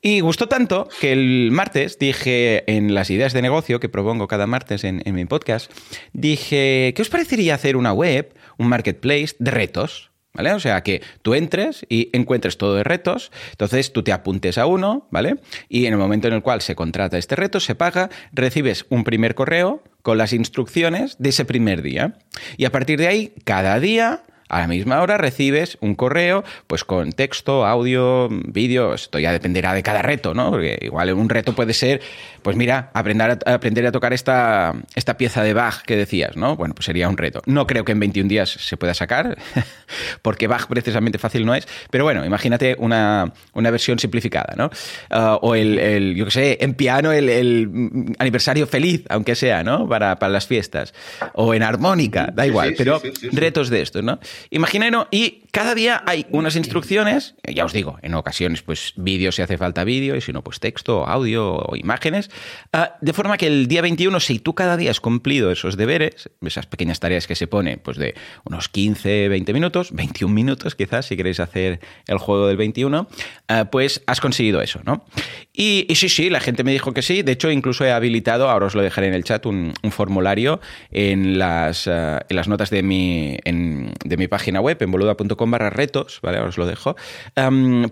Y 0.00 0.20
gustó 0.20 0.48
tanto 0.48 0.88
que 1.00 1.12
el 1.12 1.50
martes 1.52 1.98
dije 1.98 2.64
en 2.66 2.94
las 2.94 3.10
ideas 3.10 3.32
de 3.32 3.42
negocio 3.42 3.80
que 3.80 3.88
propongo 3.88 4.28
cada 4.28 4.46
martes 4.46 4.84
en, 4.84 5.02
en 5.04 5.14
mi 5.14 5.24
podcast, 5.24 5.70
dije, 6.12 6.92
¿qué 6.94 7.02
os 7.02 7.08
parecería 7.08 7.54
hacer 7.54 7.76
una 7.76 7.92
web, 7.92 8.34
un 8.58 8.68
marketplace 8.68 9.34
de 9.38 9.50
retos? 9.50 10.11
¿Vale? 10.34 10.54
O 10.54 10.60
sea, 10.60 10.82
que 10.82 11.02
tú 11.20 11.34
entres 11.34 11.84
y 11.90 12.08
encuentres 12.14 12.56
todo 12.56 12.74
de 12.74 12.84
retos, 12.84 13.30
entonces 13.50 13.92
tú 13.92 14.02
te 14.02 14.12
apuntes 14.12 14.56
a 14.56 14.64
uno, 14.64 15.06
¿vale? 15.10 15.36
Y 15.68 15.84
en 15.84 15.92
el 15.92 15.98
momento 15.98 16.26
en 16.28 16.34
el 16.34 16.42
cual 16.42 16.62
se 16.62 16.74
contrata 16.74 17.18
este 17.18 17.36
reto, 17.36 17.60
se 17.60 17.74
paga, 17.74 18.08
recibes 18.32 18.86
un 18.88 19.04
primer 19.04 19.34
correo 19.34 19.82
con 20.00 20.16
las 20.16 20.32
instrucciones 20.32 21.16
de 21.18 21.28
ese 21.28 21.44
primer 21.44 21.82
día. 21.82 22.14
Y 22.56 22.64
a 22.64 22.72
partir 22.72 22.98
de 22.98 23.08
ahí, 23.08 23.34
cada 23.44 23.78
día 23.78 24.22
a 24.52 24.60
la 24.60 24.66
misma 24.68 25.00
hora 25.00 25.16
recibes 25.16 25.78
un 25.80 25.94
correo 25.94 26.44
pues 26.66 26.84
con 26.84 27.12
texto, 27.12 27.64
audio, 27.64 28.28
vídeo, 28.30 28.92
esto 28.92 29.18
ya 29.18 29.32
dependerá 29.32 29.72
de 29.72 29.82
cada 29.82 30.02
reto, 30.02 30.34
¿no? 30.34 30.50
Porque 30.50 30.78
igual 30.82 31.12
un 31.14 31.30
reto 31.30 31.54
puede 31.54 31.72
ser, 31.72 32.02
pues 32.42 32.54
mira, 32.54 32.90
aprender 32.92 33.38
a, 33.46 33.54
aprender 33.54 33.86
a 33.86 33.92
tocar 33.92 34.12
esta, 34.12 34.74
esta 34.94 35.16
pieza 35.16 35.42
de 35.42 35.54
Bach 35.54 35.82
que 35.82 35.96
decías, 35.96 36.36
¿no? 36.36 36.54
Bueno, 36.54 36.74
pues 36.74 36.84
sería 36.84 37.08
un 37.08 37.16
reto. 37.16 37.40
No 37.46 37.66
creo 37.66 37.86
que 37.86 37.92
en 37.92 38.00
21 38.00 38.28
días 38.28 38.50
se 38.50 38.76
pueda 38.76 38.92
sacar, 38.92 39.38
porque 40.22 40.46
Bach 40.48 40.66
precisamente 40.66 41.18
fácil 41.18 41.46
no 41.46 41.54
es, 41.54 41.66
pero 41.90 42.04
bueno, 42.04 42.24
imagínate 42.24 42.76
una, 42.78 43.32
versión 43.54 43.98
simplificada, 43.98 44.54
¿no? 44.54 44.70
Ah, 45.08 45.38
o 45.40 45.54
el, 45.54 46.14
yo 46.14 46.26
qué 46.26 46.30
sé, 46.30 46.58
en 46.60 46.74
piano 46.74 47.10
el, 47.10 48.12
aniversario 48.18 48.66
feliz, 48.66 49.04
aunque 49.08 49.34
sea, 49.34 49.64
¿no? 49.64 49.88
Para, 49.88 50.18
las 50.28 50.46
fiestas. 50.46 50.94
O 51.34 51.52
en 51.54 51.62
armónica, 51.62 52.30
da 52.32 52.46
igual, 52.46 52.74
pero 52.76 53.00
retos 53.32 53.70
de 53.70 53.82
estos, 53.82 54.02
¿no? 54.02 54.18
Imaginaros, 54.50 55.06
y 55.10 55.42
cada 55.52 55.74
día 55.74 56.02
hay 56.06 56.26
unas 56.30 56.56
instrucciones, 56.56 57.34
ya 57.46 57.66
os 57.66 57.74
digo, 57.74 57.98
en 58.00 58.14
ocasiones 58.14 58.62
pues 58.62 58.94
vídeo 58.96 59.32
si 59.32 59.42
hace 59.42 59.58
falta 59.58 59.84
vídeo, 59.84 60.16
y 60.16 60.22
si 60.22 60.32
no 60.32 60.42
pues 60.42 60.60
texto, 60.60 61.06
audio 61.06 61.56
o 61.56 61.76
imágenes, 61.76 62.30
ah, 62.72 62.96
de 63.02 63.12
forma 63.12 63.36
que 63.36 63.48
el 63.48 63.68
día 63.68 63.82
21, 63.82 64.18
si 64.20 64.38
tú 64.38 64.54
cada 64.54 64.78
día 64.78 64.90
has 64.90 65.00
cumplido 65.00 65.52
esos 65.52 65.76
deberes, 65.76 66.30
esas 66.40 66.64
pequeñas 66.64 67.00
tareas 67.00 67.26
que 67.26 67.34
se 67.34 67.48
pone 67.48 67.76
pues 67.76 67.98
de 67.98 68.14
unos 68.44 68.70
15, 68.70 69.28
20 69.28 69.52
minutos, 69.52 69.90
21 69.92 70.34
minutos 70.34 70.74
quizás 70.74 71.04
si 71.04 71.18
queréis 71.18 71.38
hacer 71.38 71.80
el 72.06 72.16
juego 72.16 72.46
del 72.46 72.56
21, 72.56 73.06
ah, 73.48 73.66
pues 73.70 74.02
has 74.06 74.22
conseguido 74.22 74.62
eso, 74.62 74.80
¿no? 74.84 75.04
Y, 75.52 75.86
sí, 75.94 76.08
sí, 76.08 76.30
la 76.30 76.40
gente 76.40 76.64
me 76.64 76.72
dijo 76.72 76.94
que 76.94 77.02
sí, 77.02 77.20
de 77.20 77.32
hecho 77.32 77.50
incluso 77.50 77.84
he 77.84 77.92
habilitado, 77.92 78.48
ahora 78.48 78.66
os 78.66 78.74
lo 78.74 78.80
dejaré 78.80 79.08
en 79.08 79.14
el 79.14 79.24
chat, 79.24 79.44
un, 79.44 79.74
formulario 79.90 80.62
en 80.90 81.38
las, 81.38 81.86
ah, 81.88 82.24
en 82.26 82.36
las 82.36 82.48
notas 82.48 82.70
de 82.70 82.82
mi, 82.82 83.36
de 83.44 84.16
mi 84.16 84.21
página 84.28 84.60
web, 84.60 84.76
en 84.80 84.90
boluda.com 84.90 85.50
barra 85.50 85.70
retos, 85.70 86.20
¿vale? 86.22 86.40
Os 86.40 86.58
lo 86.58 86.66
dejo, 86.66 86.96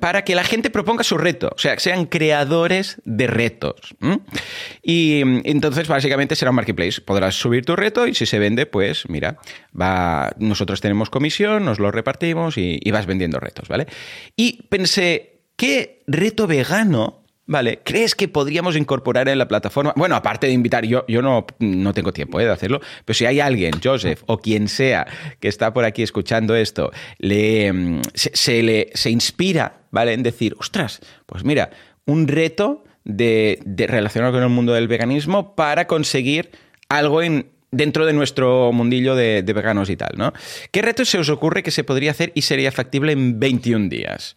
para 0.01 0.25
que 0.25 0.35
la 0.35 0.45
gente 0.45 0.71
proponga 0.71 1.05
su 1.05 1.19
reto, 1.19 1.51
o 1.55 1.59
sea, 1.59 1.79
sean 1.79 2.07
creadores 2.07 3.01
de 3.05 3.27
retos. 3.27 3.95
Y 4.83 5.21
entonces, 5.45 5.88
básicamente, 5.88 6.37
será 6.37 6.51
un 6.51 6.57
marketplace. 6.57 7.01
Podrás 7.01 7.35
subir 7.35 7.64
tu 7.64 7.76
reto 7.76 8.07
y 8.07 8.14
si 8.14 8.26
se 8.26 8.39
vende, 8.39 8.66
pues 8.66 9.09
mira, 9.09 9.39
va, 9.78 10.33
nosotros 10.39 10.81
tenemos 10.81 11.11
comisión, 11.11 11.64
nos 11.64 11.78
lo 11.78 11.91
repartimos 11.91 12.59
y, 12.59 12.78
y 12.83 12.91
vas 12.91 13.07
vendiendo 13.07 13.41
retos, 13.41 13.68
¿vale? 13.68 13.87
Y 14.37 14.62
pensé, 14.68 15.43
¿qué 15.57 16.03
reto 16.07 16.47
vegano 16.47 17.20
¿vale? 17.51 17.80
¿Crees 17.82 18.14
que 18.14 18.28
podríamos 18.28 18.76
incorporar 18.76 19.28
en 19.28 19.36
la 19.36 19.48
plataforma? 19.48 19.92
Bueno, 19.96 20.14
aparte 20.14 20.46
de 20.46 20.53
invitar, 20.53 20.86
yo, 20.86 21.05
yo 21.09 21.20
no, 21.20 21.46
no 21.59 21.92
tengo 21.92 22.12
tiempo 22.12 22.38
¿eh? 22.38 22.44
de 22.44 22.53
hacerlo, 22.53 22.80
pero 23.05 23.14
si 23.14 23.26
hay 23.26 23.40
alguien, 23.40 23.72
Joseph 23.82 24.22
o 24.26 24.38
quien 24.38 24.68
sea 24.68 25.05
que 25.40 25.48
está 25.48 25.72
por 25.72 25.84
aquí 25.84 26.05
escuchando 26.05 26.55
esto, 26.55 26.92
le, 27.18 27.72
mm, 27.72 28.03
se, 28.14 28.62
le, 28.62 28.90
se 28.94 29.11
inspira, 29.11 29.80
¿vale? 29.90 30.12
En 30.12 30.22
decir, 30.22 30.55
ostras, 30.61 31.01
pues 31.26 31.44
mira, 31.44 31.70
un 32.07 32.28
reto 32.28 32.84
de, 33.05 33.61
relacionar 33.88 34.30
con 34.30 34.44
el 34.44 34.48
mundo 34.48 34.72
del 34.72 34.86
veganismo 34.86 35.57
para 35.57 35.88
conseguir 35.88 36.53
algo 36.88 37.20
en, 37.20 37.51
dentro 37.72 38.07
de 38.07 38.12
nuestro 38.12 38.70
mundillo 38.72 39.16
de, 39.16 39.42
de, 39.42 39.53
veganos 39.53 39.90
y 39.90 39.96
tal, 39.96 40.12
¿no? 40.16 40.32
¿Qué 40.70 40.82
reto 40.82 41.05
se 41.05 41.18
os 41.18 41.28
ocurre 41.28 41.64
que 41.64 41.72
se 41.72 41.82
podría 41.82 42.12
hacer 42.12 42.30
y 42.36 42.42
sería 42.42 42.70
factible 42.70 43.11
en 43.11 43.40
21 43.40 43.88
días? 43.88 44.36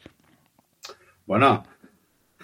Bueno. 1.27 1.63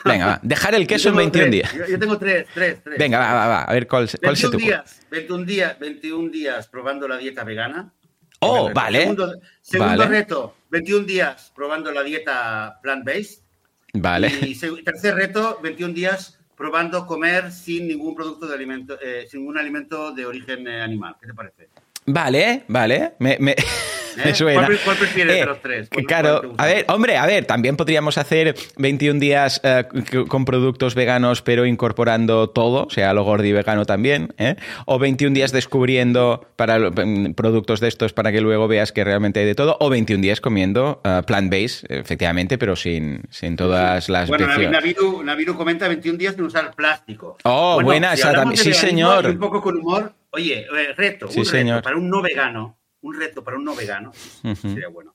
Venga, 0.06 0.26
va. 0.26 0.40
Dejar 0.42 0.76
el 0.76 0.88
queso 0.88 1.10
en 1.10 1.16
21 1.16 1.32
tres, 1.32 1.52
días. 1.52 1.90
Yo, 1.90 2.00
tengo 2.00 2.18
tres, 2.18 2.48
tres, 2.54 2.84
tres. 2.84 2.98
Venga, 2.98 3.20
va, 3.20 3.34
va, 3.34 3.48
va. 3.48 3.64
A 3.64 3.74
ver 3.74 3.88
cuál, 3.88 4.10
cuál 4.22 4.36
se 4.36 4.44
te 4.44 4.48
ocurre. 4.48 4.64
días, 4.64 5.02
21 5.12 5.46
días, 5.46 5.80
21 5.80 6.30
días 6.30 6.68
probando 6.68 7.08
la 7.08 7.18
dieta 7.18 7.44
vegana. 7.44 7.94
Oh, 8.40 8.72
vale. 8.74 9.02
Segundo, 9.02 9.34
segundo 9.62 9.98
vale. 9.98 10.08
reto, 10.08 10.56
21 10.70 11.06
días 11.06 11.52
probando 11.56 11.92
la 11.92 12.04
dieta 12.04 12.80
plant-based. 12.82 13.44
Vale. 13.94 14.32
Y 14.42 14.56
tercer 14.84 15.16
reto, 15.16 15.60
21 15.62 15.94
días 15.94 16.40
probando 16.56 17.06
comer 17.06 17.52
sin 17.52 17.88
ningún 17.88 18.16
producto 18.16 18.48
de 18.48 18.54
alimento, 18.54 19.00
eh, 19.02 19.26
sin 19.30 19.42
ningún 19.42 19.58
alimento 19.58 20.12
de 20.12 20.26
origen 20.26 20.68
eh, 20.68 20.82
animal. 20.82 21.16
¿Qué 21.20 21.28
te 21.28 21.34
parece? 21.34 21.70
Vale, 22.06 22.64
vale. 22.68 23.14
Me, 23.20 23.38
me, 23.40 23.56
¿Eh? 24.30 24.34
suena. 24.36 24.66
¿Cuál, 24.66 24.80
cuál 24.84 24.98
prefieres 24.98 25.36
Eh, 25.36 25.40
de 25.40 25.46
los 25.46 25.62
tres? 25.62 25.90
¿Cuál- 25.90 26.06
claro, 26.06 26.54
a 26.58 26.66
ver, 26.66 26.86
hombre, 26.90 27.18
a 27.18 27.26
ver, 27.26 27.46
también 27.46 27.76
podríamos 27.78 28.18
hacer 28.18 28.56
21 28.78 29.20
días 29.20 29.62
eh, 29.64 29.84
con 30.28 30.46
productos 30.46 30.96
veganos, 30.96 31.42
pero 31.42 31.66
incorporando 31.66 32.50
todo, 32.50 32.86
o 32.86 32.90
sea, 32.90 33.14
lo 33.14 33.24
gordi 33.24 33.52
vegano 33.52 33.86
también, 33.86 34.34
¿eh? 34.38 34.56
O 34.86 35.00
21 35.00 35.34
días 35.34 35.52
descubriendo 35.52 36.46
para 36.56 36.80
mm, 36.80 37.34
productos 37.34 37.80
de 37.80 37.88
estos 37.88 38.14
para 38.14 38.32
que 38.32 38.42
luego 38.42 38.68
veas 38.68 38.92
que 38.92 39.04
realmente 39.04 39.40
hay 39.40 39.46
de 39.46 39.56
todo, 39.56 39.78
o 39.80 39.90
21 39.90 40.22
días 40.22 40.42
comiendo 40.42 41.02
eh, 41.04 41.22
plant-based, 41.26 41.86
efectivamente, 41.90 42.58
pero 42.58 42.76
sin, 42.76 43.22
sin 43.30 43.56
todas 43.56 44.10
las 44.10 44.30
Bueno. 44.30 44.48
Naviru, 44.48 45.24
Naviru 45.24 45.56
comenta 45.56 45.88
21 45.88 46.18
días 46.18 46.36
sin 46.36 46.44
usar 46.44 46.74
plástico. 46.76 47.38
Oh, 47.44 47.76
Bueno, 47.76 47.86
buena, 47.88 48.16
si 48.16 48.22
esa 48.22 48.46
Sí, 48.56 48.74
señor. 48.74 49.26
Un 49.28 49.40
poco 49.40 49.62
con 49.62 49.78
humor. 49.78 50.14
Oye, 50.32 50.66
reto, 50.96 51.28
Sí, 51.28 51.40
un 51.40 51.46
reto 51.46 51.58
señor. 51.58 51.82
para 51.84 51.96
un 51.98 52.10
no 52.10 52.22
vegano, 52.22 52.78
un 53.02 53.18
reto 53.20 53.44
para 53.44 53.58
un 53.58 53.64
no 53.66 53.76
vegano, 53.76 54.12
Ujú. 54.44 54.56
sería 54.70 54.88
bueno. 54.90 55.12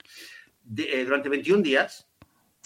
De- 0.63 1.01
eh, 1.01 1.05
durante 1.05 1.29
21 1.29 1.63
días, 1.63 2.07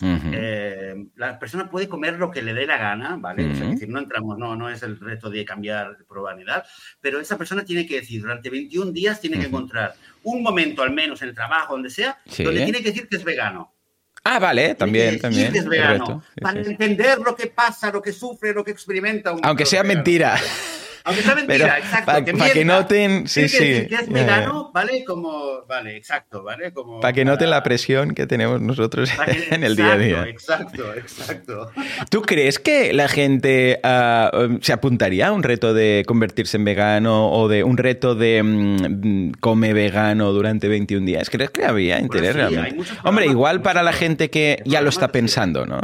Ujú. 0.01 0.31
eh, 0.33 1.07
la 1.17 1.39
persona 1.41 1.69
puede 1.69 1.89
comer 1.89 2.15
lo 2.19 2.31
que 2.31 2.41
le 2.43 2.55
dé 2.55 2.67
la 2.67 2.77
gana, 2.79 3.17
¿vale? 3.19 3.51
O 3.51 3.55
sea, 3.57 3.65
es 3.65 3.71
decir, 3.73 3.89
no 3.89 3.99
entramos, 3.99 4.39
no, 4.39 4.55
no 4.55 4.71
es 4.71 4.83
el 4.85 4.99
reto 5.01 5.29
de 5.29 5.45
cambiar, 5.45 5.97
de 5.99 6.05
probar 6.05 6.37
ni 6.37 6.45
tal, 6.45 6.63
pero 7.01 7.19
esa 7.21 7.37
persona 7.37 7.65
tiene 7.65 7.85
que 7.87 7.97
decir, 7.97 8.21
durante 8.23 8.49
21 8.49 8.93
días 8.93 9.21
tiene 9.21 9.41
que 9.41 9.47
encontrar 9.47 9.95
un 10.23 10.43
momento, 10.43 10.83
al 10.83 10.93
menos 10.93 11.21
en 11.23 11.31
el 11.31 11.35
trabajo, 11.35 11.73
donde 11.73 11.91
sea, 11.91 12.19
Sí. 12.27 12.45
donde 12.45 12.63
tiene 12.63 12.79
que 12.81 12.91
decir 12.91 13.09
que 13.09 13.17
es 13.17 13.25
vegano. 13.25 13.75
Ah, 14.23 14.39
vale, 14.39 14.75
también, 14.75 15.15
que 15.15 15.21
también. 15.21 15.57
es 15.57 15.67
vegano. 15.67 16.23
Sí, 16.35 16.41
para 16.43 16.63
sí. 16.63 16.71
entender 16.71 17.19
lo 17.19 17.35
que 17.35 17.47
pasa, 17.47 17.91
lo 17.91 18.03
que 18.03 18.13
sufre, 18.13 18.53
lo 18.53 18.63
que 18.63 18.71
experimenta 18.73 19.33
un 19.33 19.41
Aunque 19.43 19.63
un 19.65 19.67
sea 19.69 19.83
vegano. 19.83 19.97
mentira. 19.99 20.37
Aunque 21.05 21.23
sea 21.23 21.35
mentira, 21.35 21.65
Pero 21.67 21.77
exacto. 21.85 22.07
pa- 22.07 22.25
que 22.25 22.33
pa' 22.35 22.47
que 22.49 22.55
mienta. 22.55 22.75
noten, 22.79 23.29
sí, 23.29 23.43
que 23.43 23.49
sí, 23.49 23.57
que 23.89 23.95
es 23.95 24.09
vegano, 24.09 24.71
¿vale? 24.73 25.05
Como, 25.05 25.65
vale, 25.69 25.97
exacto, 25.97 26.43
¿vale? 26.43 26.73
Como 26.73 27.01
Para 27.01 27.13
que 27.13 27.25
noten 27.25 27.51
la 27.51 27.63
presión 27.63 28.15
que 28.15 28.27
tenemos 28.27 28.61
nosotros 28.61 29.11
para 29.13 29.33
que- 29.33 29.49
en 29.55 29.65
el 29.65 29.77
día 29.77 29.93
a 29.93 29.99
día. 29.99 30.23
Exacto, 30.29 30.95
exacto. 30.95 31.71
¿Tú 32.11 32.23
crees 32.23 32.59
que 32.59 32.93
la 32.93 33.09
gente 33.09 33.81
ah, 33.83 34.31
um, 34.35 34.61
se 34.61 34.73
apuntaría 34.73 35.29
a 35.29 35.33
un 35.33 35.43
reto 35.43 35.75
de 35.75 36.05
convertirse 36.07 36.57
en 36.57 36.65
vegano 36.65 37.31
o 37.31 37.49
de 37.49 37.65
un 37.65 37.77
reto 37.77 38.15
de 38.15 38.43
mm, 38.43 39.33
come 39.41 39.73
vegano 39.73 40.33
durante 40.33 40.69
21 40.69 41.07
días? 41.07 41.31
¿Crees 41.31 41.51
que 41.51 41.65
habría 41.65 42.01
interés 42.01 42.35
sí, 42.35 42.41
hay 42.41 42.55
realmente? 42.55 42.85
Hombre, 43.05 43.27
igual 43.27 43.63
para 43.63 43.83
la 43.83 43.93
gente 43.93 44.31
que 44.31 44.63
ya 44.65 44.81
lo 44.81 44.89
está 44.89 45.09
pensando, 45.09 45.67
¿no? 45.67 45.81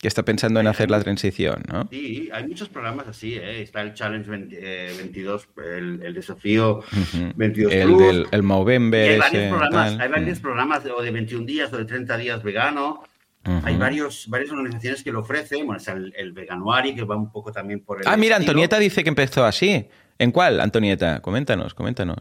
Que 0.00 0.08
está 0.08 0.24
pensando 0.24 0.60
en 0.60 0.66
hacer 0.66 0.90
la 0.90 0.98
transición, 1.02 1.62
¿no? 1.70 1.86
Sí, 1.90 2.30
hay 2.32 2.46
muchos 2.48 2.70
programas 2.70 3.06
así, 3.06 3.34
¿eh? 3.34 3.60
Está 3.60 3.82
el 3.82 3.92
Challenge 3.92 4.30
20, 4.30 4.56
eh, 4.58 4.94
22, 4.96 5.48
el, 5.76 6.02
el 6.02 6.14
desafío 6.14 6.78
Ujú. 6.78 7.32
22 7.36 7.70
El 7.72 7.84
Plus. 7.86 7.98
del 8.00 8.16
el 8.16 8.26
Y 8.30 8.34
hay 8.36 8.42
Movember 8.42 9.18
varios 9.18 9.42
ese, 9.42 9.50
programas, 9.50 9.90
tal. 9.92 10.00
hay 10.00 10.08
varios 10.08 10.40
programas 10.40 10.84
de, 10.84 10.90
o 10.92 11.02
de 11.02 11.10
21 11.10 11.44
días 11.44 11.70
o 11.72 11.76
de 11.76 11.84
30 11.84 12.16
días 12.16 12.42
vegano. 12.42 13.02
Hay 13.64 13.76
varios, 13.76 14.26
varias 14.28 14.50
organizaciones 14.52 15.02
que 15.02 15.12
lo 15.12 15.20
ofrecen. 15.20 15.64
Bueno, 15.66 15.78
está 15.78 15.92
el, 15.92 16.12
el 16.16 16.32
Veganuari, 16.32 16.94
que 16.94 17.04
va 17.04 17.16
un 17.16 17.32
poco 17.32 17.50
también 17.52 17.80
por 17.80 18.00
el. 18.00 18.06
Ah, 18.06 18.16
mira, 18.16 18.36
estilo. 18.36 18.50
Antonieta 18.52 18.78
dice 18.78 19.02
que 19.02 19.08
empezó 19.08 19.44
así. 19.44 19.86
¿En 20.18 20.30
cuál, 20.30 20.60
Antonieta? 20.60 21.20
Coméntanos, 21.20 21.72
coméntanos. 21.74 22.18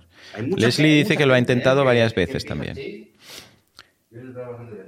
Leslie 0.58 0.96
dice 1.04 1.18
que 1.18 1.26
lo 1.26 1.34
ha 1.34 1.40
intentado 1.40 1.82
¿eh? 1.82 1.86
varias 1.86 2.16
veces 2.16 2.46
también. 2.46 2.76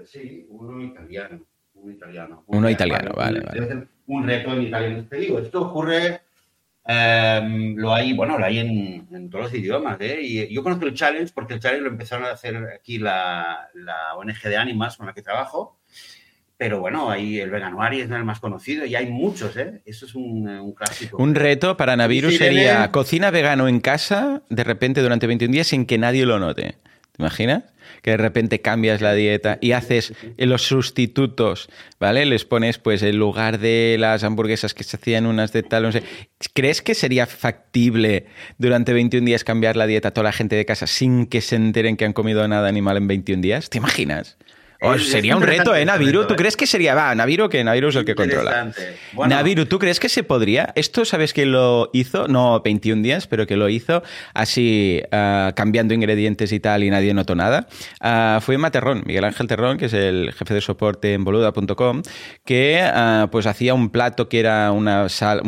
Sí, 0.05 0.45
uno 0.49 0.81
italiano. 0.83 1.41
Uno 1.81 1.91
italiano. 1.91 2.43
Uno 2.47 2.69
italiano, 2.69 3.11
vale, 3.15 3.39
un- 3.39 3.45
vale. 3.45 3.87
Un 4.07 4.27
reto 4.27 4.53
en 4.53 4.61
italiano. 4.63 5.05
Te 5.09 5.17
digo, 5.17 5.39
esto 5.39 5.61
ocurre. 5.61 6.21
em, 6.83 7.75
lo 7.75 7.93
hay, 7.93 8.13
bueno, 8.13 8.37
lo 8.39 8.45
hay 8.45 8.57
en, 8.59 9.07
en 9.11 9.29
todos 9.29 9.45
los 9.45 9.53
idiomas, 9.53 9.97
¿eh? 10.01 10.19
Y 10.21 10.53
yo 10.53 10.63
conozco 10.63 10.85
el 10.85 10.95
challenge 10.95 11.31
porque 11.33 11.53
el 11.53 11.59
challenge 11.59 11.83
lo 11.83 11.89
empezaron 11.91 12.25
a 12.25 12.31
hacer 12.31 12.55
aquí 12.75 12.97
la, 12.97 13.69
la 13.75 14.15
ONG 14.15 14.41
de 14.43 14.57
Ánimas 14.57 14.97
con 14.97 15.05
la 15.05 15.13
que 15.13 15.21
trabajo. 15.21 15.77
Pero 16.57 16.79
bueno, 16.79 17.09
ahí 17.09 17.39
el 17.39 17.49
Veganuari 17.51 18.01
es 18.01 18.09
el 18.11 18.23
más 18.23 18.39
conocido 18.39 18.85
y 18.85 18.95
hay 18.95 19.07
muchos, 19.09 19.55
¿eh? 19.57 19.81
Eso 19.85 20.05
es 20.05 20.13
un, 20.15 20.47
un 20.47 20.73
clásico. 20.73 21.17
Un 21.17 21.33
reto 21.35 21.77
para 21.77 21.95
Naviru 21.95 22.29
Sí, 22.31 22.37
sería 22.37 22.91
cocina 22.91 23.31
vegano 23.31 23.67
en 23.67 23.79
casa 23.79 24.41
de 24.49 24.63
repente 24.63 25.01
durante 25.01 25.27
21 25.27 25.51
días 25.53 25.67
sin 25.67 25.85
que 25.85 25.97
nadie 25.97 26.25
lo 26.25 26.39
note. 26.39 26.75
¿Te 27.13 27.21
imaginas? 27.21 27.63
Que 28.01 28.11
de 28.11 28.17
repente 28.17 28.61
cambias 28.61 29.01
la 29.01 29.13
dieta 29.13 29.57
y 29.61 29.71
haces 29.73 30.13
los 30.37 30.63
sustitutos, 30.63 31.69
¿vale? 31.99 32.25
Les 32.25 32.45
pones, 32.45 32.77
pues, 32.77 33.03
en 33.03 33.17
lugar 33.17 33.59
de 33.59 33.97
las 33.99 34.23
hamburguesas 34.23 34.73
que 34.73 34.83
se 34.83 34.97
hacían 34.97 35.25
unas 35.25 35.51
de 35.53 35.63
tal, 35.63 35.83
no 35.83 35.91
sé. 35.91 36.03
¿Crees 36.53 36.81
que 36.81 36.95
sería 36.95 37.25
factible 37.25 38.25
durante 38.57 38.93
21 38.93 39.25
días 39.25 39.43
cambiar 39.43 39.75
la 39.77 39.87
dieta 39.87 40.09
a 40.09 40.11
toda 40.11 40.25
la 40.25 40.31
gente 40.31 40.55
de 40.55 40.65
casa 40.65 40.87
sin 40.87 41.25
que 41.25 41.41
se 41.41 41.55
enteren 41.55 41.97
que 41.97 42.05
han 42.05 42.13
comido 42.13 42.47
nada 42.47 42.67
animal 42.67 42.97
en 42.97 43.07
21 43.07 43.41
días? 43.41 43.69
¿Te 43.69 43.77
imaginas? 43.77 44.37
Oh, 44.83 44.97
sería 44.97 45.35
un 45.35 45.43
reto, 45.43 45.75
¿eh, 45.75 45.83
ese 45.83 45.85
Naviru? 45.85 46.25
¿Tú 46.25 46.33
¿eh? 46.33 46.37
crees 46.37 46.57
que 46.57 46.65
sería? 46.65 46.95
Va, 46.95 47.13
Naviru, 47.13 47.49
que 47.49 47.63
Naviru 47.63 47.89
es 47.89 47.95
el 47.97 48.03
que 48.03 48.15
controla. 48.15 48.71
Bueno, 49.13 49.35
Naviru, 49.35 49.67
¿tú 49.67 49.77
crees 49.77 49.99
que 49.99 50.09
se 50.09 50.23
podría? 50.23 50.73
Esto 50.75 51.05
sabes 51.05 51.33
que 51.33 51.45
lo 51.45 51.91
hizo, 51.93 52.27
no 52.27 52.61
21 52.61 53.03
días, 53.03 53.27
pero 53.27 53.45
que 53.45 53.57
lo 53.57 53.69
hizo 53.69 54.01
así, 54.33 55.03
ah, 55.11 55.53
cambiando 55.55 55.93
ingredientes 55.93 56.51
y 56.51 56.59
tal, 56.59 56.83
y 56.83 56.89
nadie 56.89 57.13
notó 57.13 57.35
nada. 57.35 57.67
Ah, 57.99 58.39
fue 58.41 58.57
Materrón, 58.57 59.03
Miguel 59.05 59.23
Ángel 59.23 59.45
Terrón, 59.45 59.77
que 59.77 59.85
es 59.85 59.93
el 59.93 60.33
jefe 60.33 60.55
de 60.55 60.61
soporte 60.61 61.13
en 61.13 61.25
boluda.com, 61.25 62.01
que 62.43 62.81
ah, 62.81 63.27
pues 63.31 63.45
hacía 63.45 63.75
un 63.75 63.91
plato 63.91 64.29
que 64.29 64.39
era 64.39 64.71
una 64.71 65.09
sal, 65.09 65.43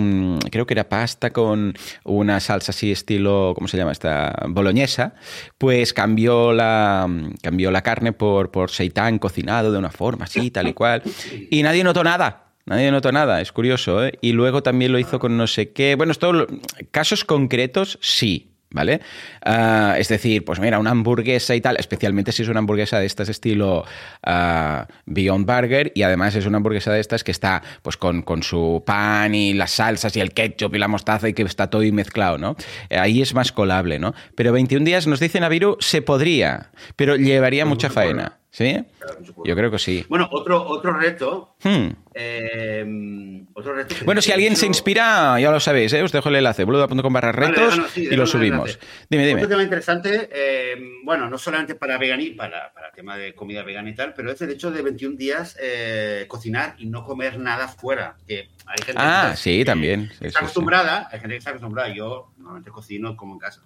creo 0.52 0.68
que 0.68 0.76
era 0.76 0.90
pasta 0.90 1.34
con 1.34 1.74
una 2.04 2.40
salsa 2.40 2.72
así 2.72 2.92
estilo, 2.92 3.54
¿cómo 3.56 3.68
se 3.68 3.78
llama 3.78 3.94
esta? 3.94 4.36
Boloñesa, 4.50 5.16
pues 5.58 5.92
cambió 5.92 6.54
la, 6.54 7.10
cambió 7.42 7.72
la 7.72 7.82
carne 7.82 8.14
por, 8.14 8.52
por 8.52 8.70
seitán 8.70 9.18
cocinado 9.24 9.72
de 9.72 9.78
una 9.78 9.90
forma 9.90 10.26
así, 10.26 10.52
tal 10.52 10.68
y 10.68 10.74
cual, 10.74 11.02
y 11.50 11.64
nadie 11.64 11.82
notó 11.86 12.04
nada. 12.04 12.42
Nadie 12.66 12.92
notó 12.92 13.12
nada, 13.12 13.42
es 13.42 13.52
curioso, 13.52 14.06
¿eh? 14.06 14.18
Y 14.22 14.32
luego 14.34 14.64
también 14.64 14.92
lo 14.92 15.00
hizo 15.00 15.20
con 15.20 15.36
no 15.38 15.48
sé 15.48 15.72
qué. 15.72 15.96
Bueno, 15.96 16.12
esto, 16.12 16.48
casos 16.92 17.26
concretos, 17.26 18.00
sí, 18.02 18.54
¿vale? 18.74 19.02
Ah, 19.46 19.96
es 19.98 20.10
decir, 20.10 20.44
pues 20.44 20.60
mira, 20.60 20.80
una 20.80 20.92
hamburguesa 20.92 21.56
y 21.56 21.62
tal, 21.62 21.78
especialmente 21.78 22.32
si 22.32 22.44
es 22.44 22.50
una 22.50 22.60
hamburguesa 22.60 23.00
de 23.00 23.06
estas 23.06 23.30
estilo 23.30 23.86
ah, 24.24 24.88
Beyond 25.06 25.46
Burger, 25.46 25.92
y 25.96 26.02
además 26.02 26.36
es 26.36 26.46
una 26.46 26.58
hamburguesa 26.58 26.92
de 26.92 27.00
estas 27.00 27.24
que 27.24 27.32
está 27.32 27.62
pues 27.82 27.96
con, 27.96 28.24
con 28.24 28.44
su 28.44 28.84
pan 28.86 29.36
y 29.36 29.54
las 29.54 29.72
salsas 29.72 30.16
y 30.18 30.20
el 30.20 30.34
ketchup 30.34 30.76
y 30.76 30.80
la 30.80 30.88
mostaza 30.88 31.30
y 31.30 31.34
que 31.34 31.44
está 31.44 31.70
todo 31.70 31.84
mezclado, 31.94 32.38
¿no? 32.38 32.56
Eh, 32.90 32.98
Ahí 32.98 33.22
es 33.22 33.34
más 33.34 33.52
colable, 33.52 34.00
¿no? 34.00 34.14
Pero 34.36 34.52
21 34.52 34.86
días, 34.86 35.06
nos 35.06 35.20
dice 35.20 35.40
Naviru, 35.40 35.78
se 35.80 36.02
podría, 36.02 36.72
pero 36.96 37.16
llevaría 37.16 37.66
mucha 37.66 37.90
faena, 37.90 38.40
¿sí? 38.54 38.86
Claro. 39.00 39.18
Yo 39.44 39.56
creo 39.56 39.72
que 39.72 39.80
sí. 39.80 40.06
Bueno, 40.08 40.30
otro, 40.32 40.64
otro 40.68 40.94
reto. 40.94 41.56
Hmm. 41.64 41.88
eh, 42.14 43.44
otro 43.56 43.74
reto 43.74 43.96
Bueno, 44.06 44.22
si 44.22 44.32
alguien 44.32 44.54
hecho- 44.54 44.62
se 44.62 44.66
inspira, 44.68 45.40
ya 45.40 45.50
lo 45.52 45.60
sabéis, 45.60 45.92
¿eh? 45.94 46.04
os 46.04 46.12
dejo 46.12 46.30
el 46.30 46.36
enlace, 46.36 46.64
boluda.com 46.64 47.12
barra 47.14 47.32
Vale, 47.32 47.48
retos 47.48 47.64
déjanos, 47.72 47.92
sí, 47.92 48.08
y 48.12 48.16
lo 48.16 48.24
el 48.24 48.28
subimos. 48.28 48.80
Dime, 49.10 49.26
dime. 49.26 49.40
Otro 49.42 49.50
tema 49.50 49.64
interesante, 49.64 50.30
eh, 50.32 50.76
bueno, 51.04 51.30
no 51.30 51.38
solamente 51.38 51.74
para 51.76 51.98
vegani, 51.98 52.32
para, 52.32 52.72
para 52.74 52.92
tema 52.92 53.18
de 53.18 53.34
comida 53.34 53.64
vegana 53.64 53.90
y 53.90 53.96
tal, 53.96 54.14
pero 54.14 54.32
es 54.32 54.42
el 54.42 54.52
hecho 54.52 54.70
de 54.72 54.82
21 54.84 55.18
días 55.18 55.58
eh, 55.62 56.26
cocinar 56.28 56.76
y 56.78 56.86
no 56.86 57.04
comer 57.04 57.40
nada 57.40 57.68
fuera. 57.68 58.16
Que 58.28 58.50
hay 58.66 58.78
gente 58.86 58.94
Ah, 59.04 59.30
que- 59.32 59.38
sí, 59.38 59.58
que 59.60 59.66
también. 59.66 60.08
Sí, 60.10 60.14
está 60.14 60.28
sí, 60.28 60.30
sí. 60.32 60.38
acostumbrada, 60.38 61.08
hay 61.12 61.20
gente 61.20 61.34
que 61.34 61.38
está 61.40 61.50
acostumbrada. 61.52 61.90
Yo 61.94 62.32
normalmente 62.38 62.70
cocino 62.72 63.16
como 63.18 63.34
en 63.34 63.40
casa. 63.40 63.62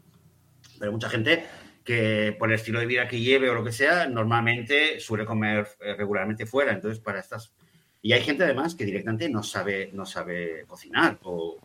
Pero 0.79 0.91
mucha 0.91 1.09
gente 1.09 1.43
que 1.87 2.35
por 2.37 2.49
el 2.49 2.55
estilo 2.55 2.81
de 2.81 2.85
vida 2.85 3.07
que 3.07 3.21
lleve 3.21 3.49
o 3.49 3.53
lo 3.55 3.63
que 3.63 3.71
sea, 3.71 4.07
normalmente 4.07 4.99
suele 4.99 5.23
comer 5.23 5.65
eh, 5.79 5.95
regularmente 5.97 6.45
fuera. 6.45 6.73
Entonces, 6.73 6.99
para 6.99 7.21
estas 7.21 7.53
Y 8.01 8.11
hay 8.11 8.21
gente 8.21 8.43
además 8.43 8.75
que 8.75 8.83
directamente 8.83 9.29
no 9.29 9.41
sabe, 9.41 9.89
no 9.93 10.05
sabe 10.05 10.65
cocinar 10.67 11.17
o, 11.23 11.57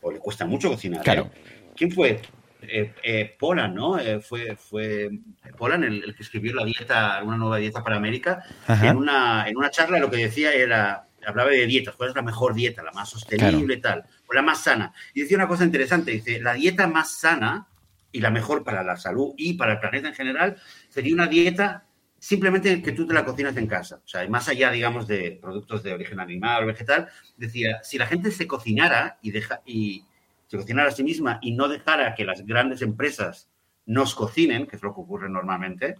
o 0.00 0.12
le 0.12 0.20
cuesta 0.20 0.46
mucho 0.46 0.70
cocinar. 0.70 1.00
¿eh? 1.00 1.04
Claro. 1.04 1.30
¿Quién 1.74 1.90
fue? 1.90 2.20
Eh, 2.62 2.92
eh, 3.02 3.36
Polan, 3.36 3.74
¿no? 3.74 3.98
Eh, 3.98 4.20
fue, 4.20 4.54
fue 4.54 5.10
Polan 5.56 5.82
el, 5.82 6.04
el, 6.04 6.14
que 6.14 6.22
escribió 6.22 6.54
la 6.54 6.64
dieta, 6.64 7.20
una 7.24 7.36
nueva 7.36 7.56
dieta 7.56 7.82
para 7.82 7.96
América. 7.96 8.44
En 8.68 8.96
una, 8.96 9.48
en 9.48 9.56
una 9.56 9.70
charla 9.70 9.98
lo 9.98 10.10
que 10.10 10.18
decía 10.18 10.52
era, 10.52 11.08
hablaba 11.26 11.50
de 11.50 11.66
dietas, 11.66 11.96
cuál 11.96 12.10
es 12.10 12.14
la 12.14 12.22
mejor 12.22 12.54
dieta, 12.54 12.84
la 12.84 12.92
más 12.92 13.08
sostenible, 13.08 13.80
claro. 13.80 14.02
tal, 14.02 14.10
o 14.28 14.32
la 14.32 14.42
más 14.42 14.62
sana. 14.62 14.92
Y 15.12 15.22
decía 15.22 15.36
una 15.36 15.48
cosa 15.48 15.64
interesante, 15.64 16.12
dice, 16.12 16.40
la 16.40 16.54
dieta 16.54 16.86
más 16.86 17.10
sana 17.18 17.66
y 18.12 18.20
la 18.20 18.30
mejor 18.30 18.64
para 18.64 18.82
la 18.82 18.96
salud 18.96 19.34
y 19.36 19.54
para 19.54 19.72
el 19.72 19.80
planeta 19.80 20.08
en 20.08 20.14
general 20.14 20.56
sería 20.88 21.14
una 21.14 21.26
dieta 21.26 21.88
simplemente 22.18 22.82
que 22.82 22.92
tú 22.92 23.06
te 23.06 23.14
la 23.14 23.24
cocinas 23.24 23.56
en 23.56 23.66
casa. 23.66 24.00
O 24.04 24.08
sea, 24.08 24.28
más 24.28 24.48
allá, 24.48 24.70
digamos, 24.70 25.06
de 25.06 25.38
productos 25.40 25.82
de 25.82 25.92
origen 25.92 26.20
animal 26.20 26.64
o 26.64 26.66
vegetal, 26.66 27.08
decía, 27.36 27.80
si 27.82 27.98
la 27.98 28.06
gente 28.06 28.30
se 28.30 28.46
cocinara 28.46 29.18
y, 29.22 29.30
deja, 29.30 29.62
y 29.64 30.04
se 30.46 30.56
cocinara 30.56 30.88
a 30.88 30.92
sí 30.92 31.04
misma 31.04 31.38
y 31.42 31.52
no 31.52 31.68
dejara 31.68 32.14
que 32.14 32.24
las 32.24 32.44
grandes 32.44 32.82
empresas 32.82 33.48
nos 33.86 34.14
cocinen, 34.14 34.66
que 34.66 34.76
es 34.76 34.82
lo 34.82 34.94
que 34.94 35.00
ocurre 35.00 35.28
normalmente, 35.30 35.96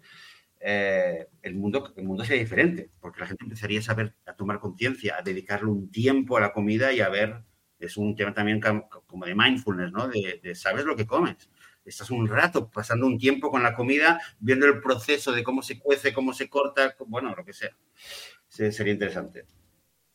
eh, 0.61 1.28
el, 1.42 1.54
mundo, 1.54 1.92
el 1.96 2.04
mundo 2.04 2.24
sería 2.24 2.42
diferente, 2.42 2.90
porque 3.00 3.20
la 3.20 3.26
gente 3.26 3.44
empezaría 3.44 3.78
a 3.78 3.82
saber, 3.82 4.14
a 4.26 4.34
tomar 4.34 4.59
conciencia, 4.59 5.16
a 5.16 5.22
dedicarle 5.22 5.70
un 5.70 5.90
tiempo 5.90 6.36
a 6.36 6.40
la 6.40 6.52
comida 6.52 6.92
y 6.92 7.00
a 7.00 7.09
ver, 7.09 7.44
es 7.78 7.96
un 7.96 8.16
tema 8.16 8.34
también 8.34 8.61
como 9.06 9.24
de 9.24 9.36
mindfulness, 9.36 9.92
¿no? 9.92 10.09
De, 10.09 10.40
de 10.42 10.54
sabes 10.56 10.84
lo 10.84 10.96
que 10.96 11.06
comes. 11.06 11.48
Estás 11.89 12.11
un 12.11 12.28
rato 12.28 12.70
pasando 12.70 13.07
un 13.07 13.18
tiempo 13.18 13.51
con 13.51 13.62
la 13.62 13.74
comida, 13.74 14.20
viendo 14.39 14.66
el 14.66 14.80
proceso 14.80 15.32
de 15.32 15.43
cómo 15.43 15.62
se 15.62 15.78
cuece, 15.78 16.12
cómo 16.12 16.32
se 16.32 16.49
corta, 16.49 16.95
bueno, 17.07 17.34
lo 17.36 17.45
que 17.45 17.53
sea. 17.53 17.76
Sí, 18.49 18.70
sería 18.72 18.93
interesante. 18.93 19.45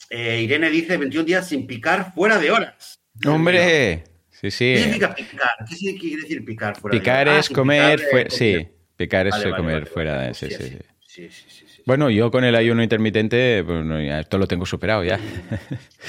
Eh, 0.10 0.42
Irene 0.42 0.70
dice 0.70 0.98
21 0.98 1.26
días 1.26 1.48
sin 1.48 1.66
picar 1.66 2.14
fuera 2.14 2.38
de 2.38 2.52
horas. 2.52 3.02
¡Hombre! 3.26 4.04
Sí, 4.30 4.52
sí. 4.52 4.74
¿Qué 4.74 4.78
significa 4.78 5.16
picar? 5.16 5.50
¿Qué 5.70 5.98
quiere 5.98 6.22
decir 6.22 6.44
picar 6.44 6.78
fuera 6.78 6.98
picar 6.98 7.26
de 7.26 7.32
horas? 7.32 7.46
es 7.46 7.52
ah, 7.52 7.56
comer, 7.56 8.00
fuera, 8.00 8.30
sí. 8.30 8.68
Picar 8.96 9.28
es 9.28 9.32
vale, 9.32 9.46
vale, 9.46 9.58
comer 9.58 9.74
vale, 9.76 9.86
fuera 9.86 10.22
de 10.22 10.34
sí, 10.34 10.50
sí, 10.50 10.80
sí. 11.08 11.28
sí, 11.30 11.84
bueno, 11.86 12.10
yo 12.10 12.32
con 12.32 12.44
el 12.44 12.56
ayuno 12.56 12.82
intermitente, 12.82 13.64
ya 14.08 14.20
esto 14.22 14.38
lo 14.38 14.48
tengo 14.48 14.66
superado 14.66 15.04
ya. 15.04 15.20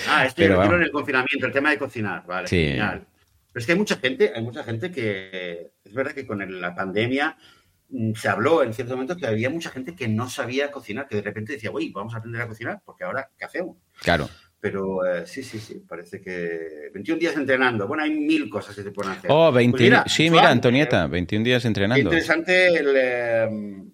Ah, 0.09 0.27
esto 0.27 0.43
yo 0.43 0.63
en 0.63 0.83
el 0.83 0.91
confinamiento, 0.91 1.47
el 1.47 1.53
tema 1.53 1.71
de 1.71 1.79
cocinar, 1.79 2.25
vale, 2.27 2.47
sí. 2.47 2.57
genial. 2.57 3.07
Pero 3.55 3.61
es 3.61 3.67
que 3.67 3.73
hay 3.73 3.79
mucha 3.79 3.97
gente, 3.97 4.33
hay 4.35 4.43
mucha 4.43 4.65
gente 4.65 4.91
que 4.91 5.71
es 5.85 5.95
verdad 5.95 6.11
que 6.11 6.27
con 6.27 6.61
la 6.61 6.75
pandemia 6.75 7.37
mmm, 7.89 8.13
se 8.15 8.29
habló 8.29 8.65
en 8.65 8.75
cierto 8.75 8.95
momento 8.95 9.17
que 9.17 9.29
había 9.29 9.49
mucha 9.49 9.71
gente 9.71 9.95
que 9.95 10.09
no 10.09 10.29
sabía 10.29 10.73
cocinar, 10.73 11.07
que 11.07 11.15
de 11.15 11.23
repente 11.23 11.53
decía, 11.53 11.71
uy, 11.71 11.93
vamos 11.93 12.15
a 12.15 12.19
aprender 12.19 12.43
a 12.43 12.49
cocinar, 12.49 12.83
porque 12.85 13.05
ahora, 13.05 13.31
¿qué 13.39 13.45
hacemos? 13.45 13.77
Claro. 14.03 14.29
Pero 14.59 15.07
eh, 15.07 15.25
sí, 15.25 15.45
sí, 15.45 15.61
sí, 15.61 15.85
parece 15.89 16.21
que 16.21 16.91
21 16.93 17.21
días 17.21 17.37
entrenando. 17.37 17.87
Bueno, 17.87 18.03
hay 18.03 18.11
mil 18.11 18.51
cosas 18.51 18.75
que 18.75 18.83
se 18.83 18.91
pueden 18.91 19.13
hacer. 19.13 19.31
Oh, 19.33 19.53
20, 19.53 19.71
pues 19.71 19.83
mira, 19.83 20.05
sí, 20.09 20.31
mira, 20.31 20.51
Antonieta, 20.51 21.07
21 21.07 21.45
días 21.45 21.65
entrenando. 21.65 22.03
Interesante 22.03 22.75
el, 22.75 22.93
eh, 22.97 23.85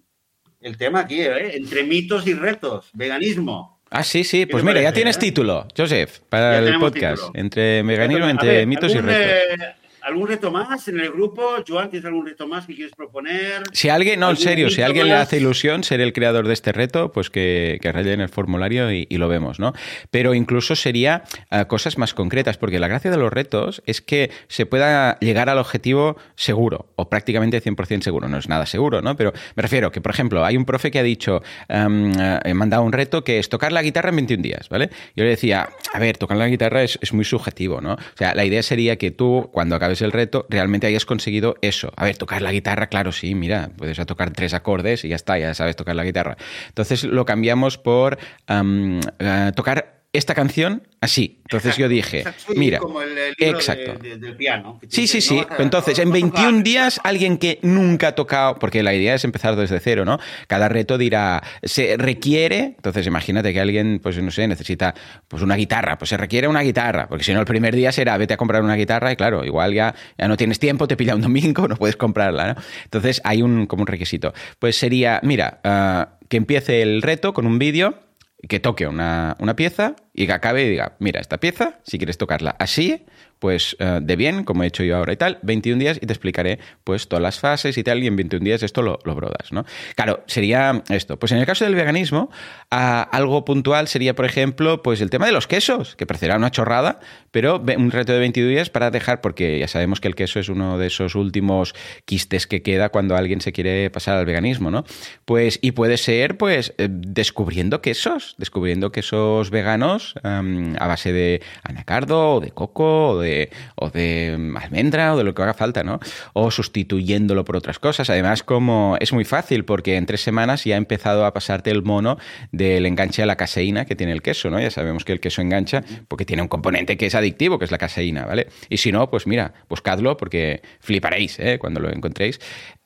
el 0.59 0.77
tema 0.77 1.01
aquí, 1.01 1.21
¿eh? 1.21 1.55
entre 1.55 1.83
mitos 1.83 2.25
y 2.25 2.33
retos, 2.33 2.89
veganismo. 2.93 3.80
Ah, 3.93 4.05
sí, 4.05 4.23
sí, 4.23 4.45
pues 4.45 4.63
mira, 4.63 4.81
ya 4.81 4.93
tienes 4.93 5.19
título, 5.19 5.67
Joseph, 5.75 6.19
para 6.29 6.59
el 6.59 6.79
podcast. 6.79 7.23
Título. 7.23 7.31
Entre 7.35 7.83
veganismo, 7.83 8.29
entre 8.29 8.65
mitos 8.65 8.95
y 8.95 8.99
retos. 9.01 9.80
¿Algún 10.01 10.27
reto 10.27 10.51
más 10.51 10.87
en 10.87 10.99
el 10.99 11.11
grupo? 11.11 11.41
Joan, 11.67 11.89
¿tienes 11.89 12.05
algún 12.05 12.25
reto 12.25 12.47
más 12.47 12.65
que 12.65 12.73
quieres 12.73 12.93
proponer? 12.95 13.63
Si 13.71 13.89
alguien, 13.89 14.19
no, 14.19 14.31
en 14.31 14.37
serio, 14.37 14.69
si 14.69 14.81
alguien 14.81 15.07
más? 15.07 15.15
le 15.15 15.21
hace 15.21 15.37
ilusión 15.37 15.83
ser 15.83 16.01
el 16.01 16.11
creador 16.11 16.47
de 16.47 16.53
este 16.53 16.71
reto, 16.71 17.11
pues 17.11 17.29
que, 17.29 17.77
que 17.81 17.91
rellene 17.91 18.23
el 18.23 18.29
formulario 18.29 18.91
y, 18.91 19.05
y, 19.09 19.17
lo 19.17 19.27
vemos, 19.27 19.59
¿no? 19.59 19.73
Pero 20.09 20.33
incluso 20.33 20.75
sería 20.75 21.23
uh, 21.51 21.65
cosas 21.67 21.99
más 21.99 22.15
concretas, 22.15 22.57
porque 22.57 22.79
la 22.79 22.87
gracia 22.87 23.11
de 23.11 23.17
los 23.17 23.31
retos 23.31 23.83
es 23.85 24.01
que 24.01 24.31
se 24.47 24.65
pueda 24.65 25.19
llegar 25.19 25.49
al 25.49 25.59
objetivo 25.59 26.17
seguro, 26.35 26.87
o 26.95 27.09
prácticamente 27.09 27.61
100% 27.61 28.01
seguro. 28.01 28.27
No 28.27 28.37
es 28.37 28.49
nada 28.49 28.65
seguro, 28.65 29.01
¿no? 29.03 29.15
Pero 29.15 29.33
me 29.55 29.61
refiero 29.61 29.91
que, 29.91 30.01
por 30.01 30.11
ejemplo, 30.11 30.43
hay 30.43 30.57
un 30.57 30.65
profe 30.65 30.89
que 30.89 30.97
ha 30.97 31.03
dicho, 31.03 31.43
um, 31.69 32.11
uh, 32.11 32.39
he 32.43 32.53
mandado 32.55 32.81
un 32.81 32.91
reto 32.91 33.23
que 33.23 33.37
es 33.37 33.49
tocar 33.49 33.71
la 33.71 33.83
guitarra 33.83 34.09
en 34.09 34.15
21 34.15 34.41
días, 34.41 34.69
¿vale? 34.69 34.89
Yo 35.15 35.23
le 35.23 35.29
decía, 35.31 35.69
a 35.93 35.99
ver, 35.99 36.17
tocar 36.17 36.37
la 36.37 36.47
guitarra 36.47 36.81
es, 36.81 36.97
es 37.01 37.13
muy 37.13 37.25
subjetivo, 37.25 37.81
¿no? 37.81 37.93
O 37.93 38.17
sea, 38.17 38.33
la 38.33 38.45
idea 38.45 38.63
sería 38.63 38.95
que 38.95 39.11
tú, 39.11 39.49
cuando 39.51 39.75
acabes 39.75 39.90
el 39.99 40.13
reto, 40.13 40.45
realmente 40.49 40.87
hayas 40.87 41.05
conseguido 41.05 41.55
eso. 41.61 41.91
A 41.97 42.05
ver, 42.05 42.15
tocar 42.17 42.41
la 42.41 42.53
guitarra, 42.53 42.87
claro, 42.87 43.11
sí, 43.11 43.35
mira, 43.35 43.71
puedes 43.75 43.97
tocar 44.05 44.31
tres 44.31 44.53
acordes 44.53 45.03
y 45.03 45.09
ya 45.09 45.17
está, 45.17 45.37
ya 45.37 45.53
sabes 45.53 45.75
tocar 45.75 45.95
la 45.95 46.05
guitarra. 46.05 46.37
Entonces 46.69 47.03
lo 47.03 47.25
cambiamos 47.25 47.77
por 47.77 48.17
uh, 48.49 49.51
tocar 49.55 50.00
esta 50.13 50.35
canción 50.35 50.83
así. 50.99 51.39
Entonces 51.43 51.71
exacto, 51.71 51.81
yo 51.81 51.89
dije, 51.89 52.23
mira, 52.55 52.79
como 52.79 53.01
el, 53.01 53.17
el 53.17 53.33
exacto. 53.39 53.93
De, 53.93 54.09
de, 54.09 54.17
del 54.17 54.35
piano. 54.35 54.79
Sí, 54.87 55.07
sí, 55.07 55.21
sí. 55.21 55.41
No 55.49 55.63
Entonces, 55.63 55.99
en 55.99 56.11
21 56.11 56.63
días, 56.63 56.99
alguien 57.03 57.37
que 57.37 57.59
nunca 57.61 58.09
ha 58.09 58.15
tocado, 58.15 58.55
porque 58.55 58.83
la 58.83 58.93
idea 58.93 59.15
es 59.15 59.23
empezar 59.23 59.55
desde 59.55 59.79
cero, 59.79 60.05
¿no? 60.05 60.19
Cada 60.47 60.69
reto 60.69 60.97
dirá, 60.97 61.41
se 61.63 61.97
requiere, 61.97 62.75
entonces 62.75 63.07
imagínate 63.07 63.53
que 63.53 63.59
alguien, 63.59 63.99
pues 64.01 64.21
no 64.21 64.31
sé, 64.31 64.47
necesita 64.47 64.93
pues 65.27 65.43
una 65.43 65.55
guitarra, 65.55 65.97
pues 65.97 66.09
se 66.09 66.17
requiere 66.17 66.47
una 66.47 66.61
guitarra, 66.61 67.07
porque 67.07 67.23
si 67.23 67.33
no 67.33 67.39
el 67.39 67.45
primer 67.45 67.75
día 67.75 67.91
será, 67.91 68.17
vete 68.17 68.33
a 68.33 68.37
comprar 68.37 68.63
una 68.63 68.75
guitarra 68.75 69.11
y 69.11 69.15
claro, 69.15 69.45
igual 69.45 69.73
ya, 69.73 69.95
ya 70.17 70.27
no 70.27 70.37
tienes 70.37 70.59
tiempo, 70.59 70.87
te 70.87 70.97
pilla 70.97 71.15
un 71.15 71.21
domingo, 71.21 71.67
no 71.67 71.77
puedes 71.77 71.95
comprarla, 71.95 72.53
¿no? 72.53 72.61
Entonces 72.83 73.21
hay 73.23 73.41
un, 73.41 73.65
como 73.65 73.81
un 73.81 73.87
requisito. 73.87 74.33
Pues 74.59 74.77
sería, 74.77 75.19
mira, 75.23 75.59
uh, 75.63 76.27
que 76.27 76.37
empiece 76.37 76.81
el 76.81 77.01
reto 77.01 77.33
con 77.33 77.45
un 77.45 77.59
vídeo 77.59 78.10
que 78.47 78.59
toque 78.59 78.87
una, 78.87 79.35
una, 79.39 79.55
pieza 79.55 79.95
y 80.13 80.27
que 80.27 80.33
acabe 80.33 80.65
y 80.65 80.69
diga, 80.69 80.95
mira, 80.99 81.21
esta 81.21 81.39
pieza, 81.39 81.79
si 81.83 81.97
quieres 81.97 82.17
tocarla 82.17 82.55
así, 82.59 83.05
pues 83.39 83.75
uh, 83.79 83.99
de 84.01 84.15
bien, 84.15 84.43
como 84.43 84.63
he 84.63 84.67
hecho 84.67 84.83
yo 84.83 84.97
ahora 84.97 85.13
y 85.13 85.17
tal, 85.17 85.39
21 85.41 85.79
días 85.79 85.97
y 85.99 86.05
te 86.05 86.13
explicaré 86.13 86.59
pues 86.83 87.07
todas 87.07 87.23
las 87.23 87.39
fases 87.39 87.75
y 87.75 87.83
tal, 87.83 88.03
y 88.03 88.07
en 88.07 88.15
21 88.15 88.43
días 88.43 88.61
esto 88.61 88.83
lo, 88.83 88.99
lo 89.03 89.15
brodas, 89.15 89.51
¿no? 89.51 89.65
Claro, 89.95 90.23
sería 90.27 90.83
esto. 90.89 91.17
Pues 91.17 91.31
en 91.31 91.39
el 91.39 91.47
caso 91.47 91.65
del 91.65 91.73
veganismo, 91.73 92.29
algo 92.69 93.43
puntual 93.43 93.87
sería, 93.87 94.13
por 94.13 94.25
ejemplo, 94.25 94.83
pues 94.83 95.01
el 95.01 95.09
tema 95.09 95.25
de 95.25 95.31
los 95.31 95.47
quesos, 95.47 95.95
que 95.95 96.05
parecerá 96.05 96.35
una 96.35 96.51
chorrada, 96.51 96.99
pero 97.31 97.63
un 97.77 97.89
reto 97.89 98.13
de 98.13 98.19
22 98.19 98.49
días 98.49 98.69
para 98.69 98.91
dejar, 98.91 99.21
porque 99.21 99.57
ya 99.57 99.67
sabemos 99.67 99.99
que 100.01 100.07
el 100.07 100.15
queso 100.15 100.39
es 100.39 100.49
uno 100.49 100.77
de 100.77 100.87
esos 100.87 101.15
últimos 101.15 101.73
quistes 102.05 102.45
que 102.45 102.61
queda 102.61 102.89
cuando 102.89 103.15
alguien 103.15 103.41
se 103.41 103.51
quiere 103.53 103.89
pasar 103.89 104.17
al 104.17 104.25
veganismo, 104.25 104.69
¿no? 104.69 104.85
Pues, 105.25 105.57
y 105.63 105.71
puede 105.71 105.97
ser, 105.97 106.37
pues, 106.37 106.75
eh, 106.77 106.89
descubriendo 106.91 107.81
quesos, 107.81 108.35
descubriendo 108.37 108.91
quesos 108.91 109.49
veganos 109.49 110.00
um, 110.23 110.75
a 110.79 110.87
base 110.87 111.11
de 111.11 111.41
anacardo 111.63 112.35
o 112.35 112.39
de 112.39 112.51
coco 112.51 113.09
o 113.09 113.19
de 113.19 113.49
de 113.93 114.53
almendra 114.55 115.13
o 115.13 115.17
de 115.17 115.23
lo 115.23 115.33
que 115.33 115.41
haga 115.41 115.53
falta, 115.53 115.83
¿no? 115.83 115.99
O 116.33 116.51
sustituyéndolo 116.51 117.45
por 117.45 117.55
otras 117.55 117.79
cosas. 117.79 118.09
Además, 118.09 118.43
como 118.43 118.97
es 118.99 119.13
muy 119.13 119.25
fácil 119.25 119.65
porque 119.65 119.97
en 119.97 120.05
tres 120.05 120.21
semanas 120.21 120.63
ya 120.63 120.75
ha 120.75 120.77
empezado 120.77 121.25
a 121.25 121.33
pasarte 121.33 121.71
el 121.71 121.83
mono 121.83 122.17
del 122.51 122.85
enganche 122.85 123.23
a 123.23 123.25
la 123.25 123.35
caseína 123.35 123.85
que 123.85 123.95
tiene 123.95 124.13
el 124.13 124.21
queso, 124.21 124.49
¿no? 124.49 124.59
Ya 124.59 124.71
sabemos 124.71 125.05
que 125.05 125.13
el 125.13 125.19
queso 125.19 125.41
engancha 125.41 125.83
porque 126.07 126.25
tiene 126.25 126.41
un 126.41 126.47
componente 126.47 126.97
que 126.97 127.05
es 127.05 127.15
adictivo, 127.15 127.59
que 127.59 127.65
es 127.65 127.71
la 127.71 127.77
caseína, 127.77 128.25
¿vale? 128.25 128.47
Y 128.69 128.77
si 128.77 128.91
no, 128.91 129.09
pues 129.09 129.27
mira, 129.27 129.53
buscadlo 129.69 130.17
porque 130.17 130.61
fliparéis 130.79 131.39
¿eh? 131.39 131.57
cuando 131.59 131.79
lo 131.79 131.89
encontréis. 131.91 132.39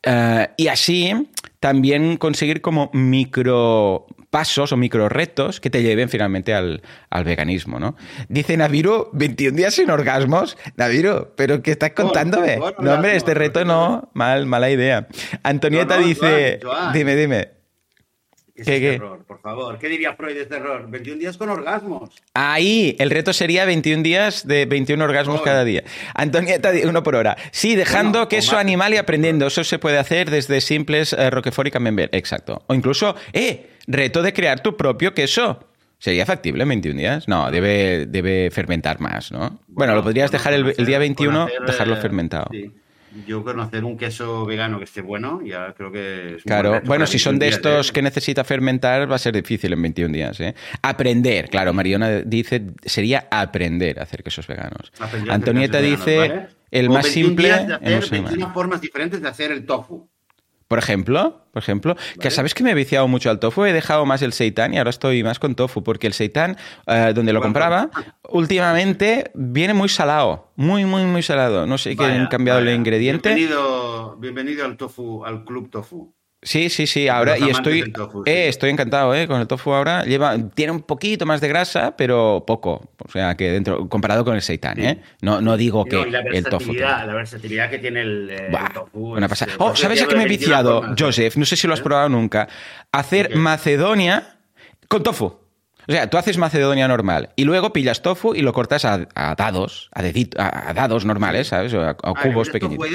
Uh, 0.05 0.45
y 0.57 0.67
así 0.67 1.13
también 1.59 2.17
conseguir 2.17 2.61
como 2.61 2.91
micro 2.93 4.05
pasos 4.35 4.73
o 4.73 4.75
micro 4.75 5.07
retos 5.07 5.61
que 5.61 5.69
te 5.69 5.81
lleven 5.81 6.09
finalmente 6.09 6.53
al, 6.53 6.81
al 7.09 7.23
veganismo, 7.23 7.79
¿no? 7.79 7.95
Dice 8.27 8.57
Naviru, 8.57 9.07
21 9.13 9.55
días 9.55 9.75
sin 9.75 9.89
orgasmos. 9.89 10.57
Naviru, 10.75 11.29
¿pero 11.37 11.63
qué 11.63 11.71
estás 11.71 11.91
contándome? 11.91 12.57
Bueno, 12.57 12.75
bueno, 12.75 12.91
no, 12.91 12.95
hombre, 12.95 13.15
este 13.15 13.33
reto 13.33 13.63
no, 13.63 14.09
mal, 14.13 14.45
mala 14.45 14.69
idea. 14.69 15.07
Antonieta 15.41 15.97
no, 15.97 16.05
dice, 16.05 16.59
Joan, 16.61 16.79
Joan. 16.79 16.93
dime, 16.93 17.15
dime. 17.15 17.47
¿Qué 18.53 18.63
¿Qué, 18.63 18.75
este 18.75 18.95
error, 18.95 19.23
por 19.25 19.39
favor? 19.39 19.79
¿Qué 19.79 19.87
diría 19.87 20.15
Freud 20.15 20.35
de 20.35 20.41
este 20.41 20.57
error? 20.57 20.89
21 20.89 21.17
días 21.17 21.37
con 21.37 21.49
orgasmos. 21.49 22.09
Ahí, 22.33 22.97
el 22.99 23.11
reto 23.11 23.31
sería 23.31 23.63
21 23.63 24.03
días 24.03 24.45
de 24.45 24.65
21 24.65 25.01
orgasmos 25.01 25.41
cada 25.43 25.63
día. 25.63 25.85
Antonieta, 26.13 26.73
uno 26.83 27.03
por 27.03 27.15
hora. 27.15 27.37
Sí, 27.51 27.75
dejando 27.75 28.19
bueno, 28.19 28.27
queso 28.27 28.57
animal 28.57 28.93
y 28.93 28.97
aprendiendo. 28.97 29.47
Eso 29.47 29.63
se 29.63 29.79
puede 29.79 29.97
hacer 29.97 30.29
desde 30.29 30.59
simples 30.59 31.13
eh, 31.13 31.29
Roquefort 31.29 31.69
y 31.69 31.71
Camembert. 31.71 32.13
Exacto. 32.13 32.63
O 32.67 32.73
incluso, 32.73 33.15
¡eh! 33.31 33.74
Reto 33.87 34.21
de 34.21 34.33
crear 34.33 34.61
tu 34.61 34.75
propio 34.75 35.13
queso. 35.13 35.67
¿Sería 35.97 36.25
factible 36.25 36.63
en 36.63 36.69
21 36.69 36.99
días? 36.99 37.27
No, 37.27 37.49
debe, 37.49 38.05
debe 38.05 38.51
fermentar 38.51 38.99
más, 38.99 39.31
¿no? 39.31 39.39
Bueno, 39.39 39.59
bueno 39.67 39.95
lo 39.95 40.03
podrías 40.03 40.31
dejar 40.31 40.53
el, 40.53 40.73
el 40.77 40.85
día 40.85 40.99
21, 40.99 41.43
hacer, 41.43 41.61
dejarlo 41.65 41.95
fermentado. 41.97 42.49
Sí 42.51 42.71
yo 43.25 43.43
conocer 43.43 43.83
un 43.83 43.97
queso 43.97 44.45
vegano 44.45 44.77
que 44.77 44.83
esté 44.83 45.01
bueno, 45.01 45.41
ya 45.43 45.73
creo 45.73 45.91
que 45.91 46.35
es 46.35 46.43
Claro, 46.43 46.81
bueno, 46.85 47.05
si 47.07 47.19
son 47.19 47.39
de 47.39 47.47
estos 47.47 47.91
que 47.91 48.01
necesita 48.01 48.43
fermentar, 48.43 49.09
va 49.09 49.15
a 49.15 49.19
ser 49.19 49.33
difícil 49.33 49.73
en 49.73 49.81
21 49.81 50.13
días. 50.13 50.39
¿eh? 50.39 50.55
Aprender, 50.81 51.49
claro, 51.49 51.73
Mariona 51.73 52.21
dice, 52.21 52.63
sería 52.83 53.27
aprender 53.31 53.99
a 53.99 54.03
hacer 54.03 54.23
quesos 54.23 54.47
veganos. 54.47 54.91
Aprender 54.99 55.31
Antonieta 55.31 55.79
quesos 55.79 55.99
dice, 55.99 56.19
veganos, 56.19 56.43
¿vale? 56.43 56.55
el 56.71 56.89
o 56.89 56.93
más 56.93 57.07
simple. 57.07 57.47
Días 57.47 57.67
de 57.67 57.95
hacer 57.95 58.09
21 58.11 58.53
formas 58.53 58.81
diferentes 58.81 59.21
de 59.21 59.27
hacer 59.27 59.51
el 59.51 59.65
tofu. 59.65 60.09
Por 60.67 60.79
ejemplo, 60.79 61.45
por 61.51 61.61
ejemplo, 61.61 61.95
que 62.19 62.31
sabes 62.31 62.53
que 62.53 62.63
me 62.63 62.71
he 62.71 62.73
viciado 62.73 63.07
mucho 63.07 63.29
al 63.29 63.39
tofu, 63.39 63.65
he 63.65 63.73
dejado 63.73 64.05
más 64.05 64.21
el 64.23 64.33
seitan 64.33 64.73
y 64.73 64.77
ahora 64.77 64.89
estoy 64.89 65.23
más 65.23 65.37
con 65.37 65.53
tofu, 65.53 65.83
porque 65.83 66.07
el 66.07 66.13
seitan, 66.13 66.57
eh, 66.87 67.11
donde 67.13 67.33
lo 67.33 67.41
compraba, 67.41 67.91
últimamente 68.29 69.31
viene 69.35 69.73
muy 69.75 69.89
salado, 69.89 70.51
muy, 70.55 70.85
muy, 70.85 71.03
muy 71.03 71.21
salado. 71.21 71.67
No 71.67 71.77
sé 71.77 71.95
qué 71.95 72.05
han 72.05 72.27
cambiado 72.27 72.59
el 72.59 72.69
ingrediente. 72.69 73.35
Bienvenido, 73.35 74.17
bienvenido 74.17 74.65
al 74.65 74.75
tofu, 74.75 75.23
al 75.23 75.45
club 75.45 75.69
tofu. 75.69 76.13
Sí, 76.45 76.69
sí, 76.69 76.85
sí, 76.85 77.07
ahora 77.07 77.39
y 77.39 77.49
estoy, 77.49 77.91
eh, 78.27 78.47
estoy 78.47 78.69
encantado 78.69 79.15
eh, 79.15 79.27
con 79.27 79.41
el 79.41 79.47
tofu 79.47 79.73
ahora. 79.73 80.03
Lleva, 80.03 80.37
tiene 80.53 80.71
un 80.73 80.83
poquito 80.83 81.25
más 81.25 81.41
de 81.41 81.47
grasa, 81.47 81.97
pero 81.97 82.43
poco. 82.45 82.91
O 83.03 83.11
sea, 83.11 83.35
que 83.35 83.51
dentro, 83.51 83.89
comparado 83.89 84.23
con 84.23 84.35
el 84.35 84.43
seitan, 84.43 84.79
¿eh? 84.79 85.01
No, 85.21 85.41
no 85.41 85.57
digo 85.57 85.85
que 85.85 86.03
el 86.03 86.43
tofu. 86.45 86.73
La 86.73 87.03
versatilidad 87.07 87.71
que 87.71 87.79
tiene 87.79 88.01
el, 88.01 88.29
eh, 88.29 88.51
tofu. 88.75 89.15
Una 89.15 89.27
pasada. 89.27 89.53
Oh, 89.57 89.75
¿sabes 89.75 90.03
a 90.03 90.07
qué 90.07 90.15
me 90.15 90.25
he 90.25 90.27
viciado, 90.27 90.83
Joseph? 90.97 91.35
No 91.35 91.45
sé 91.45 91.55
si 91.55 91.65
lo 91.65 91.73
has 91.73 91.81
probado 91.81 92.09
nunca. 92.09 92.47
Hacer 92.91 93.35
Macedonia 93.35 94.37
con 94.87 95.01
tofu. 95.01 95.25
O 95.87 95.91
sea, 95.91 96.09
tú 96.11 96.17
haces 96.17 96.37
Macedonia 96.37 96.87
normal 96.87 97.29
y 97.35 97.43
luego 97.43 97.73
pillas 97.73 98.03
tofu 98.03 98.35
y 98.35 98.41
lo 98.41 98.53
cortas 98.53 98.85
a, 98.85 99.07
dados, 99.35 99.89
a, 99.93 100.73
dados 100.73 101.05
normales, 101.05 101.47
¿sabes? 101.47 101.73
O 101.73 101.81
a, 101.81 101.97
ah, 102.03 102.13
cubos 102.21 102.49
pequeñitos. 102.49 102.87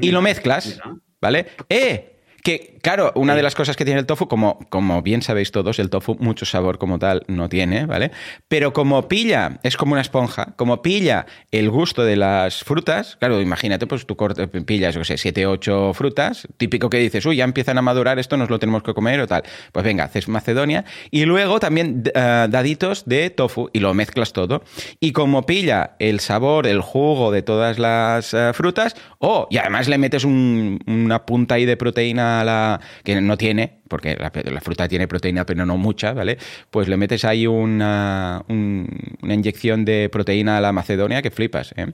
Y 0.00 0.10
lo 0.10 0.20
mezclas, 0.20 0.80
¿vale? 1.20 1.46
¡Eh! 1.68 2.17
Que, 2.48 2.78
claro, 2.80 3.12
una 3.14 3.34
de 3.34 3.42
las 3.42 3.54
cosas 3.54 3.76
que 3.76 3.84
tiene 3.84 4.00
el 4.00 4.06
tofu, 4.06 4.26
como, 4.26 4.58
como 4.70 5.02
bien 5.02 5.20
sabéis 5.20 5.52
todos, 5.52 5.78
el 5.78 5.90
tofu 5.90 6.16
mucho 6.18 6.46
sabor 6.46 6.78
como 6.78 6.98
tal 6.98 7.22
no 7.28 7.50
tiene, 7.50 7.84
¿vale? 7.84 8.10
Pero 8.48 8.72
como 8.72 9.06
pilla, 9.06 9.60
es 9.62 9.76
como 9.76 9.92
una 9.92 10.00
esponja, 10.00 10.54
como 10.56 10.80
pilla 10.80 11.26
el 11.50 11.68
gusto 11.68 12.04
de 12.04 12.16
las 12.16 12.64
frutas, 12.64 13.16
claro, 13.16 13.42
imagínate, 13.42 13.86
pues 13.86 14.06
tú 14.06 14.16
pillas, 14.64 14.94
yo 14.94 15.04
sé, 15.04 15.18
siete, 15.18 15.44
ocho 15.44 15.92
frutas, 15.92 16.48
típico 16.56 16.88
que 16.88 16.96
dices, 16.96 17.26
uy, 17.26 17.36
ya 17.36 17.44
empiezan 17.44 17.76
a 17.76 17.82
madurar, 17.82 18.18
esto 18.18 18.38
nos 18.38 18.48
lo 18.48 18.58
tenemos 18.58 18.82
que 18.82 18.94
comer 18.94 19.20
o 19.20 19.26
tal. 19.26 19.42
Pues 19.70 19.84
venga, 19.84 20.04
haces 20.04 20.26
Macedonia 20.26 20.86
y 21.10 21.26
luego 21.26 21.60
también 21.60 22.04
eh, 22.14 22.46
daditos 22.48 23.04
de 23.04 23.28
tofu 23.28 23.68
y 23.74 23.80
lo 23.80 23.92
mezclas 23.92 24.32
todo. 24.32 24.62
Y 25.00 25.12
como 25.12 25.44
pilla 25.44 25.96
el 25.98 26.20
sabor, 26.20 26.66
el 26.66 26.80
jugo 26.80 27.30
de 27.30 27.42
todas 27.42 27.78
las 27.78 28.32
eh, 28.32 28.52
frutas, 28.54 28.96
oh, 29.18 29.48
y 29.50 29.58
además 29.58 29.86
le 29.86 29.98
metes 29.98 30.24
una 30.24 31.26
punta 31.26 31.56
ahí 31.56 31.66
de 31.66 31.76
proteína 31.76 32.37
la 32.44 32.80
que 33.04 33.20
no 33.20 33.36
tiene, 33.36 33.78
porque 33.88 34.16
la, 34.16 34.60
fruta 34.60 34.88
tiene 34.88 35.08
proteína, 35.08 35.44
pero 35.46 35.64
no 35.66 35.76
mucha, 35.76 36.12
¿vale? 36.12 36.38
Pues 36.70 36.88
le 36.88 36.96
metes 36.96 37.24
ahí 37.24 37.46
una, 37.46 38.42
una 38.48 39.34
inyección 39.34 39.84
de 39.84 40.08
proteína 40.10 40.58
a 40.58 40.60
la 40.60 40.72
macedonia 40.72 41.22
que 41.22 41.30
flipas. 41.30 41.74
¿eh? 41.76 41.92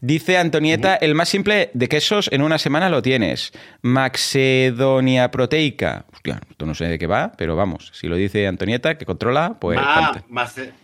Dice 0.00 0.38
Antonieta, 0.38 0.96
el 0.96 1.14
más 1.14 1.28
simple 1.28 1.70
de 1.74 1.88
quesos 1.88 2.28
en 2.32 2.42
una 2.42 2.58
semana 2.58 2.88
lo 2.88 3.02
tienes. 3.02 3.52
Macedonia 3.82 5.30
proteica. 5.30 6.06
Hostia, 6.12 6.40
esto 6.50 6.66
no 6.66 6.74
sé 6.74 6.86
de 6.86 6.98
qué 6.98 7.06
va, 7.06 7.32
pero 7.36 7.56
vamos, 7.56 7.90
si 7.94 8.08
lo 8.08 8.16
dice 8.16 8.46
Antonieta, 8.46 8.98
que 8.98 9.06
controla, 9.06 9.56
pues... 9.60 9.78
Ah, 9.80 10.20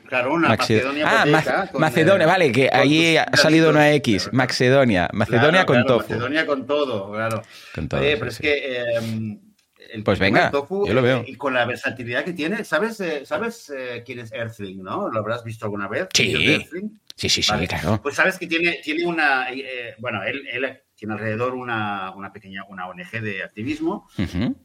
claro, 0.07 0.35
una 0.35 0.49
Macedonia 0.49 1.07
ah, 1.07 1.69
Macedonia, 1.75 2.27
vale, 2.27 2.53
que 2.53 2.71
ahí 2.73 3.17
ha 3.17 3.37
salido 3.37 3.71
una 3.71 3.93
X. 3.93 4.31
Macedonia. 4.33 5.09
Macedonia 5.13 5.67
con 5.67 5.85
todo 5.85 5.99
Macedonia 5.99 6.47
con 6.47 6.67
todo, 6.67 7.13
claro. 7.13 7.43
Con 7.75 7.89
todo, 7.89 8.01
pero 8.01 8.29
es 8.29 8.39
que... 8.39 8.97
Em, 8.97 9.39
pues 10.05 10.19
venga, 10.19 10.51
yo 10.51 10.95
lo 10.95 11.03
veo. 11.03 11.19
Eh, 11.19 11.25
y 11.29 11.35
con 11.37 11.53
la 11.53 11.67
versatilidad 11.67 12.25
que 12.25 12.33
tiene, 12.33 12.65
¿sabes, 12.65 12.99
eh, 13.01 13.27
¿sabes 13.27 13.71
eh, 13.71 14.03
quién 14.07 14.21
es 14.21 14.33
Earthling, 14.33 14.83
no? 14.83 15.11
¿Lo 15.11 15.19
habrás 15.19 15.45
visto 15.45 15.67
alguna 15.67 15.87
vez? 15.87 16.09
Sí, 16.15 16.67
sí, 17.29 17.43
sí, 17.43 17.43
sí, 17.43 17.67
claro. 17.67 18.01
Pues 18.03 18.17
sabes 18.17 18.39
que 18.39 18.47
tiene, 18.47 18.81
tiene 18.83 19.05
una, 19.07 19.47
bueno, 19.99 20.23
él, 20.23 20.47
él, 20.51 20.81
tiene 20.95 21.15
alrededor 21.15 21.55
una, 21.55 22.13
una, 22.15 22.33
pequeña, 22.33 22.65
una 22.69 22.89
ONG 22.89 23.21
de 23.21 23.43
activismo, 23.43 24.09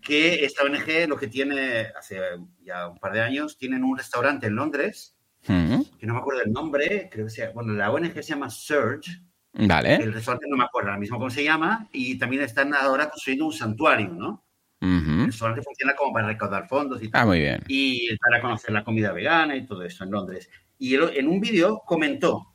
que 0.01 0.45
esta 0.45 0.63
ONG 0.63 1.07
lo 1.07 1.17
que 1.17 1.27
tiene, 1.27 1.87
hace 1.97 2.19
ya 2.63 2.87
un 2.87 2.97
par 2.97 3.13
de 3.13 3.21
años, 3.21 3.57
tienen 3.57 3.83
un 3.83 3.97
restaurante 3.97 4.47
en 4.47 4.55
Londres, 4.55 5.15
que 5.45 6.05
no 6.05 6.13
me 6.13 6.19
acuerdo 6.19 6.41
el 6.43 6.51
nombre, 6.51 7.09
creo 7.11 7.25
que 7.25 7.31
sea, 7.31 7.51
bueno, 7.51 7.73
la 7.73 7.91
ONG 7.91 8.13
se 8.13 8.23
llama 8.23 8.49
Surge, 8.49 9.21
Vale. 9.59 9.95
El 9.95 10.13
restaurante 10.13 10.45
no 10.47 10.55
me 10.55 10.65
acuerdo 10.65 10.89
ahora 10.89 10.99
mismo 10.99 11.17
cómo 11.17 11.29
se 11.29 11.43
llama, 11.43 11.87
y 11.91 12.17
también 12.17 12.43
están 12.43 12.73
ahora 12.75 13.09
construyendo 13.09 13.45
un 13.45 13.53
santuario, 13.53 14.09
¿no? 14.09 14.43
Uh 14.79 15.31
funciona 15.31 15.95
como 15.95 16.13
para 16.13 16.27
recaudar 16.27 16.67
fondos 16.67 17.01
y 17.01 17.09
tal. 17.09 17.21
Ah, 17.21 17.25
muy 17.25 17.39
bien. 17.39 17.63
Y 17.67 18.15
para 18.17 18.39
conocer 18.39 18.71
la 18.71 18.83
comida 18.83 19.11
vegana 19.11 19.55
y 19.55 19.65
todo 19.65 19.81
eso 19.83 20.03
en 20.03 20.11
Londres. 20.11 20.49
Y 20.79 20.95
él, 20.95 21.11
en 21.15 21.27
un 21.27 21.39
vídeo 21.39 21.81
comentó 21.85 22.53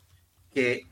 que 0.54 0.82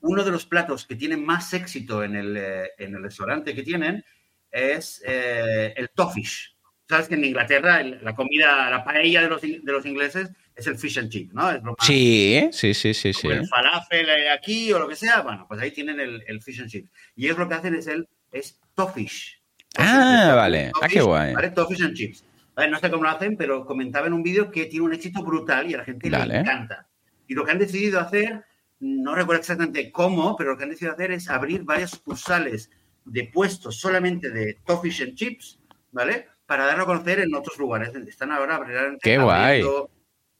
uno 0.00 0.24
de 0.24 0.30
los 0.30 0.46
platos 0.46 0.86
que 0.86 0.96
tienen 0.96 1.24
más 1.24 1.52
éxito 1.54 2.04
en 2.04 2.16
el, 2.16 2.36
eh, 2.36 2.70
en 2.78 2.94
el 2.94 3.02
restaurante 3.02 3.54
que 3.54 3.62
tienen 3.62 4.04
es 4.50 5.02
eh, 5.06 5.74
el 5.76 5.90
tofish. 5.90 6.56
Sabes 6.88 7.08
que 7.08 7.14
en 7.14 7.24
Inglaterra 7.24 7.82
la 7.82 8.14
comida, 8.14 8.70
la 8.70 8.82
paella 8.82 9.22
de 9.22 9.28
los, 9.28 9.42
de 9.42 9.60
los 9.64 9.84
ingleses 9.84 10.30
es 10.54 10.66
el 10.66 10.76
fish 10.76 10.98
and 10.98 11.10
chip, 11.10 11.32
¿no? 11.32 11.76
sí, 11.80 12.48
sí, 12.50 12.74
sí, 12.74 12.94
sí, 12.94 13.12
sí. 13.12 13.28
El 13.28 13.46
falafel 13.46 14.08
aquí 14.32 14.72
o 14.72 14.78
lo 14.78 14.88
que 14.88 14.96
sea, 14.96 15.20
bueno, 15.20 15.44
pues 15.46 15.60
ahí 15.60 15.70
tienen 15.70 16.00
el, 16.00 16.24
el 16.26 16.42
fish 16.42 16.60
and 16.60 16.70
chip. 16.70 16.86
Y 17.14 17.26
ellos 17.26 17.38
lo 17.38 17.48
que 17.48 17.54
hacen 17.54 17.74
es 17.74 17.86
el 17.86 18.08
es 18.32 18.58
tofish. 18.74 19.38
Ah, 19.76 20.32
vale. 20.34 20.72
ah, 20.80 20.88
qué 20.88 21.00
guay. 21.00 21.34
¿vale? 21.34 21.50
Toffees 21.50 21.82
and 21.82 21.94
chips. 21.94 22.24
No 22.66 22.78
sé 22.78 22.90
cómo 22.90 23.04
lo 23.04 23.10
hacen, 23.10 23.36
pero 23.36 23.64
comentaba 23.64 24.06
en 24.06 24.12
un 24.12 24.22
vídeo 24.22 24.50
que 24.50 24.66
tiene 24.66 24.86
un 24.86 24.94
éxito 24.94 25.22
brutal 25.22 25.70
y 25.70 25.74
a 25.74 25.78
la 25.78 25.84
gente 25.84 26.10
le 26.10 26.16
encanta. 26.16 26.88
Y 27.26 27.34
lo 27.34 27.44
que 27.44 27.52
han 27.52 27.58
decidido 27.58 28.00
hacer, 28.00 28.44
no 28.80 29.14
recuerdo 29.14 29.40
exactamente 29.40 29.92
cómo, 29.92 30.36
pero 30.36 30.50
lo 30.50 30.56
que 30.56 30.64
han 30.64 30.70
decidido 30.70 30.94
hacer 30.94 31.12
es 31.12 31.28
abrir 31.28 31.62
varias 31.62 31.90
sucursales 31.90 32.70
de 33.04 33.24
puestos 33.32 33.78
solamente 33.78 34.30
de 34.30 34.58
Toffees 34.64 35.00
and 35.02 35.14
Chips, 35.14 35.60
¿vale? 35.92 36.26
Para 36.46 36.66
darlo 36.66 36.84
a 36.84 36.86
conocer 36.86 37.20
en 37.20 37.34
otros 37.34 37.58
lugares. 37.58 37.94
Están 37.94 38.32
ahora 38.32 38.60
Qué 39.00 39.18
guay. 39.18 39.62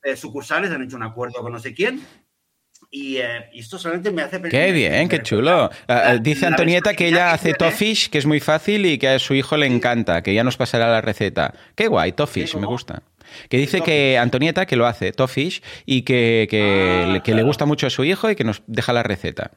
Eh, 0.03 0.17
sucursales, 0.17 0.71
han 0.71 0.83
hecho 0.83 0.97
un 0.97 1.03
acuerdo 1.03 1.43
con 1.43 1.53
no 1.53 1.59
sé 1.59 1.75
quién 1.75 2.01
eh, 2.91 3.51
y, 3.53 3.61
esto 3.61 3.79
solamente 3.79 4.11
me 4.11 4.23
hace 4.23 4.41
Qué 4.41 4.73
bien, 4.73 5.09
qué 5.09 5.23
chulo. 5.23 5.71
Ah, 5.89 6.03
ah, 6.05 6.17
dice 6.17 6.47
Antonieta 6.47 6.95
que 6.95 7.09
ella 7.09 7.33
hace 7.33 7.53
tofish, 7.53 8.09
que 8.09 8.19
es 8.19 8.27
muy 8.27 8.41
fácil 8.41 8.87
y 8.87 8.99
que 8.99 9.09
a 9.09 9.19
su 9.19 9.35
hijo 9.35 9.57
le 9.57 9.67
encanta, 9.67 10.23
que 10.23 10.33
ya 10.33 10.45
nos 10.45 10.57
pasará 10.57 10.91
la 10.91 11.01
receta. 11.01 11.55
Qué 11.75 11.89
guay, 11.89 12.13
tofish, 12.13 12.57
me 12.57 12.67
gusta. 12.67 13.03
Que 13.51 13.59
dice 13.59 13.83
que 13.83 14.17
Antonieta 14.17 14.65
que 14.65 14.77
lo 14.77 14.87
hace, 14.87 15.13
tofish, 15.13 15.63
y 15.85 16.03
que, 16.03 16.47
que, 16.49 17.21
ah, 17.27 17.31
le 17.35 17.43
gusta 17.43 17.67
mucho 17.67 17.87
a 17.87 17.91
su 17.91 18.05
hijo 18.05 18.31
y 18.31 18.37
que 18.37 18.45
nos 18.45 18.63
deja 18.67 18.93
la 18.93 19.03
receta. 19.03 19.51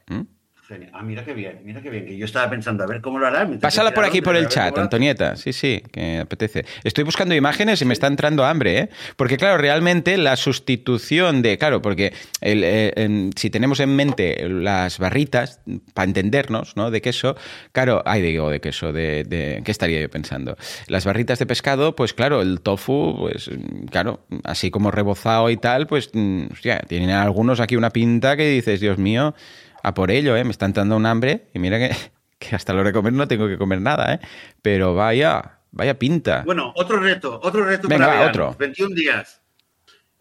Ah, 0.93 1.03
mira 1.03 1.23
qué 1.25 1.33
bien, 1.33 1.59
mira 1.63 1.81
qué 1.81 1.89
bien, 1.89 2.05
que 2.05 2.17
yo 2.17 2.25
estaba 2.25 2.49
pensando 2.49 2.83
a 2.83 2.87
ver 2.87 3.01
cómo 3.01 3.19
lo 3.19 3.27
hará. 3.27 3.47
Pásala 3.59 3.93
por 3.93 4.05
aquí 4.05 4.21
por 4.21 4.35
el 4.35 4.47
chat, 4.47 4.77
Antonieta. 4.77 5.35
Sí, 5.35 5.53
sí, 5.53 5.81
que 5.91 6.19
apetece. 6.19 6.65
Estoy 6.83 7.03
buscando 7.03 7.35
imágenes 7.35 7.81
y 7.81 7.85
me 7.85 7.93
está 7.93 8.07
entrando 8.07 8.45
hambre, 8.45 8.77
¿eh? 8.77 8.89
Porque 9.15 9.37
claro, 9.37 9.57
realmente 9.57 10.17
la 10.17 10.35
sustitución 10.35 11.41
de, 11.41 11.57
claro, 11.57 11.81
porque 11.81 12.13
eh, 12.41 13.29
si 13.35 13.49
tenemos 13.49 13.79
en 13.79 13.95
mente 13.95 14.47
las 14.47 14.99
barritas, 14.99 15.59
para 15.93 16.07
entendernos, 16.07 16.75
¿no? 16.77 16.91
De 16.91 17.01
queso, 17.01 17.35
claro, 17.71 18.01
ay, 18.05 18.21
digo, 18.21 18.49
de 18.49 18.61
queso, 18.61 18.93
de, 18.93 19.23
de, 19.23 19.61
¿qué 19.63 19.71
estaría 19.71 20.01
yo 20.01 20.09
pensando? 20.09 20.57
Las 20.87 21.05
barritas 21.05 21.39
de 21.39 21.45
pescado, 21.45 21.95
pues 21.95 22.13
claro, 22.13 22.41
el 22.41 22.61
tofu, 22.61 23.17
pues 23.19 23.49
claro, 23.89 24.25
así 24.43 24.71
como 24.71 24.91
rebozado 24.91 25.49
y 25.49 25.57
tal, 25.57 25.87
pues, 25.87 26.11
hostia, 26.51 26.79
tienen 26.87 27.09
algunos 27.11 27.59
aquí 27.59 27.75
una 27.75 27.89
pinta 27.89 28.37
que 28.37 28.47
dices, 28.47 28.79
Dios 28.79 28.97
mío, 28.97 29.35
a 29.83 29.93
por 29.93 30.11
ello, 30.11 30.35
¿eh? 30.35 30.43
Me 30.43 30.51
está 30.51 30.65
entrando 30.65 30.95
un 30.95 31.05
hambre 31.05 31.47
y 31.53 31.59
mira 31.59 31.77
que, 31.79 31.95
que 32.39 32.55
hasta 32.55 32.73
lo 32.73 32.83
de 32.83 32.93
comer 32.93 33.13
no 33.13 33.27
tengo 33.27 33.47
que 33.47 33.57
comer 33.57 33.81
nada, 33.81 34.15
¿eh? 34.15 34.19
Pero 34.61 34.95
vaya, 34.95 35.59
vaya 35.71 35.97
pinta. 35.97 36.43
Bueno, 36.45 36.73
otro 36.75 36.99
reto, 36.99 37.39
otro 37.43 37.65
reto 37.65 37.87
para 37.87 38.27
otro. 38.27 38.55
21 38.57 38.95
días. 38.95 39.41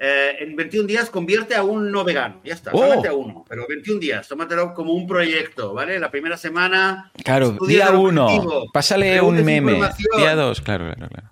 Eh, 0.02 0.36
en 0.44 0.56
21 0.56 0.86
días 0.86 1.10
convierte 1.10 1.54
a 1.54 1.62
un 1.62 1.92
no 1.92 2.04
vegano. 2.04 2.40
Ya 2.42 2.54
está, 2.54 2.70
oh. 2.72 3.06
a 3.06 3.12
uno. 3.12 3.44
Pero 3.46 3.66
21 3.68 4.00
días, 4.00 4.26
tómatelo 4.26 4.72
como 4.72 4.94
un 4.94 5.06
proyecto, 5.06 5.74
¿vale? 5.74 5.98
La 5.98 6.10
primera 6.10 6.38
semana. 6.38 7.12
Claro, 7.22 7.58
día 7.68 7.90
uno. 7.90 8.64
Pásale 8.72 9.20
un 9.20 9.44
meme. 9.44 9.78
Día 10.16 10.34
dos, 10.34 10.62
claro, 10.62 10.86
claro, 10.86 11.06
claro. 11.06 11.30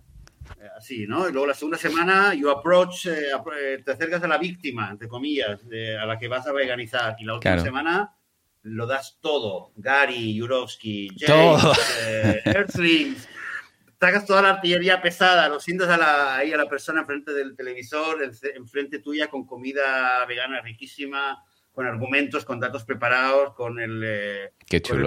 Eh, 0.61 0.69
así, 0.77 1.07
¿no? 1.07 1.27
Y 1.27 1.33
luego 1.33 1.47
la 1.47 1.55
segunda 1.55 1.79
semana, 1.79 2.35
you 2.35 2.51
approach, 2.51 3.07
eh, 3.07 3.83
te 3.83 3.93
acercas 3.93 4.23
a 4.23 4.29
la 4.29 4.37
víctima, 4.37 4.91
entre 4.91 5.09
comillas, 5.09 5.61
a 5.99 6.05
la 6.05 6.19
que 6.19 6.29
vas 6.29 6.47
a 6.47 6.53
veganizar. 6.53 7.17
Y 7.19 7.25
la 7.25 7.37
última 7.37 7.59
semana 7.61 8.18
lo 8.63 8.87
das 8.87 9.19
todo. 9.21 9.73
Gary, 9.77 10.39
Jurovsky, 10.39 11.09
James, 11.19 11.63
eh, 12.07 12.43
Earthlings. 12.45 13.29
Sacas 14.01 14.27
toda 14.27 14.43
la 14.43 14.51
artillería 14.51 15.03
pesada, 15.03 15.49
lo 15.49 15.59
sientas 15.59 15.89
a 15.89 15.97
la, 15.97 16.37
ahí 16.37 16.53
a 16.53 16.57
la 16.57 16.69
persona 16.69 17.01
enfrente 17.01 17.33
del 17.33 17.57
televisor, 17.57 18.19
enfrente 18.55 19.01
tuya 19.01 19.27
con 19.27 19.45
comida 19.45 20.25
vegana 20.27 20.61
riquísima, 20.61 21.43
con 21.73 21.85
argumentos, 21.85 22.45
con 22.45 22.61
datos 22.61 22.85
preparados, 22.85 23.55
con 23.55 23.81
el, 23.81 24.03
eh, 24.05 24.53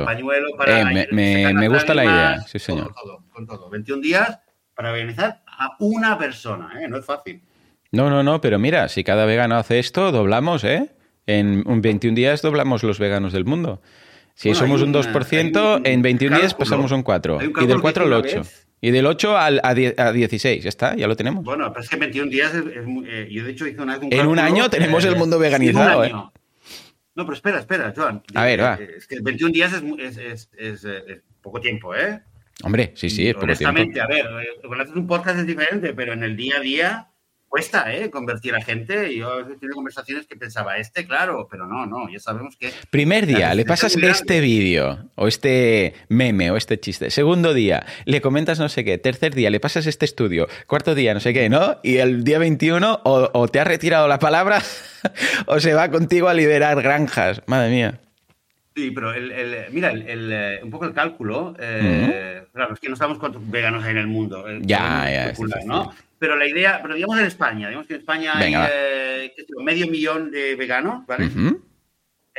pañuelo 0.03 0.57
para... 0.57 0.91
Eh, 0.91 1.07
me, 1.11 1.67
gusta 1.69 1.93
la 1.93 2.03
idea, 2.03 2.41
sí 2.41 2.59
señor. 2.59 2.93
con 3.31 3.47
todo. 3.47 3.69
21 3.69 4.01
días 4.01 4.39
para 4.75 4.91
veganizar 4.91 5.41
a 5.47 5.75
una 5.79 6.17
persona, 6.17 6.81
¿eh? 6.81 6.87
No 6.89 6.97
es 6.97 7.05
fácil. 7.05 7.41
No, 7.91 8.09
no, 8.09 8.23
no, 8.23 8.41
pero 8.41 8.57
mira, 8.57 8.89
si 8.89 9.03
cada 9.03 9.25
vegano 9.25 9.57
hace 9.57 9.79
esto, 9.79 10.11
doblamos, 10.11 10.63
¿eh? 10.63 10.95
En 11.39 11.63
un 11.65 11.81
21 11.81 12.15
días 12.15 12.41
doblamos 12.41 12.83
los 12.83 12.99
veganos 12.99 13.31
del 13.31 13.45
mundo. 13.45 13.81
Si 14.33 14.53
somos 14.55 14.81
un 14.81 14.93
2%, 14.93 15.81
en 15.85 16.01
21 16.01 16.37
días 16.37 16.53
pasamos 16.53 16.91
un 16.91 17.03
4. 17.03 17.39
y 17.61 17.65
del 17.67 17.79
4 17.81 18.03
al 18.05 18.13
8. 18.13 18.41
Y 18.83 18.89
del 18.89 19.05
8 19.05 19.37
al, 19.37 19.61
a, 19.63 19.73
10 19.75 19.99
a 19.99 20.11
16, 20.11 20.63
ya 20.63 20.69
está, 20.69 20.95
ya 20.95 21.07
lo 21.07 21.15
tenemos. 21.15 21.43
Bueno, 21.43 21.71
pero 21.71 21.83
es 21.83 21.89
que 21.89 21.97
21 21.97 22.31
días, 22.31 22.53
es, 22.55 22.65
es 22.75 22.85
muy- 22.85 23.05
eh, 23.07 23.27
yo 23.31 23.45
de 23.45 23.51
hecho 23.51 23.67
hice 23.67 23.79
una 23.79 23.97
vez 23.97 24.03
un 24.07 24.11
En 24.13 24.25
un 24.27 24.39
año 24.39 24.69
tenemos 24.71 25.05
eh, 25.05 25.09
el 25.09 25.15
mundo 25.17 25.37
veganizado, 25.39 26.01
año. 26.01 26.33
No, 27.13 27.25
pero 27.25 27.33
espera, 27.35 27.59
espera, 27.59 27.93
Joan. 27.95 28.23
A 28.33 28.45
ver, 28.45 28.61
va. 28.61 28.75
Eh, 28.81 28.95
Es 28.97 29.05
que 29.05 29.19
21 29.21 29.53
días 29.53 29.73
es, 29.99 30.49
es, 30.57 30.85
eh, 30.85 31.21
poco 31.41 31.61
tiempo, 31.61 31.93
¿eh? 31.95 32.21
Hombre, 32.63 32.91
sí, 32.95 33.09
sí, 33.11 33.27
es 33.27 33.35
poco 33.35 33.45
tiempo. 33.45 33.65
Honestamente, 33.69 34.01
a 34.01 34.07
ver, 34.07 34.25
eh, 34.25 34.47
cuando 34.65 34.83
haces 34.83 34.95
un 34.95 35.05
podcast 35.05 35.39
es 35.39 35.45
diferente, 35.45 35.93
pero 35.93 36.13
en 36.13 36.23
el 36.23 36.35
día 36.35 36.57
a 36.57 36.59
día 36.61 37.07
cuesta, 37.51 37.93
¿eh? 37.93 38.09
Convertir 38.09 38.55
a 38.55 38.61
gente. 38.61 39.13
Yo 39.13 39.41
he 39.41 39.43
tenido 39.43 39.75
conversaciones 39.75 40.25
que 40.25 40.37
pensaba, 40.37 40.77
este, 40.77 41.05
claro, 41.05 41.49
pero 41.51 41.67
no, 41.67 41.85
no, 41.85 42.09
ya 42.09 42.17
sabemos 42.17 42.55
que... 42.55 42.71
Primer 42.89 43.25
día, 43.25 43.53
le 43.53 43.65
pasas 43.65 43.95
este 43.97 44.39
vídeo, 44.39 45.09
o 45.15 45.27
este 45.27 45.93
meme, 46.07 46.49
o 46.49 46.55
este 46.55 46.79
chiste. 46.79 47.09
Segundo 47.09 47.53
día, 47.53 47.85
le 48.05 48.21
comentas 48.21 48.57
no 48.57 48.69
sé 48.69 48.85
qué. 48.85 48.97
Tercer 48.97 49.35
día, 49.35 49.49
le 49.49 49.59
pasas 49.59 49.85
este 49.85 50.05
estudio. 50.05 50.47
Cuarto 50.65 50.95
día, 50.95 51.13
no 51.13 51.19
sé 51.19 51.33
qué, 51.33 51.49
¿no? 51.49 51.77
Y 51.83 51.97
el 51.97 52.23
día 52.23 52.39
21, 52.39 53.01
o, 53.03 53.29
o 53.33 53.47
te 53.49 53.59
ha 53.59 53.65
retirado 53.65 54.07
la 54.07 54.17
palabra, 54.17 54.63
o 55.45 55.59
se 55.59 55.73
va 55.73 55.91
contigo 55.91 56.29
a 56.29 56.33
liderar 56.33 56.81
granjas. 56.81 57.41
Madre 57.47 57.69
mía. 57.69 57.99
Sí, 58.75 58.91
pero 58.91 59.13
el, 59.13 59.31
el- 59.31 59.71
mira, 59.73 59.91
el, 59.91 60.01
el, 60.07 60.29
eh, 60.31 60.59
un 60.63 60.69
poco 60.69 60.85
el 60.85 60.93
cálculo, 60.93 61.53
eh, 61.59 62.45
claro, 62.53 62.73
es 62.73 62.79
que 62.79 62.87
no 62.89 62.95
sabemos 62.95 63.19
cuántos 63.19 63.49
veganos 63.49 63.83
hay 63.83 63.91
en 63.91 63.97
el 63.97 64.07
mundo. 64.07 64.47
eh, 64.49 64.59
Ya, 64.61 65.09
ya, 65.11 65.35
sí, 65.35 65.43
sí, 65.61 65.67
¿no? 65.67 65.91
Pero 66.17 66.35
la 66.37 66.45
idea, 66.47 66.79
pero 66.81 66.93
digamos 66.95 67.19
en 67.19 67.25
España, 67.25 67.67
digamos 67.67 67.87
que 67.87 67.95
en 67.95 67.99
España 67.99 68.35
Venga, 68.39 68.65
hay 68.65 68.71
eh, 69.27 69.33
medio 69.63 69.87
millón 69.87 70.31
de 70.31 70.55
veganos, 70.55 71.05
¿vale? 71.05 71.25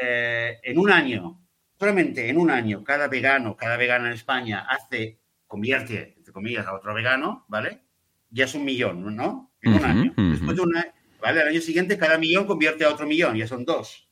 Eh, 0.00 0.58
en 0.62 0.78
un 0.78 0.90
año, 0.90 1.38
solamente 1.78 2.28
en 2.28 2.38
un 2.38 2.50
año, 2.50 2.82
cada 2.82 3.08
vegano, 3.08 3.56
cada 3.56 3.76
vegana 3.76 4.06
en 4.08 4.14
España 4.14 4.66
hace, 4.68 5.18
convierte, 5.46 6.14
entre 6.16 6.32
comillas, 6.32 6.66
a 6.66 6.74
otro 6.74 6.94
vegano, 6.94 7.44
¿vale? 7.48 7.82
Ya 8.30 8.46
es 8.46 8.54
un 8.54 8.64
millón, 8.64 9.14
¿no? 9.14 9.52
En 9.60 9.74
un 9.74 9.84
año. 9.84 10.14
Después 10.32 10.56
de 10.56 10.62
una, 10.62 10.86
¿vale? 11.20 11.42
Al 11.42 11.48
año 11.48 11.60
siguiente, 11.60 11.98
cada 11.98 12.16
millón 12.18 12.46
convierte 12.46 12.84
a 12.84 12.88
otro 12.90 13.06
millón, 13.06 13.36
ya 13.36 13.46
son 13.46 13.64
dos, 13.64 14.08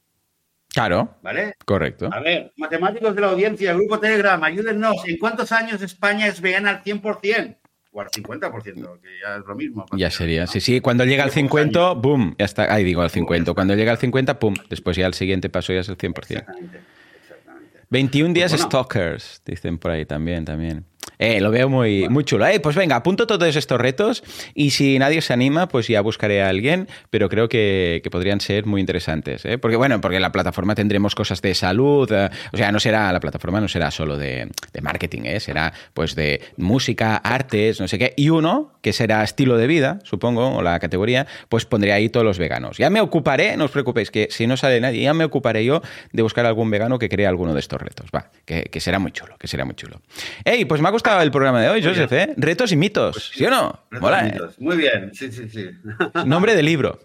Claro, 0.72 1.16
¿vale? 1.22 1.54
correcto. 1.64 2.08
A 2.12 2.20
ver, 2.20 2.52
matemáticos 2.56 3.14
de 3.14 3.20
la 3.20 3.28
audiencia, 3.30 3.74
grupo 3.74 3.98
Telegram, 3.98 4.42
ayúdennos. 4.44 4.96
¿En 5.06 5.18
cuántos 5.18 5.50
años 5.52 5.82
España 5.82 6.26
es 6.28 6.40
vegana 6.40 6.70
al 6.70 6.82
100%? 6.84 7.56
O 7.92 8.00
al 8.00 8.08
50%, 8.08 9.00
que 9.00 9.08
ya 9.20 9.36
es 9.36 9.44
lo 9.44 9.54
mismo. 9.56 9.84
Ya 9.96 10.12
sería. 10.12 10.46
Sí, 10.46 10.60
sí, 10.60 10.80
cuando 10.80 11.04
llega 11.04 11.24
al 11.24 11.32
50, 11.32 11.94
boom, 11.94 12.36
ya 12.38 12.44
está. 12.44 12.72
Ahí 12.72 12.84
digo, 12.84 13.02
al 13.02 13.10
50. 13.10 13.52
Cuando 13.52 13.74
llega 13.74 13.90
al 13.90 13.98
50, 13.98 14.38
pum. 14.38 14.54
Después 14.68 14.96
ya 14.96 15.06
el 15.06 15.14
siguiente 15.14 15.48
paso 15.48 15.72
ya 15.72 15.80
es 15.80 15.88
el 15.88 15.98
100%. 15.98 16.14
Exactamente, 16.20 16.80
exactamente. 17.20 17.80
21 17.90 18.32
días 18.32 18.52
Pues 18.52 18.62
bueno. 18.62 18.70
stalkers, 18.84 19.42
dicen 19.44 19.76
por 19.78 19.90
ahí 19.90 20.06
también, 20.06 20.44
también. 20.44 20.84
Eh, 21.18 21.40
lo 21.40 21.50
veo 21.50 21.68
muy, 21.68 22.08
muy 22.08 22.24
chulo. 22.24 22.46
Eh, 22.46 22.60
pues 22.60 22.76
venga, 22.76 22.96
apunto 22.96 23.26
todos 23.26 23.54
estos 23.54 23.78
retos 23.78 24.22
y 24.54 24.70
si 24.70 24.98
nadie 24.98 25.20
se 25.20 25.32
anima, 25.34 25.68
pues 25.68 25.86
ya 25.86 26.00
buscaré 26.00 26.42
a 26.42 26.48
alguien, 26.48 26.88
pero 27.10 27.28
creo 27.28 27.48
que, 27.48 28.00
que 28.02 28.10
podrían 28.10 28.40
ser 28.40 28.64
muy 28.64 28.80
interesantes. 28.80 29.44
¿eh? 29.44 29.58
Porque 29.58 29.76
bueno, 29.76 30.00
porque 30.00 30.16
en 30.16 30.22
la 30.22 30.32
plataforma 30.32 30.74
tendremos 30.74 31.14
cosas 31.14 31.42
de 31.42 31.54
salud, 31.54 32.10
eh, 32.10 32.30
o 32.52 32.56
sea, 32.56 32.72
no 32.72 32.80
será, 32.80 33.12
la 33.12 33.20
plataforma 33.20 33.60
no 33.60 33.68
será 33.68 33.90
solo 33.90 34.16
de, 34.16 34.48
de 34.72 34.80
marketing, 34.80 35.22
¿eh? 35.24 35.40
será 35.40 35.72
pues 35.92 36.14
de 36.14 36.40
música, 36.56 37.16
artes, 37.16 37.80
no 37.80 37.88
sé 37.88 37.98
qué, 37.98 38.14
y 38.16 38.30
uno, 38.30 38.72
que 38.80 38.92
será 38.92 39.22
estilo 39.22 39.56
de 39.58 39.66
vida, 39.66 39.98
supongo, 40.04 40.56
o 40.56 40.62
la 40.62 40.78
categoría, 40.78 41.26
pues 41.48 41.66
pondré 41.66 41.92
ahí 41.92 42.08
todos 42.08 42.24
los 42.24 42.38
veganos. 42.38 42.78
Ya 42.78 42.88
me 42.88 43.00
ocuparé, 43.00 43.56
no 43.56 43.66
os 43.66 43.70
preocupéis, 43.70 44.10
que 44.10 44.28
si 44.30 44.46
no 44.46 44.56
sale 44.56 44.80
nadie, 44.80 45.02
ya 45.02 45.12
me 45.12 45.24
ocuparé 45.24 45.64
yo 45.64 45.82
de 46.12 46.22
buscar 46.22 46.46
algún 46.46 46.70
vegano 46.70 46.98
que 46.98 47.08
crea 47.08 47.28
alguno 47.28 47.52
de 47.52 47.60
estos 47.60 47.80
retos. 47.80 48.08
Va, 48.14 48.30
que, 48.46 48.64
que 48.64 48.80
será 48.80 48.98
muy 48.98 49.12
chulo, 49.12 49.36
que 49.38 49.48
será 49.48 49.64
muy 49.64 49.74
chulo. 49.74 50.00
Ey, 50.44 50.64
pues 50.64 50.80
me 50.80 50.88
ha 50.90 50.92
gustado 50.92 51.22
el 51.22 51.30
programa 51.30 51.62
de 51.62 51.68
hoy, 51.68 51.82
Joseph, 51.82 52.12
¿eh? 52.12 52.34
Retos 52.36 52.72
y 52.72 52.76
mitos, 52.76 53.30
¿sí 53.32 53.46
o 53.46 53.50
no? 53.50 53.80
Retos 53.90 54.02
Mola, 54.02 54.26
¿eh? 54.26 54.40
Muy 54.58 54.76
bien, 54.76 55.14
sí, 55.14 55.30
sí, 55.30 55.48
sí. 55.48 55.70
Nombre 56.26 56.56
de 56.56 56.62
libro. 56.64 56.98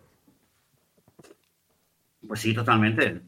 Pues 2.27 2.39
sí, 2.39 2.53
totalmente. 2.53 3.21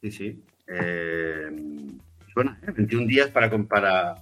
Sí, 0.00 0.12
sí. 0.12 0.44
Eh, 0.68 1.48
suena, 2.32 2.58
¿eh? 2.62 2.70
21 2.76 3.06
días 3.08 3.30
para... 3.30 3.50
para 3.50 4.14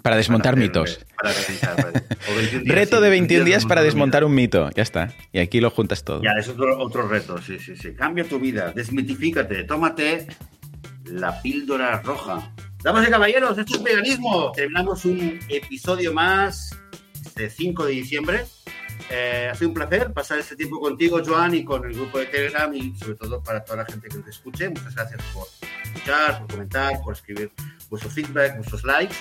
Para 0.00 0.16
desmontar 0.16 0.54
para 0.54 0.64
mitos. 0.64 1.04
Para 1.16 1.32
realizar, 1.32 1.82
vale. 1.82 2.04
O 2.30 2.36
21 2.36 2.62
días, 2.62 2.76
Reto 2.76 3.00
de 3.00 3.10
21 3.10 3.44
días 3.44 3.66
para 3.66 3.82
desmontar 3.82 4.22
un 4.22 4.34
mito. 4.34 4.70
Ya 4.76 4.82
está. 4.84 5.12
Y 5.32 5.40
aquí 5.40 5.60
lo 5.60 5.70
juntas 5.70 6.04
todo. 6.04 6.22
Ya, 6.22 6.34
es 6.38 6.48
otro, 6.48 6.78
otro 6.78 7.08
reto, 7.08 7.38
sí, 7.42 7.58
sí, 7.58 7.74
sí. 7.74 7.94
Cambia 7.94 8.22
tu 8.22 8.38
vida, 8.38 8.70
desmitifícate, 8.72 9.64
tómate 9.64 10.28
la 11.06 11.42
píldora 11.42 12.00
roja. 12.02 12.52
Damas 12.82 13.08
y 13.08 13.10
caballeros, 13.10 13.58
esto 13.58 13.76
es 13.76 13.82
veganismo. 13.82 14.52
Terminamos 14.52 15.04
un 15.04 15.40
episodio 15.48 16.12
más 16.12 16.78
de 17.34 17.50
5 17.50 17.84
de 17.86 17.92
diciembre. 17.92 18.46
Eh, 19.10 19.48
ha 19.50 19.54
sido 19.56 19.68
un 19.68 19.74
placer 19.74 20.12
pasar 20.12 20.38
este 20.38 20.54
tiempo 20.54 20.78
contigo, 20.78 21.20
Joan, 21.24 21.54
y 21.54 21.64
con 21.64 21.84
el 21.84 21.94
grupo 21.94 22.18
de 22.18 22.26
Telegram 22.26 22.72
y 22.72 22.94
sobre 22.96 23.14
todo 23.14 23.42
para 23.42 23.64
toda 23.64 23.78
la 23.78 23.84
gente 23.84 24.08
que 24.08 24.18
nos 24.18 24.28
escuche. 24.28 24.68
Muchas 24.68 24.94
gracias 24.94 25.20
por 25.34 25.46
escuchar, 25.82 26.38
por 26.38 26.50
comentar, 26.52 27.00
por 27.02 27.14
escribir 27.14 27.50
vuestro 27.90 28.10
feedback, 28.10 28.56
vuestros 28.56 28.84
likes. 28.84 29.16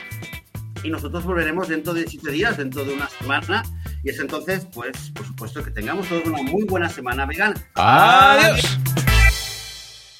Y 0.84 0.90
nosotros 0.90 1.24
volveremos 1.24 1.68
dentro 1.68 1.96
de 1.96 2.08
siete 2.08 2.30
días, 2.30 2.58
dentro 2.58 2.86
de 2.86 2.94
una 2.94 3.10
semana. 3.10 3.64
Y 4.04 4.10
es 4.10 4.20
entonces, 4.20 4.68
pues, 4.72 5.10
por 5.16 5.26
supuesto, 5.26 5.64
que 5.64 5.72
tengamos 5.72 6.08
todos 6.08 6.26
una 6.26 6.44
muy 6.44 6.64
buena 6.66 6.90
semana 6.90 7.26
vegana. 7.26 7.56
Adiós. 7.74 8.78